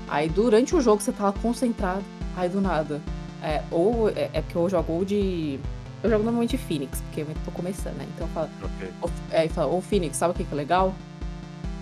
[0.08, 2.04] Aí durante o jogo você tá lá concentrado,
[2.36, 3.02] aí do nada.
[3.42, 5.60] É, ou é, é porque eu jogo ou de.
[6.02, 8.06] Eu jogo normalmente Phoenix, porque eu tô começando, né?
[8.16, 8.50] Então eu falo.
[8.62, 8.90] Okay.
[9.32, 10.94] Aí fala, ô Phoenix, sabe o que, que é legal?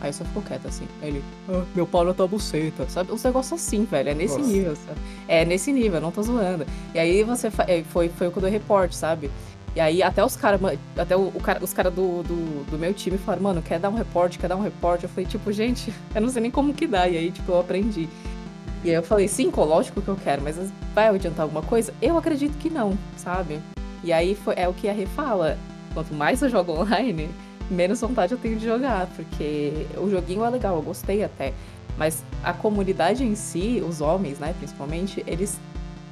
[0.01, 0.87] Aí só ficou quieto assim.
[1.01, 3.11] Aí ele, ah, meu pau na tua buceta, sabe?
[3.11, 4.09] Uns negócios assim, velho.
[4.09, 4.51] É nesse Nossa.
[4.51, 4.99] nível, sabe?
[5.27, 6.65] É nesse nível, não tô zoando.
[6.93, 7.51] E aí você.
[7.67, 9.29] É, foi, foi o que eu dei reporte, sabe?
[9.75, 10.59] E aí até os caras,
[10.97, 13.89] até o, o cara, os caras do, do, do, meu time falaram, mano, quer dar
[13.89, 15.03] um reporte, quer dar um reporte?
[15.03, 17.07] Eu falei, tipo, gente, eu não sei nem como que dá.
[17.07, 18.09] E aí, tipo, eu aprendi.
[18.83, 20.57] E aí eu falei, sim, lógico que eu quero, mas
[20.95, 21.93] vai adiantar alguma coisa?
[22.01, 23.59] Eu acredito que não, sabe?
[24.03, 25.57] E aí foi, é o que a Rê fala.
[25.93, 27.29] Quanto mais eu jogo online,
[27.71, 31.53] menos vontade eu tenho de jogar, porque o joguinho é legal, eu gostei até.
[31.97, 35.59] Mas a comunidade em si, os homens, né, principalmente, eles.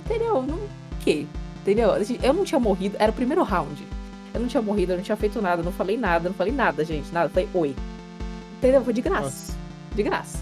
[0.06, 0.42] Entendeu?
[0.42, 0.60] Não.
[1.02, 1.28] Que?
[1.62, 1.92] Entendeu?
[2.24, 3.86] Eu não tinha morrido, era o primeiro round.
[4.34, 6.86] Eu não tinha morrido, eu não tinha feito nada, não falei nada, não falei nada,
[6.86, 7.28] gente, nada.
[7.28, 7.76] Eu falei oi.
[8.58, 8.84] Entendeu?
[8.84, 9.24] Foi de graça.
[9.24, 9.54] Nossa.
[9.96, 10.40] De graça.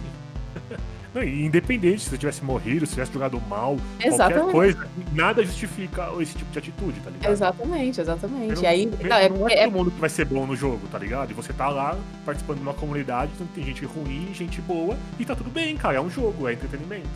[1.23, 4.51] E Independente se você tivesse morrido, se tivesse jogado mal, qualquer Exatamente.
[4.51, 7.31] coisa, nada justifica esse tipo de atitude, tá ligado?
[7.31, 8.55] Exatamente, exatamente.
[8.55, 10.55] Não, E aí, não, é, não é é- todo mundo que vai ser bom no
[10.55, 11.31] jogo, tá ligado?
[11.31, 15.25] E você tá lá participando de uma comunidade, então tem gente ruim, gente boa, e
[15.25, 15.97] tá tudo bem, cara.
[15.97, 17.07] É um jogo, é entretenimento.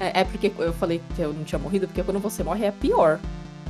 [0.00, 2.70] é, é porque eu falei que eu não tinha morrido, porque quando você morre é
[2.72, 3.18] pior.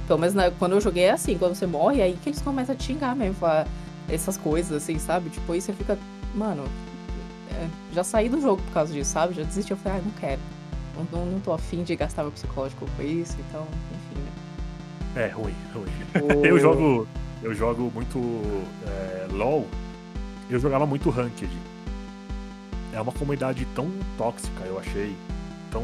[0.07, 2.41] Pelo menos na- quando eu joguei é assim, quando você morre, é aí que eles
[2.41, 3.67] começam a te xingar mesmo, falar
[4.09, 5.31] essas coisas, assim, sabe?
[5.31, 5.97] Tipo, aí você fica,
[6.35, 6.65] mano,
[7.93, 9.35] já saí do jogo por causa disso, sabe?
[9.35, 10.41] Já desisti, eu falei, ah, não quero.
[10.97, 15.23] Não, não, não tô afim de gastar meu psicológico com isso, então, enfim, né?
[15.25, 16.39] É, ruim, ruim.
[16.41, 17.07] O- Eu jogo.
[17.43, 18.19] Eu jogo muito
[18.87, 19.67] é, LOL.
[20.49, 21.51] Eu jogava muito Ranked.
[22.93, 25.17] É uma comunidade tão tóxica, eu achei.
[25.71, 25.83] Tão,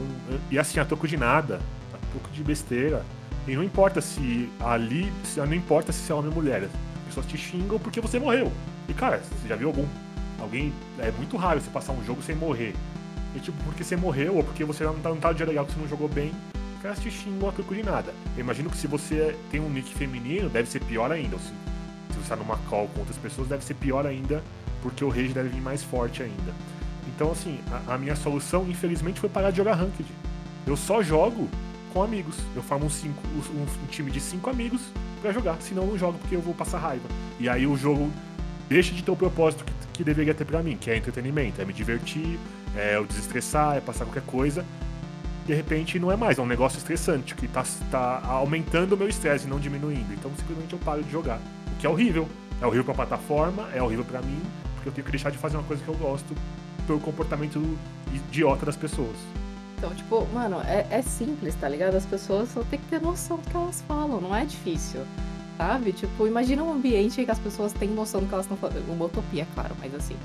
[0.50, 1.60] e assim, a troco de nada,
[1.94, 3.02] a troco de besteira.
[3.46, 5.10] E não importa se ali.
[5.36, 6.64] não importa se você é homem ou mulher.
[6.64, 8.52] As pessoas te xingam porque você morreu.
[8.88, 9.86] E cara, você já viu algum.
[10.38, 10.72] Alguém.
[10.98, 12.74] É muito raro você passar um jogo sem morrer.
[13.34, 15.66] E tipo, porque você morreu ou porque você não tá, não tá no dia legal,
[15.66, 16.32] que você não jogou bem,
[16.76, 18.14] os caras te xingam a troco de nada.
[18.36, 21.36] Eu imagino que se você tem um nick feminino, deve ser pior ainda.
[21.36, 24.42] Ou se, se você tá numa call com outras pessoas, deve ser pior ainda,
[24.82, 26.54] porque o rage deve vir mais forte ainda.
[27.08, 27.58] Então, assim,
[27.88, 30.08] a, a minha solução, infelizmente, foi parar de jogar Ranked.
[30.66, 31.48] Eu só jogo
[31.92, 32.36] com amigos.
[32.54, 34.82] Eu formo um, cinco, um, um time de cinco amigos
[35.20, 35.60] pra jogar.
[35.60, 37.08] Senão eu não jogo porque eu vou passar raiva.
[37.40, 38.10] E aí o jogo
[38.68, 41.64] deixa de ter o propósito que, que deveria ter pra mim, que é entretenimento, é
[41.64, 42.38] me divertir,
[42.76, 44.64] é eu desestressar, é passar qualquer coisa.
[45.44, 49.08] De repente não é mais, é um negócio estressante, que tá, tá aumentando o meu
[49.08, 50.14] estresse e não diminuindo.
[50.14, 51.40] Então simplesmente eu paro de jogar.
[51.72, 52.28] O que é horrível.
[52.60, 54.40] É horrível pra plataforma, é horrível pra mim,
[54.74, 56.32] porque eu tenho que deixar de fazer uma coisa que eu gosto
[56.86, 57.60] pelo comportamento
[58.12, 59.16] idiota das pessoas.
[59.76, 61.96] Então, tipo, mano, é, é simples, tá ligado?
[61.96, 65.00] As pessoas só tem que ter noção do que elas falam, não é difícil,
[65.58, 65.92] sabe?
[65.92, 68.88] Tipo, imagina um ambiente em que as pessoas têm noção do que elas estão falando.
[68.90, 70.16] Uma utopia, claro, mas assim.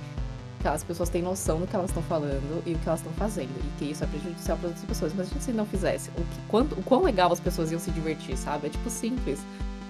[0.61, 3.11] Que as pessoas têm noção do que elas estão falando e o que elas estão
[3.13, 3.49] fazendo.
[3.49, 5.11] E que isso é prejudicial para outras pessoas.
[5.13, 8.37] Mas se não fizesse, o, que, quanto, o quão legal as pessoas iam se divertir,
[8.37, 8.67] sabe?
[8.67, 9.39] É tipo simples.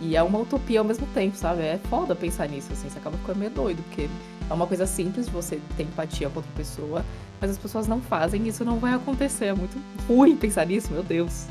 [0.02, 1.62] E é uma utopia ao mesmo tempo, sabe?
[1.62, 2.90] É foda pensar nisso, assim.
[2.90, 4.10] Você acaba ficando meio doido, porque
[4.50, 7.06] é uma coisa simples de você ter empatia com outra pessoa,
[7.40, 9.46] mas as pessoas não fazem isso não vai acontecer.
[9.46, 11.46] É muito ruim pensar nisso, meu Deus.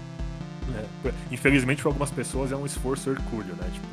[1.04, 3.68] É, infelizmente, para algumas pessoas é um esforço hercúleo, né?
[3.72, 3.86] Tipo,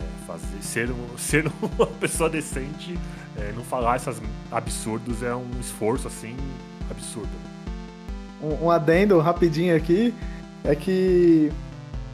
[0.00, 2.98] é, fazer, ser, um- ser uma pessoa decente,
[3.38, 4.20] é, não falar esses
[4.50, 6.36] absurdos é um esforço, assim,
[6.90, 7.30] absurdo.
[8.42, 10.12] Um, um adendo rapidinho aqui
[10.64, 11.50] é que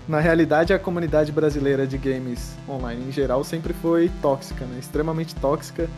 [0.06, 4.78] na realidade a comunidade brasileira de games online em geral sempre foi tóxica, né?
[4.78, 5.88] Extremamente tóxica.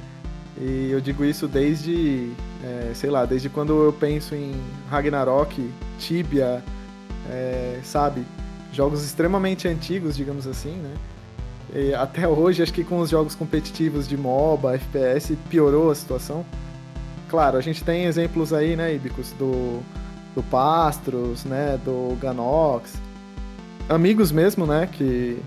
[0.61, 2.33] E eu digo isso desde,
[2.63, 4.53] é, sei lá, desde quando eu penso em
[4.91, 6.63] Ragnarok, Tibia,
[7.31, 8.25] é, sabe?
[8.73, 10.95] Jogos extremamente antigos, digamos assim, né?
[11.75, 16.45] E até hoje, acho que com os jogos competitivos de MOBA, FPS, piorou a situação.
[17.29, 19.81] Claro, a gente tem exemplos aí, né, Ibicos, do,
[20.35, 22.95] do Pastros, né, do Ganox.
[23.89, 25.39] Amigos mesmo, né, que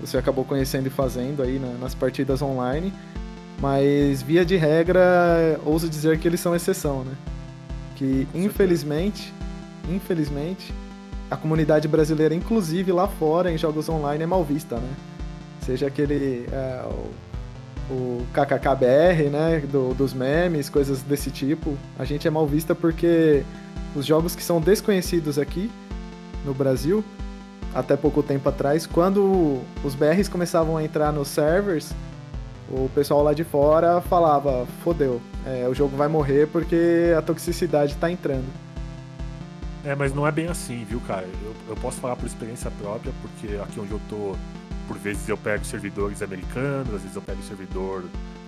[0.00, 2.92] você acabou conhecendo e fazendo aí na- nas partidas online.
[3.60, 7.12] Mas, via de regra, ouso dizer que eles são exceção, né?
[7.96, 9.34] Que, infelizmente,
[9.88, 10.72] infelizmente,
[11.30, 14.90] a comunidade brasileira, inclusive lá fora, em jogos online, é mal vista, né?
[15.64, 16.46] Seja aquele...
[16.52, 16.82] é,
[17.90, 19.62] o, o KKKBR, né?
[19.70, 21.76] do- dos memes, coisas desse tipo.
[21.98, 23.42] A gente é mal vista porque
[23.94, 25.70] os jogos que são desconhecidos aqui
[26.44, 27.04] no Brasil,
[27.74, 31.92] até pouco tempo atrás, quando os BRs começavam a entrar nos servers,
[32.70, 37.96] o pessoal lá de fora falava, fodeu, é, o jogo vai morrer porque a toxicidade
[37.96, 38.46] tá entrando.
[39.84, 41.26] É, mas não é bem assim, viu, cara?
[41.42, 44.36] Eu, eu posso falar por experiência própria, porque aqui onde eu tô,
[44.86, 48.04] por vezes eu pego servidores americanos, às vezes eu pego servidor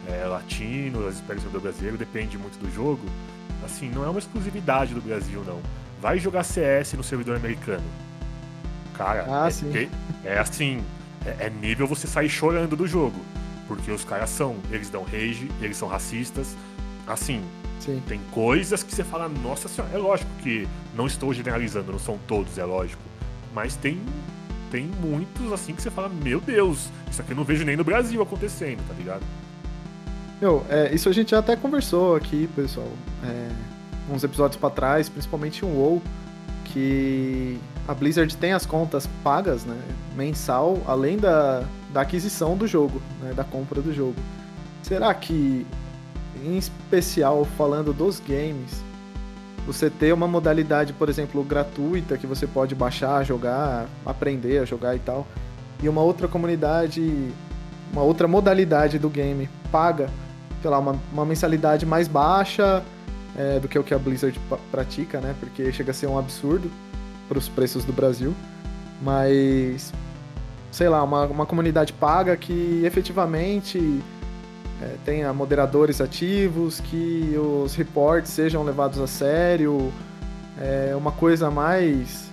[0.08, 3.02] é, latino, às vezes eu pego servidor brasileiro, depende muito do jogo.
[3.64, 5.60] Assim, não é uma exclusividade do Brasil, não.
[6.00, 7.84] Vai jogar CS no servidor americano.
[8.94, 9.48] Cara, Ah,
[10.24, 10.84] é, é assim,
[11.24, 13.18] é, é nível você sair chorando do jogo.
[13.66, 16.56] Porque os caras são, eles dão rage, eles são racistas.
[17.06, 17.42] Assim,
[17.84, 18.00] Sim.
[18.06, 22.18] tem coisas que você fala, nossa senhora, é lógico que não estou generalizando, não são
[22.28, 23.02] todos, é lógico.
[23.52, 24.00] Mas tem,
[24.70, 27.84] tem muitos assim que você fala, meu Deus, isso aqui eu não vejo nem no
[27.84, 29.22] Brasil acontecendo, tá ligado?
[30.40, 32.88] Meu, é, isso a gente já até conversou aqui, pessoal,
[33.24, 33.48] é,
[34.12, 36.02] uns episódios pra trás, principalmente um WoW,
[36.64, 39.80] que a Blizzard tem as contas pagas, né,
[40.16, 44.16] mensal, além da, da aquisição do jogo, né, da compra do jogo.
[44.82, 45.66] Será que,
[46.44, 48.82] em especial falando dos games,
[49.66, 54.96] você ter uma modalidade, por exemplo, gratuita que você pode baixar, jogar, aprender a jogar
[54.96, 55.26] e tal,
[55.82, 57.32] e uma outra comunidade,
[57.92, 60.08] uma outra modalidade do game paga,
[60.60, 62.82] sei lá, uma, uma mensalidade mais baixa
[63.36, 64.38] é, do que o que a Blizzard
[64.70, 65.34] pratica, né?
[65.40, 66.70] Porque chega a ser um absurdo
[67.28, 68.34] para os preços do Brasil.
[69.00, 69.92] Mas,
[70.70, 74.02] sei lá, uma, uma comunidade paga que efetivamente
[74.82, 79.92] é, tenha moderadores ativos, que os reports sejam levados a sério,
[80.60, 82.30] é, uma coisa mais.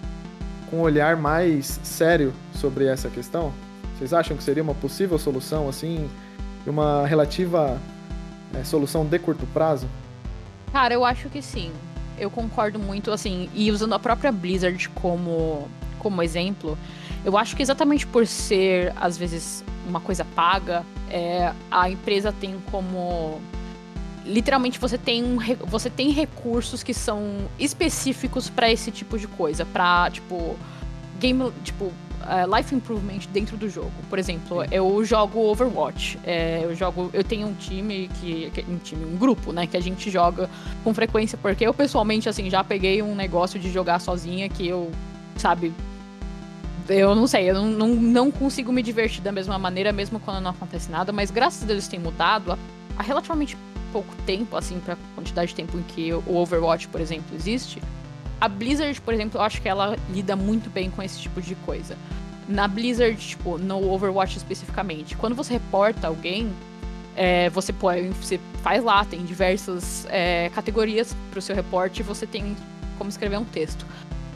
[0.70, 3.54] com um olhar mais sério sobre essa questão?
[3.98, 6.10] Vocês acham que seria uma possível solução, assim,
[6.66, 7.80] uma relativa
[8.54, 9.88] é, solução de curto prazo?
[10.72, 11.72] Cara, eu acho que sim.
[12.18, 15.68] Eu concordo muito, assim, e usando a própria Blizzard como,
[16.00, 16.78] como exemplo,
[17.24, 22.56] eu acho que exatamente por ser, às vezes, uma coisa paga, é, a empresa tem
[22.72, 23.42] como.
[24.26, 29.66] Literalmente você tem, um, você tem recursos que são específicos para esse tipo de coisa.
[29.66, 30.56] Pra, tipo,
[31.20, 31.52] game.
[31.64, 31.92] Tipo,
[32.30, 33.92] uh, life improvement dentro do jogo.
[34.10, 36.20] Por exemplo, eu jogo Overwatch.
[36.24, 39.78] É, eu jogo, eu tenho um time que, que, um time, um grupo, né, que
[39.78, 40.50] a gente joga
[40.84, 44.92] com frequência porque eu pessoalmente assim já peguei um negócio de jogar sozinha que eu,
[45.38, 45.74] sabe,
[46.90, 50.42] eu não sei, eu não, não, não, consigo me divertir da mesma maneira, mesmo quando
[50.42, 52.58] não acontece nada, mas graças a Deus tem mudado
[52.98, 53.56] há, relativamente
[53.92, 57.82] pouco tempo, assim, pra quantidade de tempo em que o Overwatch, por exemplo, existe.
[58.42, 61.56] A Blizzard, por exemplo, eu acho que ela lida muito bem com esse tipo de
[61.56, 61.98] coisa.
[62.48, 66.52] Na Blizzard, tipo, no Overwatch especificamente, quando você reporta alguém,
[67.16, 72.04] é, você, pode, você faz lá, tem diversas é, categorias para o seu reporte e
[72.04, 72.56] você tem
[72.98, 73.86] como escrever um texto.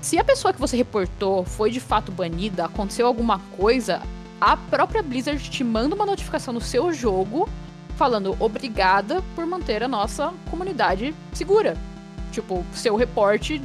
[0.03, 4.01] Se a pessoa que você reportou foi de fato banida, aconteceu alguma coisa,
[4.39, 7.47] a própria Blizzard te manda uma notificação no seu jogo
[7.95, 11.77] falando obrigada por manter a nossa comunidade segura.
[12.34, 13.61] Tipo, seu reporte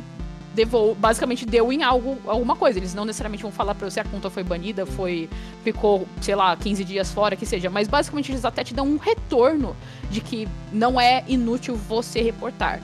[0.55, 2.79] devol basicamente deu em algo, alguma coisa.
[2.79, 5.29] Eles não necessariamente vão falar pra você a conta foi banida, foi.
[5.65, 7.69] ficou, sei lá, 15 dias fora, que seja.
[7.69, 9.75] Mas basicamente eles até te dão um retorno
[10.09, 12.81] de que não é inútil você reportar.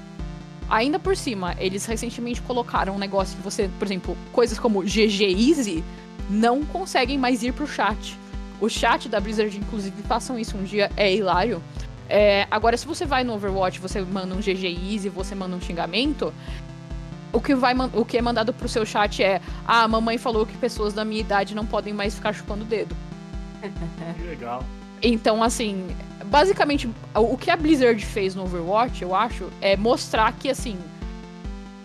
[0.74, 5.22] Ainda por cima, eles recentemente colocaram um negócio que você, por exemplo, coisas como GG
[5.22, 5.84] Easy
[6.28, 8.18] não conseguem mais ir pro chat.
[8.60, 11.62] O chat da Blizzard, inclusive, façam isso um dia, é hilário.
[12.09, 15.60] É, agora, se você vai no Overwatch, você manda um GG Easy, você manda um
[15.60, 16.34] xingamento,
[17.32, 20.44] o que, vai, o que é mandado pro seu chat é: Ah, a mamãe falou
[20.44, 22.96] que pessoas da minha idade não podem mais ficar chupando o dedo.
[24.16, 24.64] Que legal.
[25.01, 25.86] Então, assim,
[26.35, 30.77] basicamente, o que a Blizzard fez no Overwatch, eu acho, é mostrar que, assim,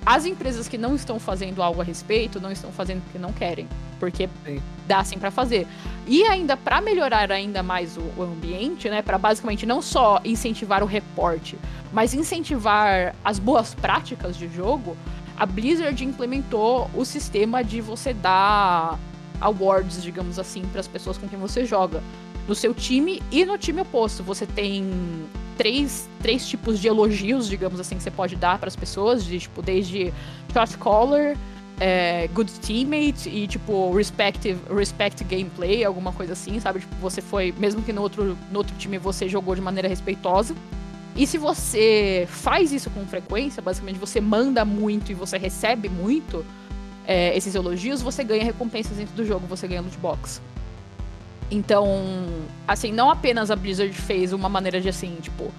[0.03, 3.67] as empresas que não estão fazendo algo a respeito, não estão fazendo porque não querem.
[3.99, 4.59] Porque Sim.
[4.87, 5.67] dá sim para fazer.
[6.07, 10.81] E ainda para melhorar ainda mais o, o ambiente, né, para basicamente não só incentivar
[10.81, 11.55] o reporte,
[11.93, 14.97] mas incentivar as boas práticas de jogo,
[15.37, 18.97] a Blizzard implementou o sistema de você dar
[19.39, 22.01] awards, digamos assim, para as pessoas com quem você joga.
[22.49, 24.23] No seu time e no time oposto.
[24.23, 24.91] Você tem
[25.55, 29.37] três, três tipos de elogios, digamos assim, que você pode dar para as pessoas, de,
[29.37, 30.11] tipo, desde
[30.51, 31.37] shot caller,
[31.79, 36.79] é, good teammate e, tipo, respect, respect gameplay, alguma coisa assim, sabe?
[36.79, 40.55] Tipo, você foi, mesmo que no outro, no outro time você jogou de maneira respeitosa.
[41.15, 46.43] E se você faz isso com frequência, basicamente você manda muito e você recebe muito
[47.05, 50.41] é, esses elogios, você ganha recompensas dentro do jogo, você ganha loot box.
[51.51, 51.87] Então,
[52.67, 55.51] assim, não apenas a Blizzard fez uma maneira de assim, tipo,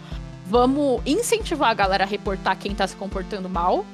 [0.47, 3.85] vamos incentivar a galera a reportar quem tá se comportando mal,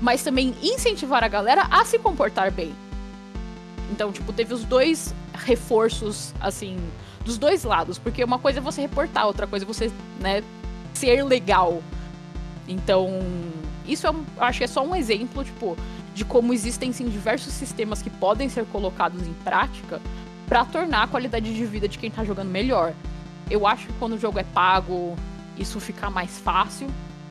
[0.00, 2.72] mas também incentivar a galera a se comportar bem.
[3.90, 6.76] Então, tipo, teve os dois reforços, assim,
[7.24, 10.42] dos dois lados, porque uma coisa é você reportar, outra coisa é você, né,
[10.94, 11.82] ser legal.
[12.68, 13.20] Então,
[13.86, 15.76] isso é, acho que é só um exemplo, tipo,
[16.14, 20.00] de como existem sim diversos sistemas que podem ser colocados em prática
[20.52, 22.92] para tornar a qualidade de vida de quem tá jogando melhor.
[23.50, 25.16] Eu acho que quando o jogo é pago,
[25.56, 26.88] isso fica mais fácil,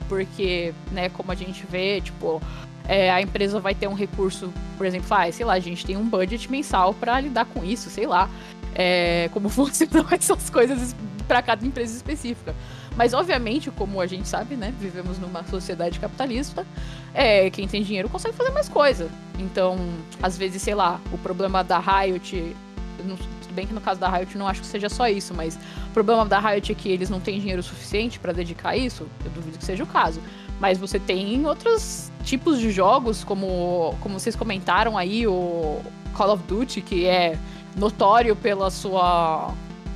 [0.08, 2.42] porque, né, como a gente vê, tipo,
[2.88, 5.96] é, a empresa vai ter um recurso, por exemplo, ah, sei lá, a gente tem
[5.96, 8.28] um budget mensal para lidar com isso, sei lá,
[8.74, 10.92] é, como funcionam essas coisas
[11.28, 12.52] para cada empresa específica.
[12.96, 14.74] Mas, obviamente, como a gente sabe, né?
[14.80, 16.66] Vivemos numa sociedade capitalista.
[17.14, 19.08] É, quem tem dinheiro consegue fazer mais coisa.
[19.38, 19.78] Então,
[20.20, 22.56] às vezes, sei lá, o problema da Riot.
[23.04, 25.58] Não, tudo bem que no caso da Riot não acho que seja só isso, mas
[25.88, 29.06] o problema da Riot é que eles não têm dinheiro suficiente para dedicar a isso.
[29.24, 30.20] Eu duvido que seja o caso.
[30.60, 35.80] Mas você tem outros tipos de jogos, como, como vocês comentaram aí, o
[36.14, 37.36] Call of Duty, que é
[37.76, 39.52] notório pela sua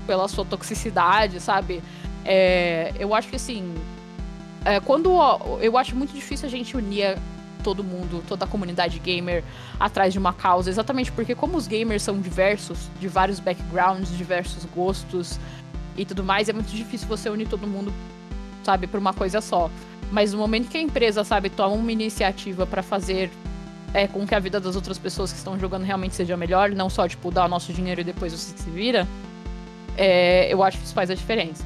[0.06, 1.82] pela sua toxicidade, sabe?
[2.24, 3.74] É, eu acho que assim,
[4.64, 5.10] é, quando
[5.60, 7.16] eu acho muito difícil a gente unir
[7.66, 9.42] todo mundo, toda a comunidade gamer
[9.80, 14.64] atrás de uma causa, exatamente porque como os gamers são diversos, de vários backgrounds, diversos
[14.66, 15.40] gostos
[15.96, 17.92] e tudo mais, é muito difícil você unir todo mundo,
[18.62, 19.68] sabe, por uma coisa só.
[20.12, 23.32] Mas no momento que a empresa, sabe, toma uma iniciativa pra fazer
[23.92, 26.88] é, com que a vida das outras pessoas que estão jogando realmente seja melhor, não
[26.88, 29.08] só, tipo, dar o nosso dinheiro e depois você se vira,
[29.96, 31.64] é, eu acho que isso faz a diferença.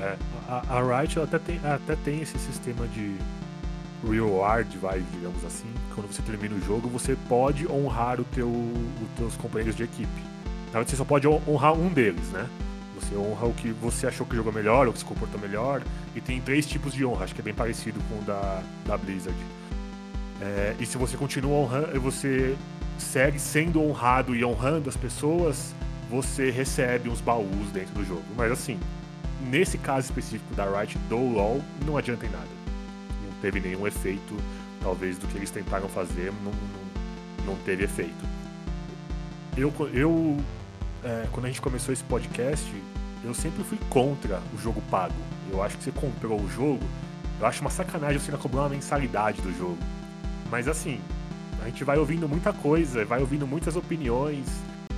[0.00, 0.16] É,
[0.48, 3.16] a, a Riot até, tem, até tem esse sistema de
[4.06, 5.72] reward, vai, digamos assim.
[5.94, 10.20] Quando você termina o jogo, você pode honrar o teu, os teus companheiros de equipe.
[10.66, 12.48] Na verdade, você só pode honrar um deles, né?
[13.00, 15.82] Você honra o que você achou que jogou melhor, ou que se comportou melhor.
[16.14, 18.96] E tem três tipos de honra, acho que é bem parecido com o da, da
[18.96, 19.38] Blizzard.
[20.40, 22.56] É, e se você continua honrando, você
[22.98, 25.74] segue sendo honrado e honrando as pessoas,
[26.10, 28.24] você recebe uns baús dentro do jogo.
[28.36, 28.78] Mas assim,
[29.48, 32.57] nesse caso específico da Riot do LoL, não adianta em nada.
[33.40, 34.36] Teve nenhum efeito,
[34.80, 38.26] talvez, do que eles tentaram fazer, não, não, não teve efeito.
[39.56, 40.36] Eu, eu
[41.04, 42.70] é, quando a gente começou esse podcast,
[43.24, 45.14] eu sempre fui contra o jogo pago.
[45.50, 46.84] Eu acho que você comprou o jogo,
[47.40, 49.78] eu acho uma sacanagem você ainda cobrar uma mensalidade do jogo.
[50.50, 51.00] Mas assim,
[51.62, 54.46] a gente vai ouvindo muita coisa, vai ouvindo muitas opiniões,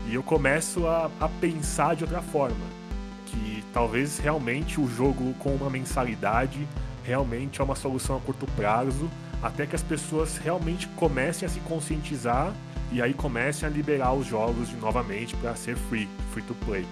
[0.09, 2.81] e eu começo a, a pensar de outra forma
[3.27, 6.67] que talvez realmente o jogo com uma mensalidade
[7.05, 9.11] realmente é uma solução a curto prazo,
[9.43, 12.53] até que as pessoas realmente comecem a se conscientizar
[12.93, 16.85] e aí comecem a liberar os jogos de novamente para ser free, free to play.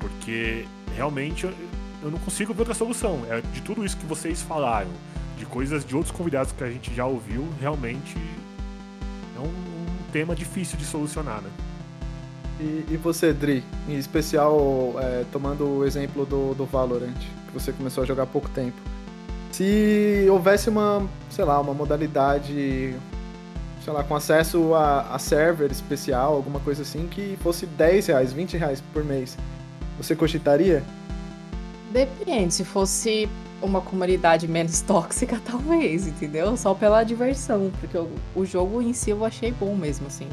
[0.00, 0.66] Porque
[0.96, 1.46] realmente
[2.02, 3.20] eu não consigo ver outra solução.
[3.28, 4.90] É de tudo isso que vocês falaram,
[5.38, 8.16] de coisas de outros convidados que a gente já ouviu, realmente
[9.36, 11.50] é um, um tema difícil de solucionar, né?
[12.60, 17.72] E, e você, Dri, em especial é, tomando o exemplo do, do Valorant, que você
[17.72, 18.80] começou a jogar há pouco tempo.
[19.54, 22.92] Se houvesse uma, sei lá, uma modalidade,
[23.84, 28.32] sei lá, com acesso a, a server especial, alguma coisa assim, que fosse 10 reais,
[28.32, 29.38] 20 reais por mês,
[29.96, 30.82] você cogitaria?
[31.92, 33.28] Depende, se fosse
[33.62, 36.56] uma comunidade menos tóxica, talvez, entendeu?
[36.56, 40.28] Só pela diversão, porque o, o jogo em si eu achei bom mesmo, assim.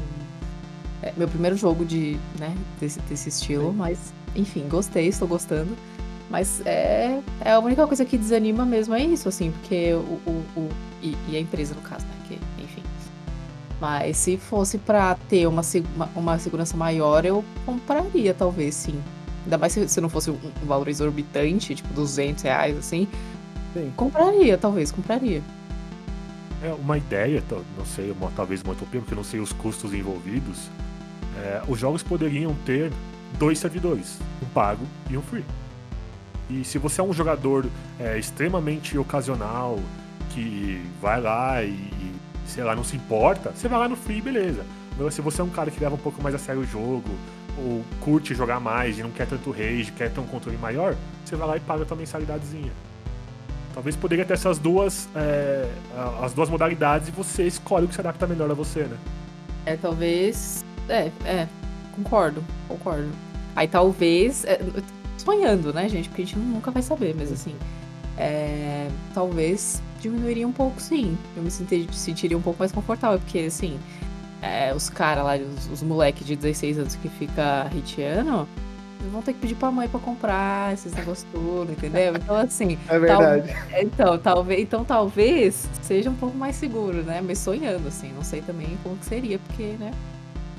[1.00, 3.76] É meu primeiro jogo de, né, desse, desse estilo, Sim.
[3.76, 5.76] mas enfim, gostei, estou gostando.
[6.32, 10.18] Mas é, é a única coisa que desanima mesmo é isso, assim, porque o.
[10.26, 10.68] o, o
[11.02, 12.12] e, e, a empresa, no caso, né?
[12.26, 12.82] Que, enfim.
[13.78, 15.60] Mas se fosse para ter uma,
[16.16, 18.98] uma, segurança maior, eu compraria, talvez, sim.
[19.44, 23.06] Ainda mais se, se não fosse um, um valor exorbitante, tipo 200 reais, assim.
[23.74, 23.92] Sim.
[23.94, 25.42] Compraria, talvez, compraria.
[26.62, 27.42] É uma ideia,
[27.76, 30.70] não sei, uma, talvez uma utopia, porque eu não sei os custos envolvidos
[31.36, 32.92] é, os jogos poderiam ter
[33.38, 35.44] dois servidores, um pago e um free.
[36.52, 37.64] E se você é um jogador
[37.98, 39.78] é, extremamente ocasional,
[40.30, 41.90] que vai lá e,
[42.46, 44.62] sei lá, não se importa, você vai lá no free, beleza.
[44.98, 47.08] Mas se você é um cara que leva um pouco mais a sério o jogo,
[47.56, 51.36] ou curte jogar mais e não quer tanto rage, quer ter um controle maior, você
[51.36, 52.72] vai lá e paga a tua mensalidadezinha.
[53.72, 55.66] Talvez poderia ter essas duas, é,
[56.22, 58.98] as duas modalidades e você escolhe o que se adapta melhor a você, né?
[59.64, 61.48] É, talvez é, é,
[61.94, 63.08] concordo, concordo.
[63.56, 64.44] Aí talvez.
[64.44, 64.60] É,
[65.22, 66.08] sonhando, né, gente?
[66.08, 67.54] Porque a gente nunca vai saber, mas assim.
[68.18, 71.16] É, talvez diminuiria um pouco, sim.
[71.36, 73.78] Eu me sentir, sentiria um pouco mais confortável, porque assim.
[74.42, 78.48] É, os caras lá, os, os moleques de 16 anos que fica hitiano,
[79.10, 82.14] vão ter que pedir pra mãe pra comprar esses negócios tudo, entendeu?
[82.16, 82.78] Então, assim.
[82.88, 83.48] É verdade.
[83.48, 87.20] Tal, então, talvez, então, talvez seja um pouco mais seguro, né?
[87.24, 88.12] Mas sonhando, assim.
[88.12, 89.92] Não sei também como que seria, porque, né?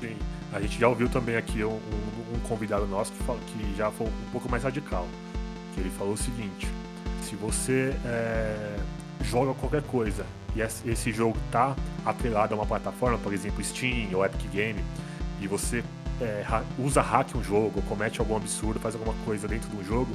[0.00, 0.16] Sim.
[0.54, 3.90] A gente já ouviu também aqui um, um, um convidado nosso que, fala, que já
[3.90, 5.04] foi um pouco mais radical.
[5.74, 6.68] Que ele falou o seguinte:
[7.22, 8.76] se você é,
[9.22, 10.24] joga qualquer coisa
[10.54, 11.74] e esse jogo tá
[12.06, 14.80] atrelado a uma plataforma, por exemplo, Steam ou Epic Game,
[15.40, 15.82] e você
[16.20, 16.44] é,
[16.78, 20.14] usa hack um jogo, comete algum absurdo, faz alguma coisa dentro do jogo,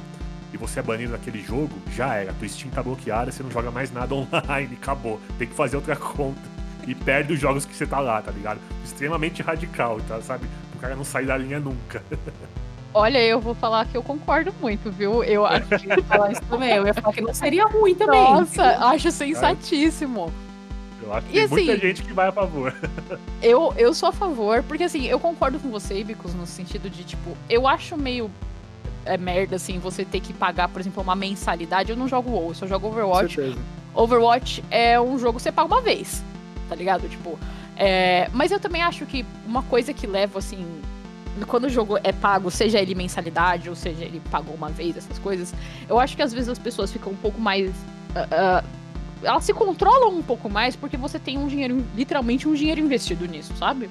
[0.54, 2.32] e você é banido daquele jogo, já era.
[2.32, 5.20] Tua Steam tá bloqueada, você não joga mais nada online, acabou.
[5.38, 6.59] Tem que fazer outra conta
[6.90, 8.58] e perde os jogos que você tá lá, tá ligado?
[8.84, 10.46] Extremamente radical, tá, sabe?
[10.74, 12.02] O cara não sai da linha nunca.
[12.92, 15.22] Olha, eu vou falar que eu concordo muito, viu?
[15.22, 16.74] Eu acho que eu falar isso também.
[16.74, 18.20] Eu ia falar que não seria ruim também.
[18.20, 20.32] Nossa, acho sensatíssimo.
[21.00, 22.74] Eu acho que e, tem assim, muita gente que vai a favor.
[23.40, 27.02] Eu, eu sou a favor, porque assim, eu concordo com você, Ibicos, no sentido de,
[27.04, 28.30] tipo, eu acho meio
[29.06, 31.90] é merda, assim, você ter que pagar, por exemplo, uma mensalidade.
[31.90, 33.56] Eu não jogo WoW, eu só jogo Overwatch.
[33.94, 36.22] Overwatch é um jogo que você paga uma vez
[36.70, 37.08] tá ligado?
[37.08, 37.36] Tipo,
[37.76, 38.30] é...
[38.32, 40.64] mas eu também acho que uma coisa que leva, assim,
[41.46, 45.18] quando o jogo é pago, seja ele mensalidade ou seja ele pagou uma vez, essas
[45.18, 45.52] coisas,
[45.88, 47.70] eu acho que às vezes as pessoas ficam um pouco mais.
[47.70, 48.80] Uh, uh,
[49.22, 53.26] elas se controlam um pouco mais porque você tem um dinheiro, literalmente um dinheiro investido
[53.26, 53.90] nisso, sabe?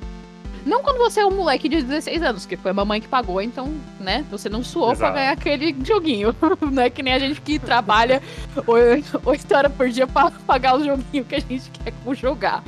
[0.66, 3.42] Não quando você é um moleque de 16 anos, que foi a mamãe que pagou,
[3.42, 5.12] então, né, você não suou Exato.
[5.12, 6.36] pra ganhar aquele joguinho.
[6.72, 8.22] não é que nem a gente que trabalha
[8.68, 12.64] oi- oito horas por dia pra pagar o joguinho que a gente quer jogar.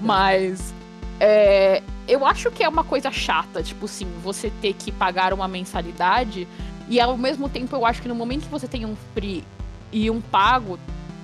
[0.00, 0.72] Mas
[1.20, 5.46] é, eu acho que é uma coisa chata, tipo assim, você ter que pagar uma
[5.48, 6.46] mensalidade
[6.88, 9.42] e ao mesmo tempo eu acho que no momento que você tem um free
[9.92, 10.78] e um pago,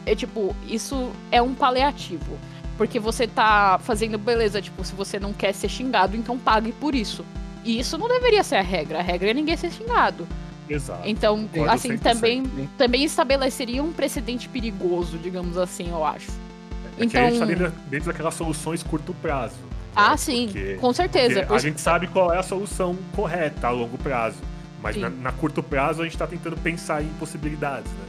[0.07, 2.39] é tipo, isso é um paliativo.
[2.81, 6.95] Porque você tá fazendo, beleza, tipo, se você não quer ser xingado, então pague por
[6.95, 7.23] isso.
[7.63, 9.01] E isso não deveria ser a regra.
[9.01, 10.27] A regra é ninguém ser xingado.
[10.67, 11.03] Exato.
[11.05, 12.01] Então, Concordo assim, 100%.
[12.01, 12.43] também,
[12.79, 16.31] também estabeleceria um precedente perigoso, digamos assim, eu acho.
[16.99, 19.57] É que a gente tá Então- dentro, dentro daquelas soluções curto prazo.
[19.95, 20.17] Ah, né?
[20.17, 21.35] sim, Porque- com certeza.
[21.35, 24.39] porque por- a gente sabe qual é a solução correta a longo prazo.
[24.83, 28.05] Mas na, na curto prazo a gente tá tentando pensar em possibilidades, né?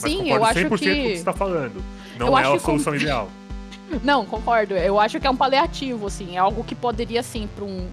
[0.00, 1.84] Mas Sim, eu acho 100% com o que- que você tá falando.
[2.18, 3.28] Não Eu é a que solução com- ideal.
[4.02, 4.74] Não, concordo.
[4.74, 6.36] Eu acho que é um paliativo, assim.
[6.36, 7.88] É algo que poderia, sim, para um,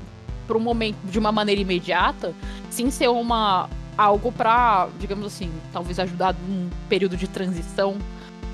[0.50, 2.34] um momento, de uma maneira imediata,
[2.70, 7.96] sim ser uma algo pra, digamos assim, talvez ajudar num período de transição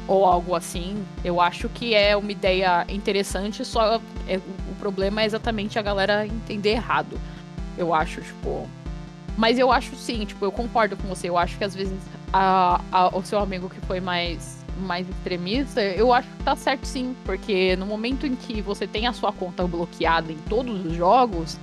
[0.07, 1.01] ou algo assim.
[1.23, 6.25] Eu acho que é uma ideia interessante, só é- o problema é exatamente a galera
[6.27, 7.17] entender errado.
[7.77, 8.67] Eu acho, tipo.
[9.37, 11.29] Mas eu acho sim, tipo, eu concordo com você.
[11.29, 11.97] Eu acho que às vezes
[12.33, 16.85] a- a- o seu amigo que foi mais, mais extremista, eu acho que tá certo
[16.85, 17.15] sim.
[17.25, 21.57] Porque no momento em que você tem a sua conta bloqueada em todos os jogos,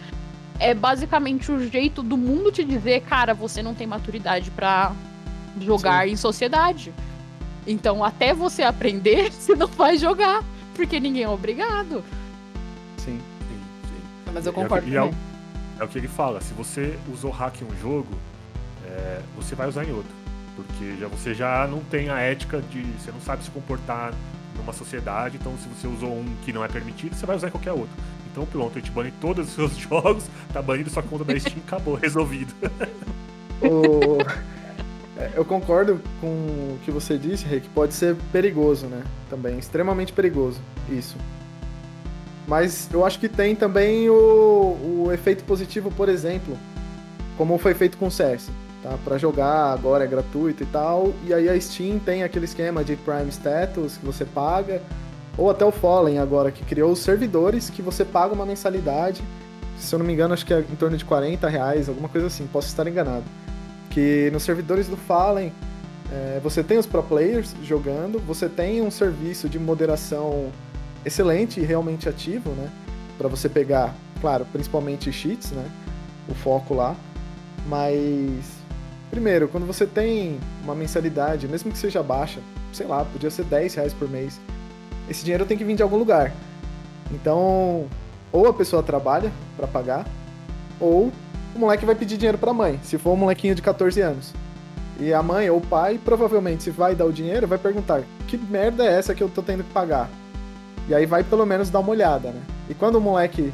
[0.58, 4.92] é basicamente o jeito do mundo te dizer, cara, você não tem maturidade pra
[5.60, 6.92] jogar em sociedade.
[7.66, 10.42] Então, até você aprender, você não vai jogar.
[10.74, 12.04] Porque ninguém é obrigado.
[12.98, 13.18] Sim.
[13.48, 14.32] Sim, sim.
[14.32, 15.20] Mas eu E é o que- concordo e é o- também.
[15.78, 18.08] É o que ele fala, se você usou hack em um jogo,
[18.86, 20.10] é, você vai usar em outro.
[20.56, 22.80] Porque já, você já não tem a ética de.
[22.98, 24.12] Você não sabe se comportar
[24.56, 27.72] numa sociedade, então se você usou um que não é permitido, você vai usar qualquer
[27.72, 27.90] outro.
[28.32, 31.58] Então pronto, a gente bane todos os seus jogos, tá banido sua conta da Steam,
[31.66, 32.54] acabou, resolvido.
[33.62, 34.18] O-
[35.18, 39.02] É, Eu concordo com o que você disse, que pode ser perigoso, né?
[39.30, 40.60] Também, extremamente perigoso,
[40.90, 41.16] isso.
[42.46, 44.14] Mas eu acho que tem também o,
[45.06, 46.56] o efeito positivo, por exemplo,
[47.36, 48.50] como foi feito com o CS,
[48.88, 48.98] tá?
[49.04, 52.96] Pra jogar agora é gratuito e tal, e aí a Steam tem aquele esquema de
[52.96, 54.82] Prime Status que você paga,
[55.36, 59.22] ou até o Fallen agora, que criou os servidores que você paga uma mensalidade,
[59.78, 62.28] se eu não me engano, acho que é em torno de 40 reais, alguma coisa
[62.28, 63.24] assim, posso estar enganado
[63.96, 65.50] que nos servidores do Fallen
[66.12, 70.52] é, você tem os pro players jogando, você tem um serviço de moderação
[71.02, 72.70] excelente e realmente ativo, né?
[73.16, 75.64] Para você pegar, claro, principalmente cheats, né?
[76.28, 76.94] O foco lá.
[77.66, 78.44] Mas,
[79.10, 82.40] primeiro, quando você tem uma mensalidade, mesmo que seja baixa,
[82.72, 84.40] sei lá, podia ser 10 reais por mês,
[85.08, 86.32] esse dinheiro tem que vir de algum lugar.
[87.10, 87.86] Então,
[88.32, 90.06] ou a pessoa trabalha para pagar,
[90.80, 91.12] ou
[91.54, 94.34] o moleque vai pedir dinheiro pra mãe, se for um molequinho de 14 anos.
[94.98, 98.36] E a mãe ou o pai, provavelmente, se vai dar o dinheiro, vai perguntar: que
[98.36, 100.08] merda é essa que eu tô tendo que pagar?
[100.88, 102.40] E aí vai pelo menos dar uma olhada, né?
[102.68, 103.52] E quando o moleque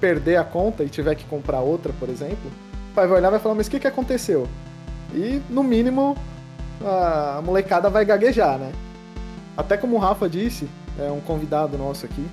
[0.00, 2.50] perder a conta e tiver que comprar outra, por exemplo,
[2.90, 4.46] o pai vai olhar e vai falar: mas o que, que aconteceu?
[5.14, 6.16] E, no mínimo,
[6.84, 8.72] a molecada vai gaguejar, né?
[9.56, 10.68] Até como o Rafa disse,
[10.98, 12.26] é um convidado nosso aqui,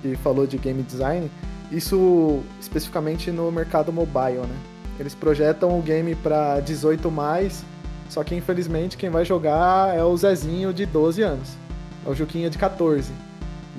[0.00, 1.30] que falou de game design,
[1.70, 4.56] isso especificamente no mercado mobile, né?
[4.98, 7.64] Eles projetam o game para 18 mais,
[8.08, 11.56] só que infelizmente quem vai jogar é o Zezinho de 12 anos.
[12.04, 13.12] É o Juquinha de 14.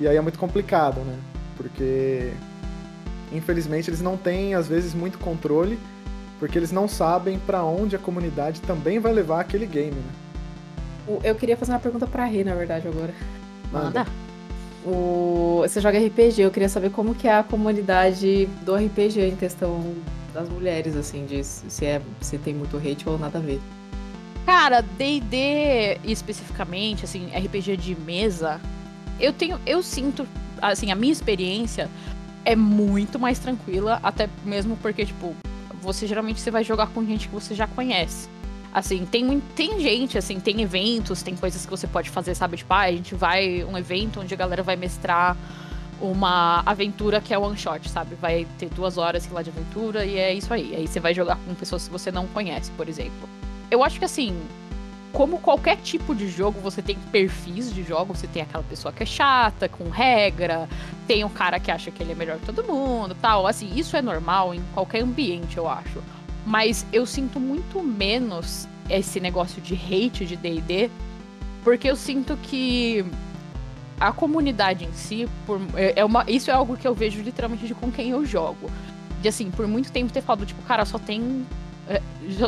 [0.00, 1.16] E aí é muito complicado, né?
[1.56, 2.32] Porque
[3.30, 5.78] infelizmente eles não têm às vezes muito controle,
[6.42, 11.20] porque eles não sabem para onde a comunidade também vai levar aquele game, né?
[11.22, 13.14] Eu queria fazer uma pergunta pra Rê, na verdade, agora.
[13.70, 14.04] Manda.
[14.84, 15.60] O...
[15.62, 19.94] Você joga RPG, eu queria saber como que é a comunidade do RPG em questão
[20.34, 23.60] das mulheres, assim, de se, é, se tem muito hate ou nada a ver.
[24.44, 28.60] Cara, D&D especificamente, assim, RPG de mesa,
[29.20, 30.26] eu tenho, eu sinto,
[30.60, 31.88] assim, a minha experiência
[32.44, 35.36] é muito mais tranquila, até mesmo porque, tipo,
[35.82, 38.28] você geralmente você vai jogar com gente que você já conhece.
[38.72, 42.56] Assim, tem, tem gente, assim, tem eventos, tem coisas que você pode fazer, sabe?
[42.56, 45.36] Tipo, ah, a gente vai, um evento onde a galera vai mestrar
[46.00, 48.14] uma aventura que é one shot, sabe?
[48.14, 50.74] Vai ter duas horas lá de aventura e é isso aí.
[50.74, 53.28] Aí você vai jogar com pessoas que você não conhece, por exemplo.
[53.70, 54.40] Eu acho que assim,
[55.12, 59.02] como qualquer tipo de jogo, você tem perfis de jogo, você tem aquela pessoa que
[59.02, 60.68] é chata, com regra,
[61.06, 63.46] tem o cara que acha que ele é melhor que todo mundo, tal.
[63.46, 66.02] Assim, isso é normal em qualquer ambiente, eu acho.
[66.46, 70.90] Mas eu sinto muito menos esse negócio de hate de D&D,
[71.62, 73.04] porque eu sinto que
[74.00, 77.66] a comunidade em si, por, é, é uma, isso é algo que eu vejo literalmente
[77.66, 78.70] de com quem eu jogo.
[79.20, 81.46] De assim, por muito tempo ter falado, tipo, cara, só tem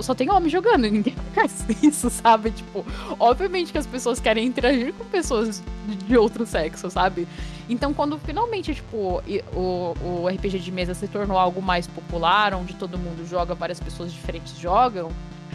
[0.03, 2.51] só tem homem jogando, ninguém faz isso, sabe?
[2.51, 2.85] Tipo,
[3.19, 5.63] obviamente que as pessoas querem interagir com pessoas
[6.07, 7.27] de outro sexo, sabe?
[7.69, 9.23] Então, quando finalmente, tipo,
[9.55, 13.81] o, o RPG de mesa se tornou algo mais popular, onde todo mundo joga, várias
[13.81, 15.11] pessoas diferentes jogam,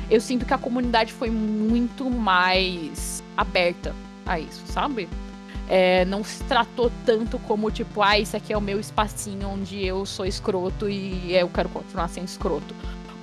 [0.09, 3.95] eu sinto que a comunidade foi muito mais aberta
[4.25, 5.07] a isso, sabe?
[5.67, 9.85] É, não se tratou tanto como, tipo, ah, isso aqui é o meu espacinho onde
[9.85, 12.73] eu sou escroto e eu quero continuar sendo escroto.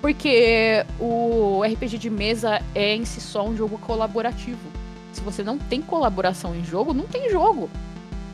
[0.01, 4.68] Porque o RPG de mesa é em si só um jogo colaborativo.
[5.12, 7.70] Se você não tem colaboração em jogo, não tem jogo.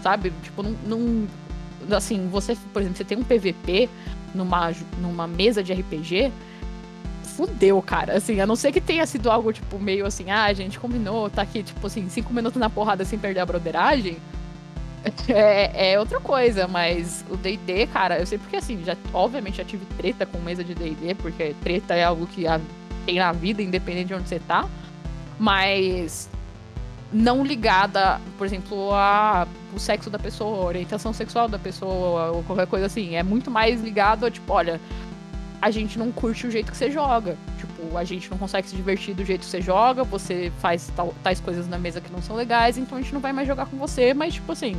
[0.03, 0.33] Sabe?
[0.43, 0.77] Tipo, não.
[0.85, 1.29] não
[1.97, 3.89] assim, você, por exemplo, você tem um PVP
[4.35, 6.33] numa, numa mesa de RPG,
[7.37, 8.17] fudeu, cara.
[8.17, 11.31] Assim, a não ser que tenha sido algo, tipo, meio assim, ah, a gente combinou,
[11.31, 14.19] tá aqui, tipo assim, cinco minutos na porrada sem perder a broderagem.
[15.29, 19.65] É, é, outra coisa, mas o D&D, cara, eu sei porque assim, já, obviamente já
[19.65, 22.61] tive treta com mesa de D&D, porque treta é algo que a,
[23.05, 24.69] tem na vida, independente de onde você tá,
[25.39, 26.29] mas
[27.13, 32.43] não ligada, por exemplo, a o sexo da pessoa, a orientação sexual da pessoa, ou
[32.43, 33.17] qualquer coisa assim.
[33.17, 34.81] É muito mais ligado a, tipo, olha,
[35.61, 37.37] a gente não curte o jeito que você joga.
[37.97, 41.41] A gente não consegue se divertir do jeito que você joga, você faz tal, tais
[41.41, 43.77] coisas na mesa que não são legais, então a gente não vai mais jogar com
[43.77, 44.77] você, mas, tipo assim,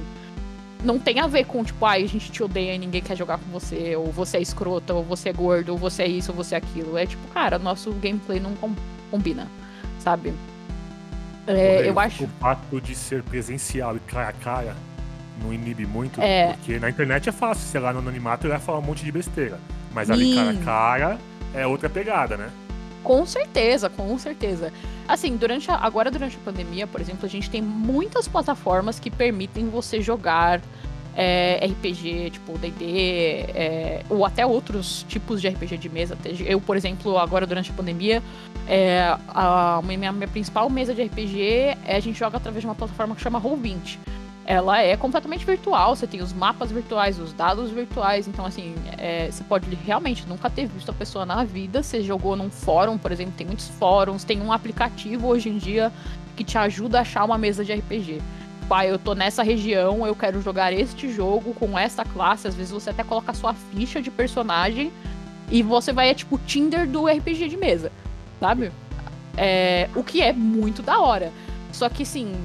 [0.84, 3.38] não tem a ver com, tipo, ai, a gente te odeia e ninguém quer jogar
[3.38, 6.38] com você, ou você é escrota, ou você é gordo, ou você é isso, ou
[6.38, 6.98] você é aquilo.
[6.98, 8.54] É tipo, cara, nosso gameplay não
[9.10, 9.48] combina,
[10.00, 10.34] sabe?
[11.48, 12.26] É, eu acho.
[12.26, 14.76] O fato de ser presencial e cara a cara
[15.42, 16.54] não inibe muito, é.
[16.54, 19.12] porque na internet é fácil, sei lá, no anonimato ele vai falar um monte de
[19.12, 19.60] besteira.
[19.94, 21.18] Mas ali cara a cara
[21.54, 22.50] é outra pegada, né?
[23.04, 24.72] Com certeza, com certeza.
[25.08, 29.12] Assim, durante a, agora durante a pandemia, por exemplo, a gente tem muitas plataformas que
[29.12, 30.62] permitem você jogar
[31.16, 36.18] é, RPG, tipo D&D, é, ou até outros tipos de RPG de mesa.
[36.46, 38.24] Eu, por exemplo, agora durante a pandemia,
[38.68, 43.16] é, a minha, minha principal mesa de RPG a gente joga através de uma plataforma
[43.16, 44.00] que chama Roll20
[44.46, 45.96] ela é completamente virtual.
[45.96, 48.28] Você tem os mapas virtuais, os dados virtuais.
[48.28, 51.82] Então, assim, é, você pode realmente nunca ter visto a pessoa na vida.
[51.82, 55.92] Você jogou num fórum, por exemplo, tem muitos fóruns, tem um aplicativo hoje em dia
[56.36, 58.22] que te ajuda a achar uma mesa de RPG.
[58.68, 62.48] Pai, eu tô nessa região, eu quero jogar este jogo com esta classe.
[62.48, 64.92] Às vezes você até coloca a sua ficha de personagem
[65.50, 67.92] e você vai, é tipo, Tinder do RPG de mesa,
[68.40, 68.72] sabe?
[69.38, 71.32] É, o que é muito da hora.
[71.72, 72.36] Só que, assim,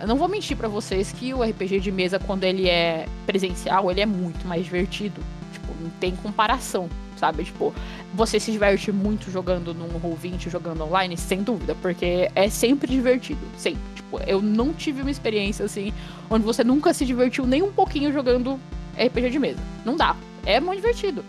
[0.00, 3.90] eu não vou mentir para vocês que o RPG de mesa, quando ele é presencial,
[3.90, 5.20] ele é muito mais divertido.
[5.52, 7.44] Tipo, não tem comparação, sabe?
[7.44, 7.74] Tipo,
[8.14, 13.40] você se diverte muito jogando num Roll20, jogando online, sem dúvida, porque é sempre divertido,
[13.56, 13.82] sempre.
[13.94, 15.92] Tipo, eu não tive uma experiência assim,
[16.30, 18.58] onde você nunca se divertiu nem um pouquinho jogando
[18.96, 19.60] RPG de mesa.
[19.84, 20.16] Não dá.
[20.46, 21.24] É muito divertido.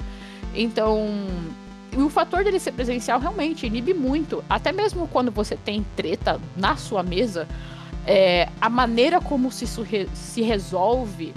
[0.55, 1.07] Então,
[1.95, 4.43] o fator dele ser presencial realmente inibe muito.
[4.49, 7.47] Até mesmo quando você tem treta na sua mesa,
[8.05, 11.33] é, a maneira como se re se resolve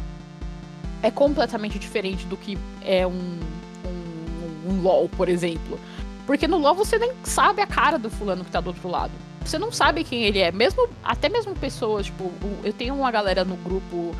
[1.03, 3.39] é completamente diferente do que é um,
[3.85, 5.79] um, um, LOL, por exemplo.
[6.27, 9.13] Porque no LOL você nem sabe a cara do fulano que tá do outro lado.
[9.45, 10.51] Você não sabe quem ele é.
[10.51, 12.33] Mesmo, até mesmo pessoas, tipo,
[12.63, 14.15] eu tenho uma galera no grupo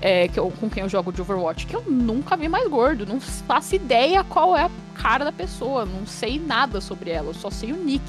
[0.00, 3.06] é, que eu, com quem eu jogo de Overwatch que eu nunca vi mais gordo.
[3.06, 5.86] Não faço ideia qual é a cara da pessoa.
[5.86, 7.28] Não sei nada sobre ela.
[7.28, 8.04] Eu só sei o nick.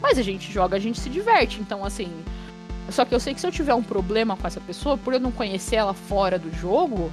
[0.00, 1.60] Mas a gente joga, a gente se diverte.
[1.60, 2.12] Então, assim,
[2.90, 5.20] só que eu sei que se eu tiver um problema com essa pessoa, por eu
[5.20, 7.10] não conhecer ela fora do jogo,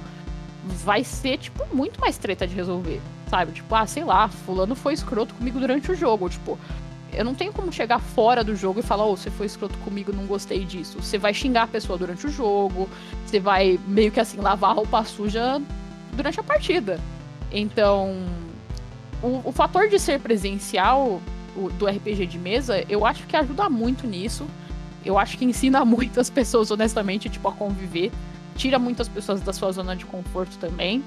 [0.64, 3.00] vai ser, tipo, muito mais treta de resolver.
[3.28, 3.52] Sabe?
[3.52, 6.28] Tipo, ah, sei lá, fulano foi escroto comigo durante o jogo.
[6.28, 6.58] Tipo,
[7.12, 10.12] eu não tenho como chegar fora do jogo e falar, oh, você foi escroto comigo,
[10.12, 11.00] não gostei disso.
[11.00, 12.88] Você vai xingar a pessoa durante o jogo,
[13.26, 15.60] você vai meio que assim, lavar a roupa suja
[16.12, 16.98] durante a partida.
[17.50, 18.16] Então,
[19.22, 21.20] o, o fator de ser presencial
[21.56, 24.46] o, do RPG de mesa, eu acho que ajuda muito nisso
[25.04, 28.10] eu acho que ensina muitas pessoas, honestamente, tipo, a conviver.
[28.56, 31.02] Tira muitas pessoas da sua zona de conforto também.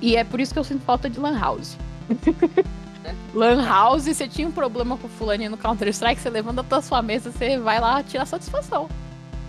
[0.00, 1.76] E é por isso que eu sinto falta de Lan House.
[3.32, 7.00] Lan House, você tinha um problema com o fulaninho no Counter-Strike, você levanta da sua
[7.02, 8.88] mesa, você vai lá tirar satisfação.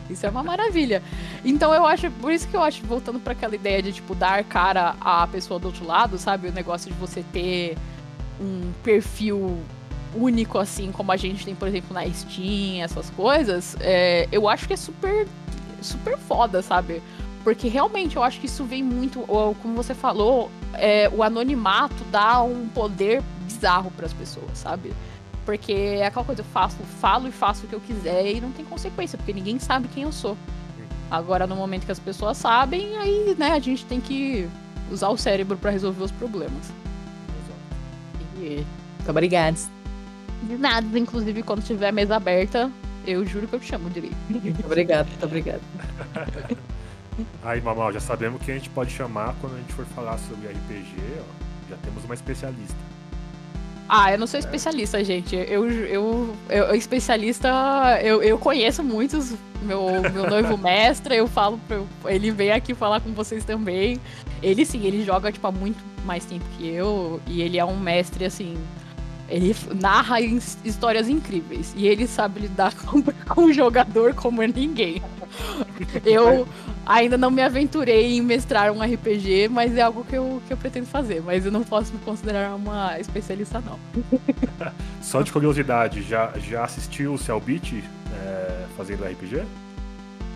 [0.10, 1.02] Isso é uma maravilha.
[1.44, 4.44] Então eu acho, por isso que eu acho, voltando para aquela ideia de, tipo, dar
[4.44, 6.48] cara à pessoa do outro lado, sabe?
[6.48, 7.78] O negócio de você ter
[8.40, 9.60] um perfil
[10.16, 14.68] único, assim, como a gente tem, por exemplo, na Steam, essas coisas, é, eu acho
[14.68, 15.28] que é super,
[15.82, 17.02] super foda, sabe?
[17.44, 19.22] Porque realmente eu acho que isso vem muito,
[19.62, 24.92] como você falou, é, o anonimato dá um poder bizarro para as pessoas, sabe?
[25.46, 28.52] Porque é aquela coisa, eu faço, falo e faço o que eu quiser e não
[28.52, 30.36] tem consequência, porque ninguém sabe quem eu sou.
[31.10, 34.50] Agora, no momento que as pessoas sabem, aí, né, a gente tem que
[34.92, 36.70] usar o cérebro pra resolver os problemas.
[38.42, 38.66] E-
[38.98, 39.58] Muito obrigada.
[40.44, 42.72] De nada, inclusive, quando tiver mesa aberta,
[43.06, 44.16] eu juro que eu te chamo direito.
[44.30, 45.62] Muito obrigada, muito obrigada.
[47.44, 50.48] Aí, Mamal, já sabemos que a gente pode chamar quando a gente for falar sobre
[50.50, 51.70] RPG, ó.
[51.70, 52.76] Já temos uma especialista.
[53.90, 55.36] Ah, eu não sou especialista, gente.
[55.36, 57.50] Eu, eu, eu, eu especialista,
[58.04, 59.34] eu, eu conheço muitos.
[59.64, 64.00] Meu, meu noivo mestre, eu falo, pra, eu- ele vem aqui falar com vocês também.
[64.44, 67.80] Ele sim, ele joga tipo há muito mais tempo que eu e ele é um
[67.80, 68.56] mestre assim.
[69.30, 75.02] Ele narra his- histórias incríveis e ele sabe lidar com, com o jogador como ninguém.
[76.06, 76.48] Eu
[76.86, 80.58] ainda não me aventurei em mestrar um RPG, mas é algo que eu, que eu
[80.58, 81.22] pretendo fazer.
[81.22, 83.78] Mas eu não posso me considerar uma especialista, não.
[85.02, 87.84] Só de curiosidade, já, já assistiu o Cellbit
[88.24, 89.44] é, fazendo RPG?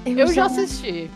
[0.05, 1.09] Eu já assisti.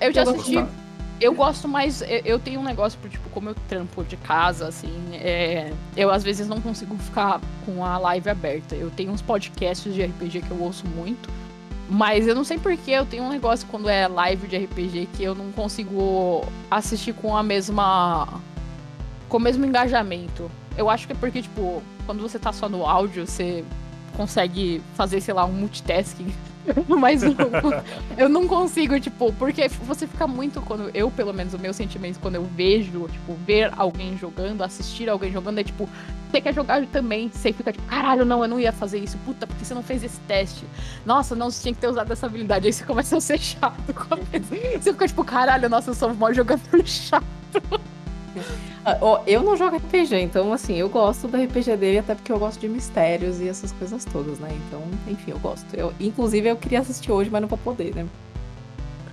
[0.00, 0.54] Eu já Eu assisti.
[0.54, 0.87] Gostar?
[1.20, 2.02] Eu gosto mais.
[2.24, 6.22] eu- tenho um negócio, por, tipo, como eu trampo de casa, assim, é, eu às
[6.22, 8.74] vezes não consigo ficar com a live aberta.
[8.76, 11.28] Eu tenho uns podcasts de RPG que eu ouço muito.
[11.90, 15.22] Mas eu não sei porquê, eu tenho um negócio quando é live de RPG que
[15.24, 18.28] eu não consigo assistir com a mesma.
[19.28, 20.50] com o mesmo engajamento.
[20.76, 23.64] Eu acho que é porque, tipo, quando você tá só no áudio, você
[24.16, 26.32] consegue fazer, sei lá, um multitasking.
[26.88, 27.82] Não,
[28.16, 32.18] eu não consigo, tipo, porque você fica muito quando eu, pelo menos, o meu sentimento
[32.20, 35.88] quando eu vejo, tipo, ver alguém jogando, assistir alguém jogando, é tipo,
[36.30, 39.46] você quer jogar também, você fica tipo, caralho, não, eu não ia fazer isso, puta,
[39.46, 40.64] porque você não fez esse teste.
[41.06, 42.66] Nossa, não, você tinha que ter usado essa habilidade.
[42.66, 43.78] Aí você começa a ser chato.
[44.78, 47.24] Você fica tipo, caralho, nossa, eu sou um maior jogador chato.
[48.96, 52.38] Ah, eu não jogo RPG, então assim, eu gosto do RPG dele, até porque eu
[52.38, 54.48] gosto de mistérios e essas coisas todas, né?
[54.66, 55.66] Então, enfim, eu gosto.
[55.74, 58.06] Eu, inclusive, eu queria assistir hoje, mas não vou poder, né?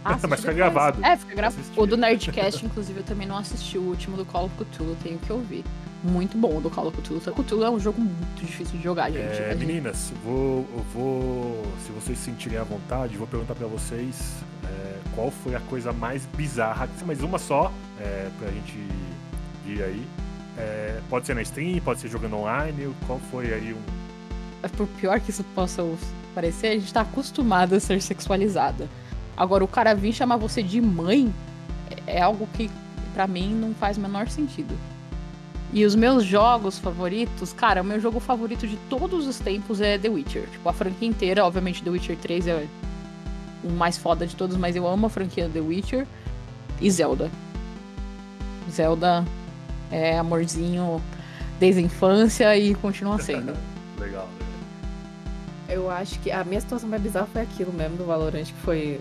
[0.04, 0.56] Mas assiste fica depois.
[0.58, 1.04] gravado.
[1.06, 1.62] É, fica gravado.
[1.62, 1.80] Assistir.
[1.80, 5.18] O do Nerdcast, inclusive, eu também não assisti o último do Call of Cthulhu, tenho
[5.18, 5.64] que ouvir.
[6.04, 7.20] Muito bom o do Call of Cthulhu.
[7.26, 9.24] O Cthulhu é um jogo muito difícil de jogar, gente.
[9.24, 11.64] É, gente- meninas, vou, eu vou.
[11.84, 15.92] Se vocês se sentirem à vontade, vou perguntar pra vocês é, qual foi a coisa
[15.92, 18.78] mais bizarra, mas uma só, é, pra gente
[19.72, 20.08] ir aí.
[20.58, 22.94] É, pode ser na stream, pode ser jogando online.
[23.06, 24.70] Qual foi aí um.
[24.70, 25.84] por pior que isso possa
[26.34, 28.90] parecer, a gente tá acostumado a ser sexualizada.
[29.38, 31.34] Agora, o cara vir chamar você de mãe
[32.08, 32.70] é é algo que,
[33.14, 34.76] pra mim, não faz o menor sentido.
[35.74, 39.98] E os meus jogos favoritos, cara, o meu jogo favorito de todos os tempos é
[39.98, 40.48] The Witcher.
[40.50, 42.68] Tipo, a franquia inteira, obviamente, The Witcher 3 é
[43.64, 46.08] o mais foda de todos, mas eu amo a franquia The Witcher
[46.80, 47.30] e Zelda.
[48.72, 49.26] Zelda
[49.96, 51.02] é amorzinho
[51.58, 53.54] desde a infância e continua sendo.
[53.98, 54.28] Legal.
[55.70, 59.00] Eu acho que a minha situação mais bizarra foi aquilo mesmo do Valorant, que foi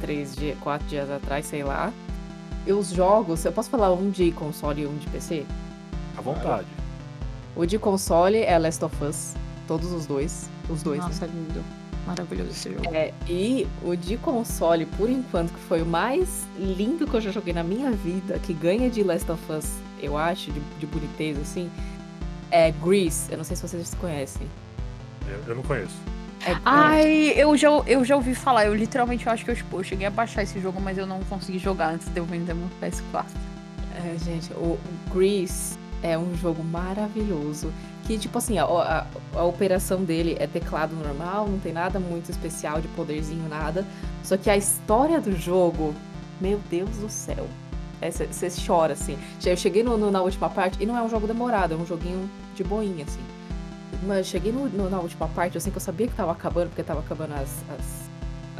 [0.00, 1.92] três dias, quatro dias atrás, sei lá.
[2.66, 5.44] E os jogos, eu posso falar um de console e um de PC?
[6.16, 6.66] À vontade.
[7.54, 9.34] O de console é Last of Us,
[9.68, 10.48] todos os dois.
[10.68, 11.06] Os dois, né?
[11.06, 11.62] Nossa, lindo.
[12.06, 12.94] Maravilhoso esse jogo.
[12.94, 17.30] É, e o de console, por enquanto, que foi o mais lindo que eu já
[17.30, 19.70] joguei na minha vida, que ganha de Last of Us,
[20.02, 21.70] eu acho, de, de boniteza, assim,
[22.50, 23.30] é Grease.
[23.30, 24.46] Eu não sei se vocês conhecem.
[25.26, 25.94] Eu, eu não conheço.
[26.46, 28.66] É, Ai, eu já, eu já ouvi falar.
[28.66, 31.20] Eu literalmente acho que eu, tipo, eu cheguei a baixar esse jogo, mas eu não
[31.24, 33.26] consegui jogar antes de eu vender meu PS4.
[33.96, 34.78] É, gente, o
[35.10, 37.72] o Grease é um jogo maravilhoso.
[38.06, 42.30] Que, tipo assim, a, a, a operação dele é teclado normal, não tem nada muito
[42.30, 43.86] especial de poderzinho, nada.
[44.24, 45.94] Só que a história do jogo,
[46.40, 47.46] meu Deus do céu.
[48.08, 49.18] Você chora, assim.
[49.44, 51.84] Eu cheguei no- no- na última parte, e não é um jogo demorado, é um
[51.86, 53.20] joguinho de boinha, assim.
[54.06, 56.82] Mas cheguei no- no- na última parte, assim, que eu sabia que tava acabando, porque
[56.82, 58.10] tava acabando as, as,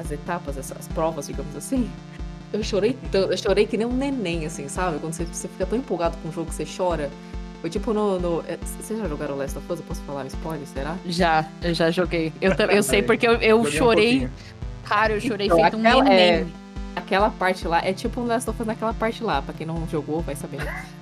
[0.05, 1.91] as etapas, as, as provas, digamos assim.
[2.53, 4.99] Eu chorei tanto, eu chorei que nem um neném, assim, sabe?
[4.99, 7.09] Quando você, você fica tão empolgado com um jogo que você chora.
[7.61, 8.19] Foi tipo no.
[8.19, 9.79] no é, vocês já jogaram Last of Us?
[9.79, 10.97] Eu posso falar um spoiler, será?
[11.07, 12.33] Já, eu já joguei.
[12.41, 14.11] Eu, eu sei porque eu, eu um chorei.
[14.27, 14.33] pouquinho.
[14.83, 16.19] cara, eu chorei Então, feito um aquela- neném.
[16.19, 16.47] é,
[16.95, 19.87] Aquela parte lá, é tipo um Last of Us naquela parte lá, pra quem não
[19.89, 20.59] jogou vai saber.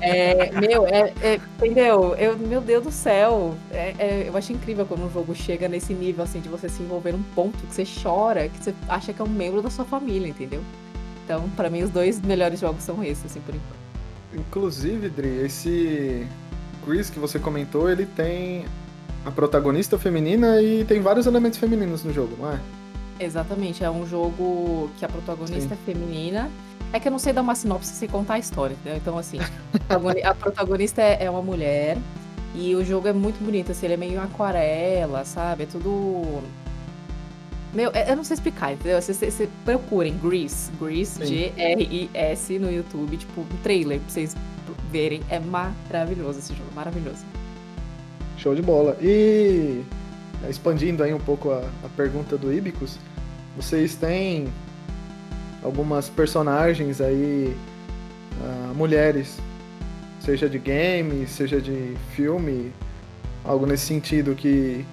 [0.00, 2.14] É, meu, é, é- entendeu?
[2.14, 3.56] Eu, meu Deus do céu.
[3.72, 6.80] É- é, eu acho incrível quando um jogo chega nesse nível, assim, de você se
[6.82, 9.84] envolver num ponto que você chora, que você acha que é um membro da sua
[9.84, 10.62] família, entendeu?
[11.24, 13.80] Então, pra mim, os dois melhores jogos são esses, assim, por enquanto.
[14.32, 16.26] Inclusive, Dri, esse
[16.84, 18.64] Chris que você comentou, ele tem
[19.26, 22.58] a protagonista feminina e tem vários elementos femininos no jogo, não é?
[23.20, 26.50] Exatamente, é um jogo que a protagonista é feminina.
[26.92, 28.96] É que eu não sei dar uma sinopse sem contar a história, entendeu?
[28.98, 31.96] Então, assim, a protagoni- a protagonista é é uma mulher
[32.54, 35.64] e o jogo é muito bonito, assim, ele é meio aquarela, sabe?
[35.64, 36.40] É tudo.
[37.72, 39.00] Meu, é- eu não sei explicar, entendeu?
[39.00, 41.26] Você, você, você procurem Grease, Grease, Sim.
[41.26, 44.34] G-R-I-S no YouTube, tipo, um trailer pra vocês
[44.90, 45.20] verem.
[45.30, 47.24] É maravilhoso esse jogo, maravilhoso.
[48.36, 48.96] Show de bola.
[49.00, 49.82] E
[50.48, 52.96] expandindo aí um pouco a, a pergunta do Ibicus,
[53.56, 54.48] vocês têm
[55.62, 57.56] algumas personagens aí,
[58.42, 59.38] ah, mulheres,
[60.20, 62.72] seja de game, seja de filme,
[63.44, 64.84] algo nesse sentido que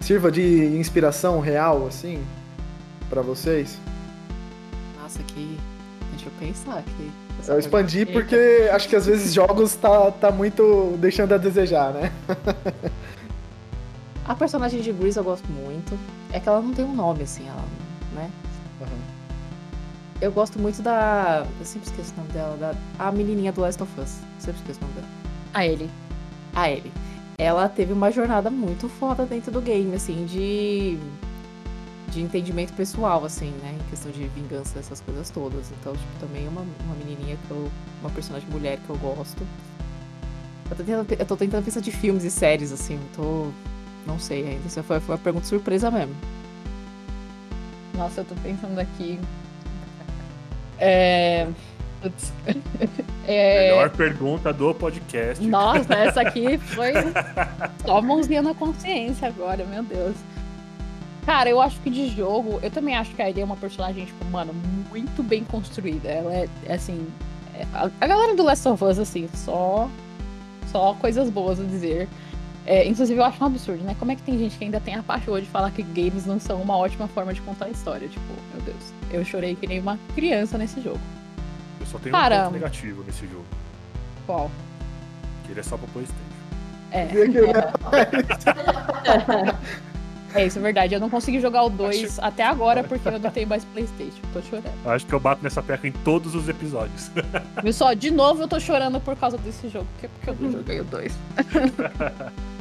[0.00, 0.42] sirva de
[0.76, 2.22] inspiração real, assim,
[3.08, 3.78] pra vocês?
[5.00, 5.58] Nossa, que.
[6.12, 7.10] Deixa eu pensar aqui.
[7.48, 12.12] Eu expandi porque acho que às vezes jogos tá, tá muito deixando a desejar, né?
[14.26, 15.98] A personagem de Grease eu gosto muito.
[16.32, 17.64] É que ela não tem um nome, assim, ela,
[18.14, 18.30] né?
[20.20, 21.46] Eu gosto muito da.
[21.58, 22.56] Eu sempre esqueço o nome dela.
[22.58, 22.74] Da...
[22.98, 24.18] A menininha do Last of Us.
[24.38, 25.08] Sempre esqueço o nome dela.
[25.54, 25.90] A ele.
[26.54, 26.92] A Ellie.
[27.38, 30.98] Ela teve uma jornada muito foda dentro do game, assim, de.
[32.12, 33.74] de entendimento pessoal, assim, né?
[33.80, 35.70] Em questão de vingança, essas coisas todas.
[35.80, 37.70] Então, tipo, também é uma, uma menininha que eu.
[38.02, 39.42] Uma personagem mulher que eu gosto.
[40.70, 43.69] Eu tô, tentando, eu tô tentando pensar de filmes e séries, assim, eu tô.
[44.06, 44.66] Não sei ainda.
[44.66, 46.14] Isso foi, foi uma pergunta surpresa mesmo.
[47.94, 49.18] Nossa, eu tô pensando aqui.
[50.78, 51.46] É.
[52.00, 52.32] Putz.
[53.28, 55.46] É, Melhor pergunta do podcast.
[55.46, 56.92] Nossa, essa aqui foi
[57.86, 60.16] só mãozinha na consciência agora, meu Deus.
[61.24, 64.06] Cara, eu acho que de jogo, eu também acho que a Ellie é uma personagem,
[64.06, 64.52] tipo, mano,
[64.90, 66.08] muito bem construída.
[66.08, 67.06] Ela é, é assim.
[67.54, 69.88] é- a, a galera do Last of Us, assim, só.
[70.72, 72.08] Só coisas boas a dizer.
[72.66, 73.96] É, inclusive, eu acho um absurdo, né?
[73.98, 76.38] Como é que tem gente que ainda tem a paixão de falar que games não
[76.38, 78.06] são uma ótima forma de contar a história?
[78.08, 78.24] Tipo,
[78.54, 78.92] meu Deus.
[79.10, 81.00] Eu chorei que nem uma criança nesse jogo.
[81.80, 82.42] Eu só tenho Cara.
[82.42, 83.44] um ponto negativo nesse jogo.
[84.26, 84.50] Qual?
[85.44, 86.20] Que ele é só pra Playstation.
[86.92, 87.06] É.
[87.06, 87.14] né?
[90.34, 90.94] É isso, é verdade.
[90.94, 94.22] Eu não consegui jogar o 2 até agora porque eu não tenho mais Playstation.
[94.32, 94.72] Tô chorando.
[94.84, 97.10] Eu Acho que eu bato nessa peca em todos os episódios.
[97.62, 99.86] Viu só, de novo eu tô chorando por causa desse jogo.
[99.94, 101.12] Porque, porque eu não joguei o 2.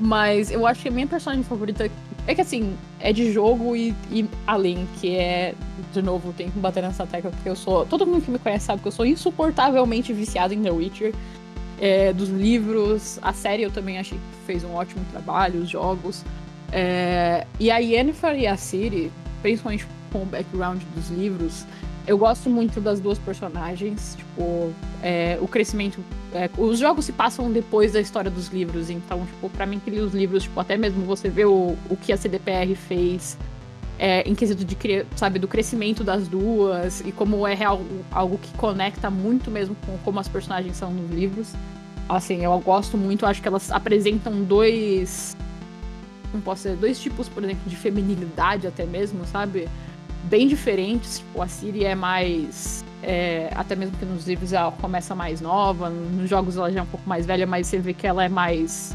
[0.00, 1.90] Mas eu acho que a minha personagem favorita
[2.26, 5.54] é que assim, é de jogo e, e além, que é,
[5.92, 7.84] de novo, tem que bater nessa tecla, porque eu sou.
[7.86, 11.14] Todo mundo que me conhece sabe que eu sou insuportavelmente viciado em The Witcher.
[11.80, 16.24] É, dos livros, a série eu também achei que fez um ótimo trabalho, os jogos.
[16.72, 19.10] É, e a Yennefer e a Ciri,
[19.42, 21.64] principalmente com o background dos livros,
[22.06, 24.16] eu gosto muito das duas personagens.
[24.16, 24.72] Tipo,
[25.02, 26.02] é, o crescimento.
[26.34, 29.90] é, os jogos se passam depois da história dos livros, então, tipo, pra mim que
[29.90, 33.36] li os livros, tipo, até mesmo você vê o, o que a CDPR fez
[33.98, 34.76] é, em quesito de,
[35.16, 37.82] sabe, do crescimento das duas e como é real,
[38.12, 41.52] algo que conecta muito mesmo com como as personagens são nos livros.
[42.08, 45.36] Assim, eu gosto muito, acho que elas apresentam dois.
[46.32, 49.68] Não posso dizer, dois tipos, por exemplo, de feminilidade até mesmo, sabe?
[50.24, 51.18] Bem diferentes.
[51.18, 52.84] Tipo, a Siri é mais.
[53.02, 56.82] é, até mesmo que nos livros ela começa mais nova, nos jogos ela já é
[56.82, 58.94] um pouco mais velha, mas você vê que ela é mais.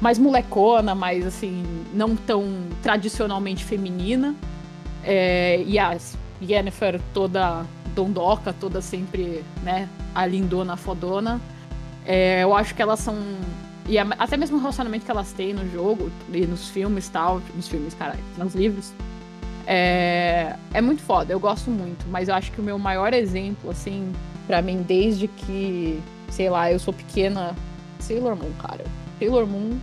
[0.00, 1.62] mais molecona, mais assim,
[1.94, 2.44] não tão
[2.82, 4.34] tradicionalmente feminina.
[5.02, 5.96] É, e a
[6.42, 7.64] Yennefer toda
[7.94, 11.40] dondoca, toda sempre, né, a lindona, fodona.
[12.04, 13.16] É, eu acho que elas são.
[13.86, 17.10] E a- até mesmo o relacionamento que elas têm no jogo e nos filmes e
[17.10, 17.40] tal.
[17.54, 18.92] Nos filmes, caralho, nos livros.
[19.66, 22.06] É, é muito foda, eu gosto muito.
[22.08, 24.12] Mas eu acho que o meu maior exemplo, assim,
[24.46, 26.00] pra mim, desde que,
[26.30, 27.54] sei lá, eu sou pequena.
[27.98, 28.84] Sailor Moon, cara.
[29.18, 29.78] Sailor Moon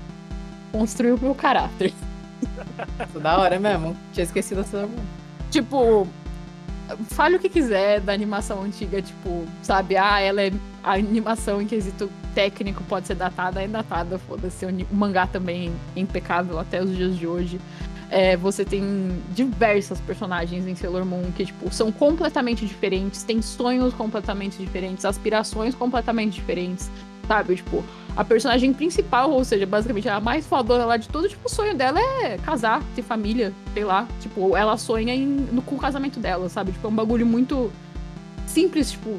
[0.72, 1.94] construiu meu caráter.
[3.22, 3.96] Da hora mesmo.
[4.14, 4.88] Tinha esquecido essa.
[5.50, 6.08] Tipo,
[7.10, 9.98] fale o que quiser da animação antiga, tipo, sabe?
[9.98, 10.52] Ah, ela é.
[10.84, 14.66] A animação em quesito técnico pode ser datada, é datada, foda-se.
[14.66, 17.60] O ni- o mangá também é impecável até os dias de hoje.
[18.10, 18.84] É, você tem
[19.34, 25.74] diversas personagens em Sailor Moon que, tipo, são completamente diferentes, têm sonhos completamente diferentes, aspirações
[25.74, 26.92] completamente diferentes,
[27.26, 27.56] sabe?
[27.56, 27.82] Tipo,
[28.18, 31.74] a personagem principal, ou seja, basicamente a mais fodona lá de tudo, tipo, o sonho
[31.74, 34.06] dela é casar, ter família, sei lá.
[34.20, 36.74] Tipo, ela sonha em- no, com o casamento dela, sabe?
[36.74, 37.72] Tipo, é um bagulho muito
[38.46, 39.18] simples, tipo,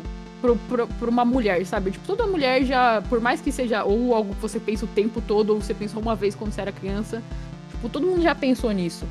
[0.98, 1.92] pra uma mulher, sabe?
[1.92, 5.20] Tipo, toda mulher já, por mais que seja ou algo que você pensa o tempo
[5.20, 7.22] todo, ou você pensou uma vez quando você era criança,
[7.70, 9.06] tipo, todo mundo já pensou nisso.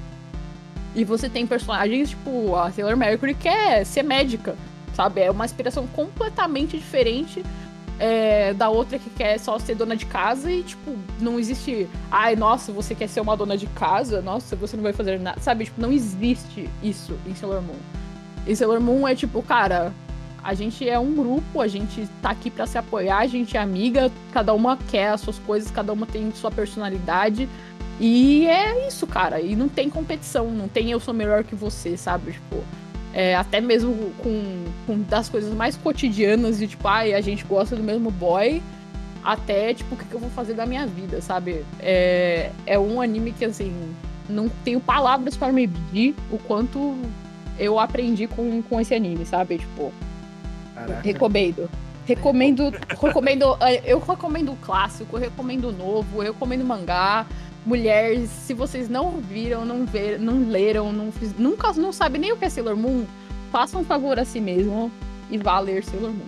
[0.93, 4.55] E você tem personagens, tipo, a Sailor Mercury, que é ser médica,
[4.93, 5.21] sabe?
[5.21, 7.43] É uma inspiração completamente diferente
[7.97, 11.87] é, da outra que quer só ser dona de casa e, tipo, não existe.
[12.09, 14.21] Ai, nossa, você quer ser uma dona de casa?
[14.21, 15.39] Nossa, você não vai fazer nada.
[15.39, 15.65] Sabe?
[15.65, 17.79] Tipo, não existe isso em Sailor Moon.
[18.47, 19.93] Em Sailor Moon é tipo, cara,
[20.43, 23.59] a gente é um grupo, a gente tá aqui pra se apoiar, a gente é
[23.59, 27.47] amiga, cada uma quer as suas coisas, cada uma tem sua personalidade.
[27.99, 29.39] E é isso, cara.
[29.39, 32.31] E não tem competição, não tem eu sou melhor que você, sabe?
[32.31, 32.63] Tipo,
[33.13, 37.75] é, até mesmo com, com das coisas mais cotidianas de tipo, ai, a gente gosta
[37.75, 38.61] do mesmo boy,
[39.23, 41.63] até tipo, o que, que eu vou fazer da minha vida, sabe?
[41.79, 43.71] É, é um anime que, assim,
[44.27, 46.97] não tenho palavras para medir o quanto
[47.59, 49.59] eu aprendi com, com esse anime, sabe?
[49.59, 49.93] Tipo,
[50.85, 51.01] Caraca.
[51.01, 51.69] recomendo.
[52.05, 57.25] Recomendo, recomendo, eh, eu recomendo o clássico, recomendo o novo, recomendo mangá.
[57.63, 62.31] Mulheres, se vocês não viram, não ver, não leram, não fiz, nunca não sabem nem
[62.31, 63.05] o que é Sailor Moon,
[63.51, 64.91] façam um favor a si mesmo
[65.29, 66.25] e vá ler Sailor Moon.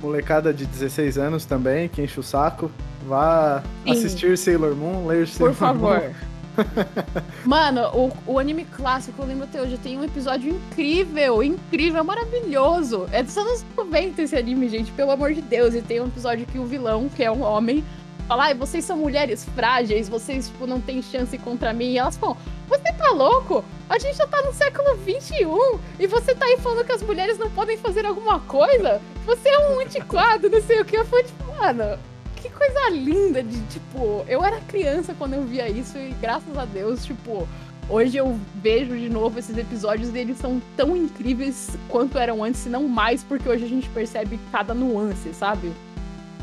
[0.00, 2.70] Molecada de 16 anos também, que enche o saco.
[3.06, 3.92] Vá Sim.
[3.92, 6.10] assistir Sailor Moon, ler Sailor Por favor.
[7.44, 13.06] Mano, o, o anime clássico, eu lembro até hoje, tem um episódio incrível, incrível, maravilhoso.
[13.12, 15.74] É dos anos 90 esse anime, gente, pelo amor de Deus.
[15.74, 17.84] E tem um episódio que o vilão, que é um homem,
[18.26, 21.92] fala, ai, vocês são mulheres frágeis, vocês, tipo, não têm chance contra mim.
[21.92, 22.36] E elas falam,
[22.68, 23.64] você tá louco?
[23.88, 27.38] A gente já tá no século 21 e você tá aí falando que as mulheres
[27.38, 29.00] não podem fazer alguma coisa?
[29.26, 30.96] Você é um antiquado, não sei o que.
[30.96, 31.98] Eu falei, tipo, mano,
[32.44, 36.66] que coisa linda de, tipo, eu era criança quando eu via isso e graças a
[36.66, 37.48] Deus, tipo,
[37.88, 42.60] hoje eu vejo de novo esses episódios e eles são tão incríveis quanto eram antes,
[42.60, 45.72] se não mais, porque hoje a gente percebe cada nuance, sabe?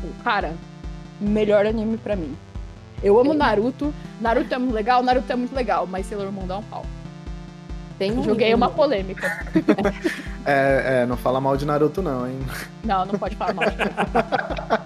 [0.00, 0.54] Tipo, Cara,
[1.20, 2.36] melhor anime pra mim.
[3.00, 6.58] Eu amo Naruto, Naruto é muito legal, Naruto é muito legal, mas Sailor Moon dá
[6.58, 6.84] um pau.
[8.02, 9.46] Tem um, Joguei uma polêmica.
[10.44, 12.36] É, é, não fala mal de Naruto não, hein?
[12.82, 13.64] Não, não pode falar mal.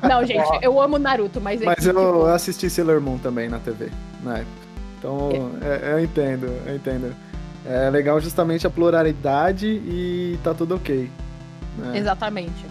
[0.06, 1.62] Não, gente, eu amo Naruto, mas...
[1.62, 3.88] é Mas que, eu tipo, assisti Sailor Moon também na TV,
[4.22, 4.50] na época.
[4.98, 5.30] Então,
[5.62, 7.16] é, eu entendo, eu entendo.
[7.64, 11.10] É legal justamente a pluralidade e tá tudo ok.
[11.78, 11.96] né?
[11.96, 12.66] Exatamente.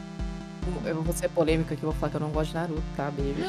[0.85, 3.11] Eu vou ser polêmica aqui, eu vou falar que eu não gosto de Naruto, tá?
[3.11, 3.41] Beijo.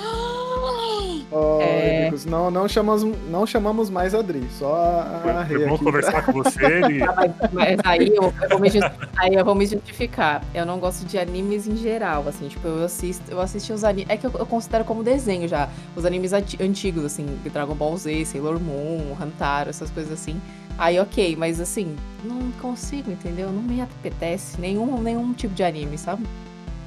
[1.30, 2.04] Ó, É.
[2.04, 5.84] Nicolas, não, não, chamamos, não chamamos mais a Adri, só a, Rê Foi bom aqui.
[5.84, 6.80] conversar com você.
[7.06, 10.44] Ah, mas, aí, eu, eu vou me justificar, aí eu vou me justificar.
[10.54, 14.08] Eu não gosto de animes em geral, assim, tipo, eu assisto, eu assisti os animes.
[14.08, 15.68] É que eu, eu considero como desenho já.
[15.96, 20.40] Os animes antigos, assim, Dragon Ball Z, Sailor Moon, Hantaro, essas coisas assim.
[20.78, 23.50] Aí ok, mas assim, não consigo, entendeu?
[23.50, 26.24] Não me apetece nenhum, nenhum tipo de anime, sabe?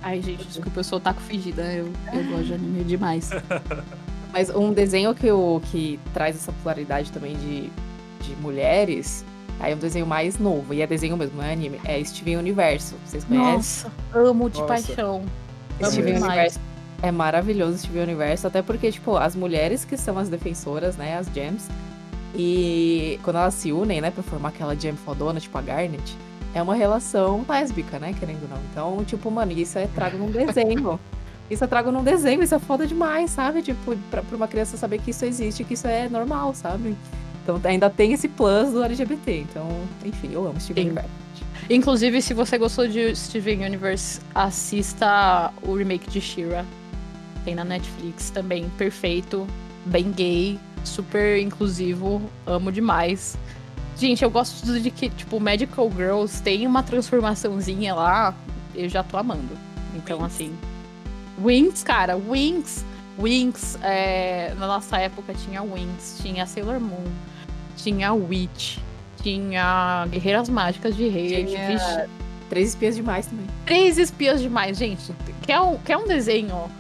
[0.02, 1.62] Ai, gente, desculpa, eu sou taco fedida.
[1.64, 3.30] Eu, eu gosto de anime demais.
[4.32, 7.70] Mas um desenho que, eu, que traz essa pluralidade também de,
[8.22, 9.26] de mulheres,
[9.60, 12.38] aí é um desenho mais novo, e é desenho mesmo, não é anime, é Steven
[12.38, 12.96] Universo.
[13.06, 13.54] Vocês conhecem?
[13.54, 14.68] Nossa, amo de Nossa.
[14.68, 15.24] paixão.
[15.80, 16.34] Amo Steven demais.
[16.34, 16.60] Universo
[17.02, 21.28] é maravilhoso Steven Universo, até porque, tipo, as mulheres que são as defensoras, né, as
[21.34, 21.68] gems,
[22.36, 26.16] e quando elas se unem, né, pra formar aquela gem fodona, tipo a Garnet,
[26.54, 28.64] é uma relação lésbica, né, querendo ou não.
[28.72, 31.00] Então, tipo, mano, isso é trago num desenho.
[31.50, 33.64] Isso é trago num desenho, isso é foda demais, sabe?
[33.64, 36.96] Tipo, pra, pra uma criança saber que isso existe, que isso é normal, sabe?
[37.42, 39.48] Então ainda tem esse plus do LGBT.
[39.50, 39.68] Então,
[40.06, 40.86] enfim, eu amo Steven.
[40.86, 41.10] Universe.
[41.68, 46.64] Inclusive, se você gostou de Steven Universe, assista o remake de Shira.
[47.44, 49.48] Tem na Netflix também, perfeito,
[49.86, 53.38] bem gay, super inclusivo, amo demais.
[54.00, 58.34] Gente, eu gosto de que, tipo, Magical Girls tem uma transformaçãozinha lá,
[58.74, 59.58] eu já tô amando.
[59.94, 60.56] Então, assim.
[61.44, 62.86] Wings, cara, Wings.
[63.20, 67.04] Wings, é, na nossa época tinha Wings, tinha Sailor Moon,
[67.76, 68.78] tinha Witch,
[69.22, 72.08] tinha Guerreiras Mágicas de Rei, Tinha
[72.50, 73.46] Três espias demais também.
[73.66, 75.14] Três espias demais, gente.
[75.46, 76.72] Quer um, quer um desenho?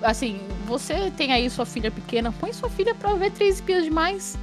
[0.00, 4.38] Assim, você tem aí sua filha pequena, põe sua filha pra ver Três espias demais.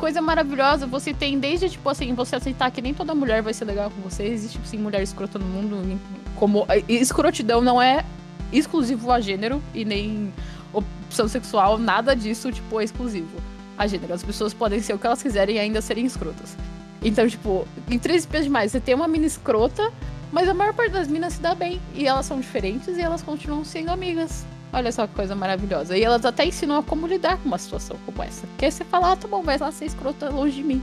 [0.00, 0.86] Coisa maravilhosa.
[0.86, 4.00] Você tem desde, tipo assim, você aceitar que nem toda mulher vai ser legal com
[4.00, 4.24] você.
[4.24, 6.00] Existe, tipo, sim, mulher escrota no mundo.
[6.36, 8.02] Como escrotidão não é
[8.50, 10.32] exclusivo a gênero e nem
[10.72, 13.28] opção sexual, nada disso, tipo, é exclusivo
[13.76, 14.14] a gênero.
[14.14, 16.56] As pessoas podem ser o que elas quiserem e ainda serem escrotas.
[17.02, 19.92] Então, tipo, em Três Espias Demais, você tem uma mina escrota,
[20.32, 21.78] mas a maior parte das minas se dá bem.
[21.94, 24.46] E elas são diferentes e elas continuam sendo amigas.
[24.72, 25.96] Olha só que coisa maravilhosa.
[25.98, 28.46] E elas até ensinam a como lidar com uma situação como essa.
[28.46, 30.82] Porque aí você fala, ah, tá bom, vai lá ser escrota longe de mim.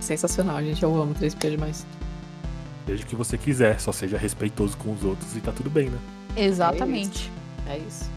[0.00, 0.82] Sensacional, gente.
[0.82, 1.86] Eu amo Três espias demais.
[2.86, 5.90] Seja o que você quiser, só seja respeitoso com os outros e tá tudo bem,
[5.90, 5.98] né?
[6.36, 7.30] Exatamente.
[7.68, 8.10] É isso.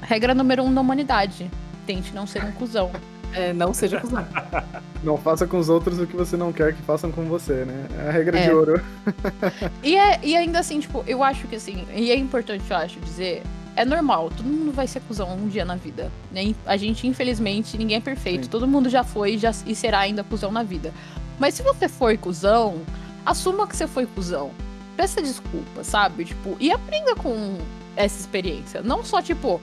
[0.00, 1.50] Regra número um da humanidade.
[1.86, 2.90] Tente não ser um cuzão.
[3.34, 4.26] É, não seja cuzão.
[5.02, 7.86] Não faça com os outros o que você não quer que façam com você, né?
[8.04, 8.44] É a regra É.
[8.44, 8.82] de ouro.
[9.82, 13.00] E, é, e ainda assim, tipo, eu acho que assim, e é importante, eu acho,
[13.00, 13.42] dizer,
[13.74, 16.10] é normal, todo mundo vai ser cuzão um dia na vida.
[16.30, 16.54] Né?
[16.66, 18.44] A gente, infelizmente, ninguém é perfeito.
[18.44, 18.50] Sim.
[18.50, 20.92] Todo mundo já foi já, e será ainda cuzão na vida.
[21.38, 22.82] Mas se você for cuzão,
[23.24, 24.50] assuma que você foi cuzão.
[24.96, 26.26] Peça desculpa, sabe?
[26.26, 27.58] Tipo, e aprenda com
[27.96, 28.82] essa experiência.
[28.82, 29.60] Não só, tipo,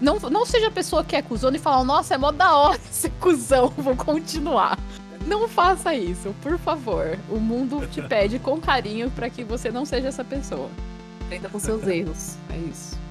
[0.00, 2.80] Não, não seja a pessoa que é cuzona e fala, nossa, é mó da hora
[2.90, 4.76] ser cuzão, vou continuar.
[5.24, 7.16] Não faça isso, por favor.
[7.30, 10.68] O mundo te pede com carinho para que você não seja essa pessoa.
[11.20, 12.36] Aprenda com seus erros.
[12.50, 13.01] É isso.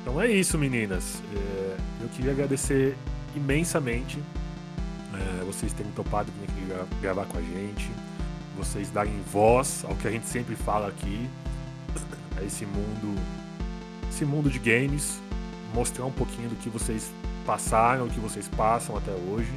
[0.00, 1.22] Então é isso, meninas.
[1.34, 2.96] É, eu queria agradecer
[3.34, 4.18] imensamente
[5.14, 7.90] é, vocês terem topado vir aqui gravar com a gente,
[8.56, 11.28] vocês darem voz ao que a gente sempre fala aqui,
[12.38, 13.20] a esse mundo,
[14.08, 15.20] esse mundo de games,
[15.74, 17.12] mostrar um pouquinho do que vocês
[17.44, 19.52] passaram, do que vocês passam até hoje,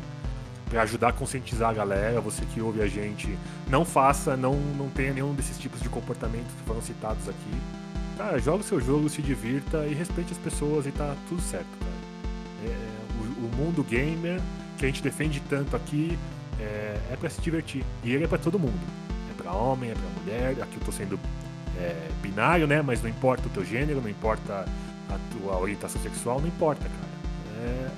[0.69, 3.37] para ajudar a conscientizar a galera, você que ouve a gente,
[3.67, 7.82] não faça, não, não tenha nenhum desses tipos de comportamento que foram citados aqui.
[8.17, 11.67] Cara, joga o seu jogo, se divirta e respeite as pessoas e tá tudo certo,
[11.79, 11.91] cara.
[12.65, 12.77] É,
[13.19, 14.39] o, o mundo gamer
[14.77, 16.17] que a gente defende tanto aqui
[16.59, 17.83] é, é para se divertir.
[18.03, 18.79] E ele é para todo mundo.
[19.31, 20.63] É para homem, é para mulher.
[20.63, 21.19] Aqui eu tô sendo
[21.77, 22.81] é, binário, né?
[22.81, 24.65] Mas não importa o teu gênero, não importa
[25.09, 27.13] a tua orientação sexual, não importa, cara.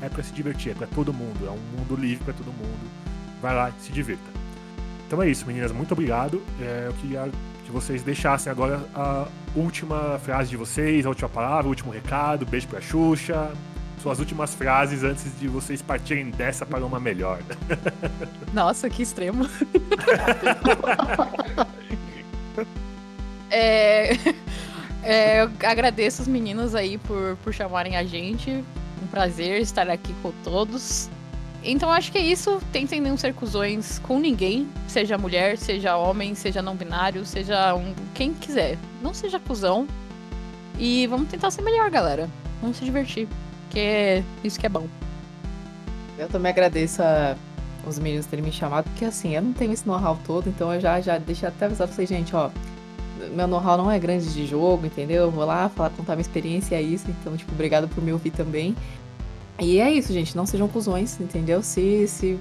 [0.02, 1.46] É, é para se divertir, é para todo mundo.
[1.46, 2.92] É um mundo livre para todo mundo.
[3.42, 4.24] Vai lá, se divirta.
[5.08, 5.72] Então é isso, meninas.
[5.72, 6.42] Muito obrigado.
[6.60, 7.30] É, eu queria
[7.66, 12.46] que vocês deixassem agora a última frase de vocês, a última palavra, o último recado.
[12.46, 13.52] Beijo pra Xuxa
[14.06, 17.40] suas últimas frases antes de vocês partirem dessa para uma melhor.
[18.54, 19.50] Nossa, que extremo.
[23.50, 24.12] é,
[25.02, 28.64] é, eu agradeço os meninos aí por, por chamarem a gente.
[29.02, 31.10] Um prazer estar aqui com todos.
[31.66, 32.62] Então acho que é isso.
[32.72, 37.94] Tentem não ser cuzões com ninguém, seja mulher, seja homem, seja não binário, seja um,
[38.14, 38.78] quem quiser.
[39.02, 39.88] Não seja cuzão.
[40.78, 42.30] E vamos tentar ser melhor, galera.
[42.62, 43.28] Vamos se divertir
[43.76, 44.88] porque isso que é bom.
[46.18, 47.36] Eu também agradeço a
[47.86, 50.82] os meninos terem me chamado, porque assim, eu não tenho esse know-how todo, então eu
[50.82, 52.50] já, já deixo até avisar pra vocês, gente, ó.
[53.32, 55.26] Meu know-how não é grande de jogo, entendeu?
[55.26, 57.06] Eu vou lá falar, contar minha experiência, é isso.
[57.08, 58.76] Então, tipo, obrigado por me ouvir também.
[59.60, 60.36] E é isso, gente.
[60.36, 61.62] Não sejam cuzões, entendeu?
[61.62, 62.40] Se, se,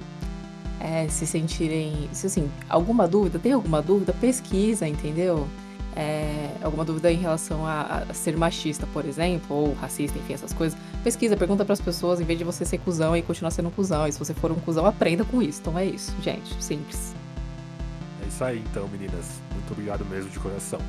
[0.79, 2.09] é, se sentirem.
[2.11, 5.47] Se assim, alguma dúvida, tem alguma dúvida, pesquisa, entendeu?
[5.95, 10.51] é, alguma dúvida em relação a, a, ser machista, por exemplo, ou racista, enfim, essas
[10.51, 13.71] coisas, pesquisa, pergunta para as pessoas, em vez de você ser cuzão e continuar sendo
[13.71, 14.05] cuzão.
[14.05, 15.61] E se você for um cuzão, aprenda com isso.
[15.61, 16.61] Então é isso, gente.
[16.61, 17.15] Simples.
[18.23, 19.39] É isso aí, então, meninas.
[19.53, 20.79] Muito obrigado mesmo de coração.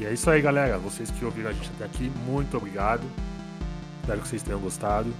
[0.00, 0.76] E é isso aí, galera.
[0.78, 3.04] Vocês que ouviram a gente até aqui, muito obrigado.
[4.10, 5.14] Espero que vocês tenham gostado.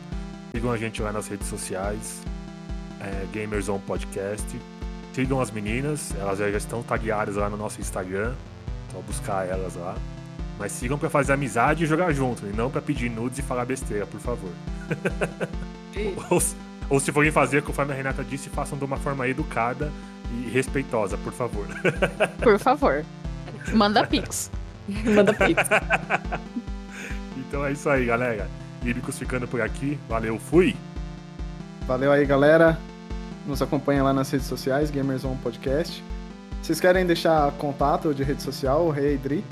[0.51, 2.23] Sigam a gente lá nas redes sociais.
[3.01, 4.45] É, Gamers On Podcast.
[5.13, 8.35] Sigam as meninas, elas já estão tagueadas lá no nosso Instagram.
[8.91, 9.95] Só buscar elas lá.
[10.59, 13.65] Mas sigam para fazer amizade e jogar junto, e não para pedir nudes e falar
[13.65, 14.51] besteira, por favor.
[16.29, 16.43] ou,
[16.91, 19.93] ou, se forem fazer, conforme a Renata disse, façam de uma forma educada
[20.33, 21.65] e respeitosa, por favor.
[22.43, 23.05] Por favor.
[23.73, 24.51] Manda pix.
[24.89, 25.63] Manda pix.
[27.39, 28.49] então é isso aí, galera.
[28.83, 29.99] Ibicos ficando por aqui.
[30.09, 30.77] Valeu, fui!
[31.87, 32.79] Valeu aí, galera.
[33.47, 36.03] Nos acompanha lá nas redes sociais, Gamers On Podcast.
[36.63, 39.45] Vocês querem deixar contato de rede social, o Rei Dri?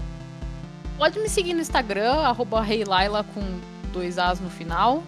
[0.97, 3.41] Pode me seguir no Instagram, arroba Laila com
[3.93, 5.03] dois As no final.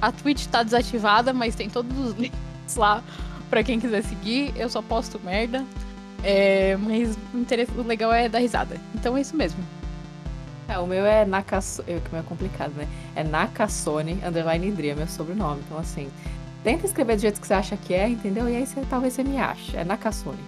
[0.00, 3.02] A Twitch tá desativada, mas tem todos os links lá
[3.48, 4.52] para quem quiser seguir.
[4.56, 5.64] Eu só posto merda.
[6.22, 8.80] É, mas o, interesse, o legal é dar risada.
[8.94, 9.62] Então é isso mesmo.
[10.68, 11.92] É, o meu é Nakassone.
[11.92, 12.86] É, que é complicado, né?
[13.14, 15.62] É Nakassone underline Dri, é meu sobrenome.
[15.64, 16.08] Então, assim,
[16.64, 18.48] tenta escrever do jeito que você acha que é, entendeu?
[18.48, 19.76] E aí você, talvez você me ache.
[19.76, 20.38] É Nakassone.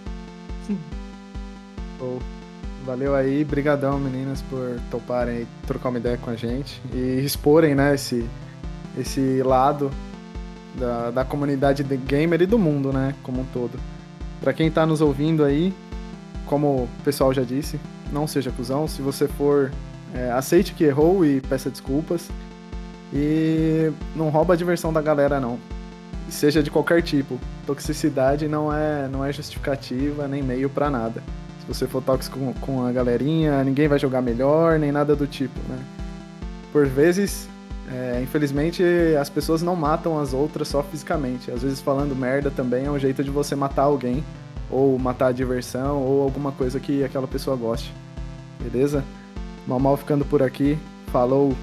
[2.00, 2.20] Oh,
[2.86, 7.96] valeu aí, brigadão meninas por toparem trocar uma ideia com a gente e exporem, né,
[7.96, 8.24] esse,
[8.96, 9.90] esse lado
[10.76, 13.80] da, da comunidade de gamer e do mundo, né, como um todo.
[14.40, 15.74] Para quem tá nos ouvindo aí,
[16.46, 17.80] como o pessoal já disse,
[18.12, 18.86] não seja cuzão.
[18.86, 19.72] Se você for,
[20.14, 22.28] é, aceite que errou e peça desculpas.
[23.12, 25.58] E não rouba a diversão da galera, não.
[26.28, 27.38] Seja de qualquer tipo.
[27.66, 31.22] Toxicidade não é, não é justificativa nem meio para nada
[31.68, 35.60] você for tóxico com, com a galerinha, ninguém vai jogar melhor, nem nada do tipo,
[35.68, 35.78] né?
[36.72, 37.46] Por vezes,
[37.92, 38.82] é, infelizmente,
[39.20, 41.50] as pessoas não matam as outras só fisicamente.
[41.50, 44.24] Às vezes, falando merda também é um jeito de você matar alguém,
[44.70, 47.92] ou matar a diversão, ou alguma coisa que aquela pessoa goste.
[48.60, 49.04] Beleza?
[49.68, 50.78] Mal mal ficando por aqui.
[51.12, 51.54] Falou!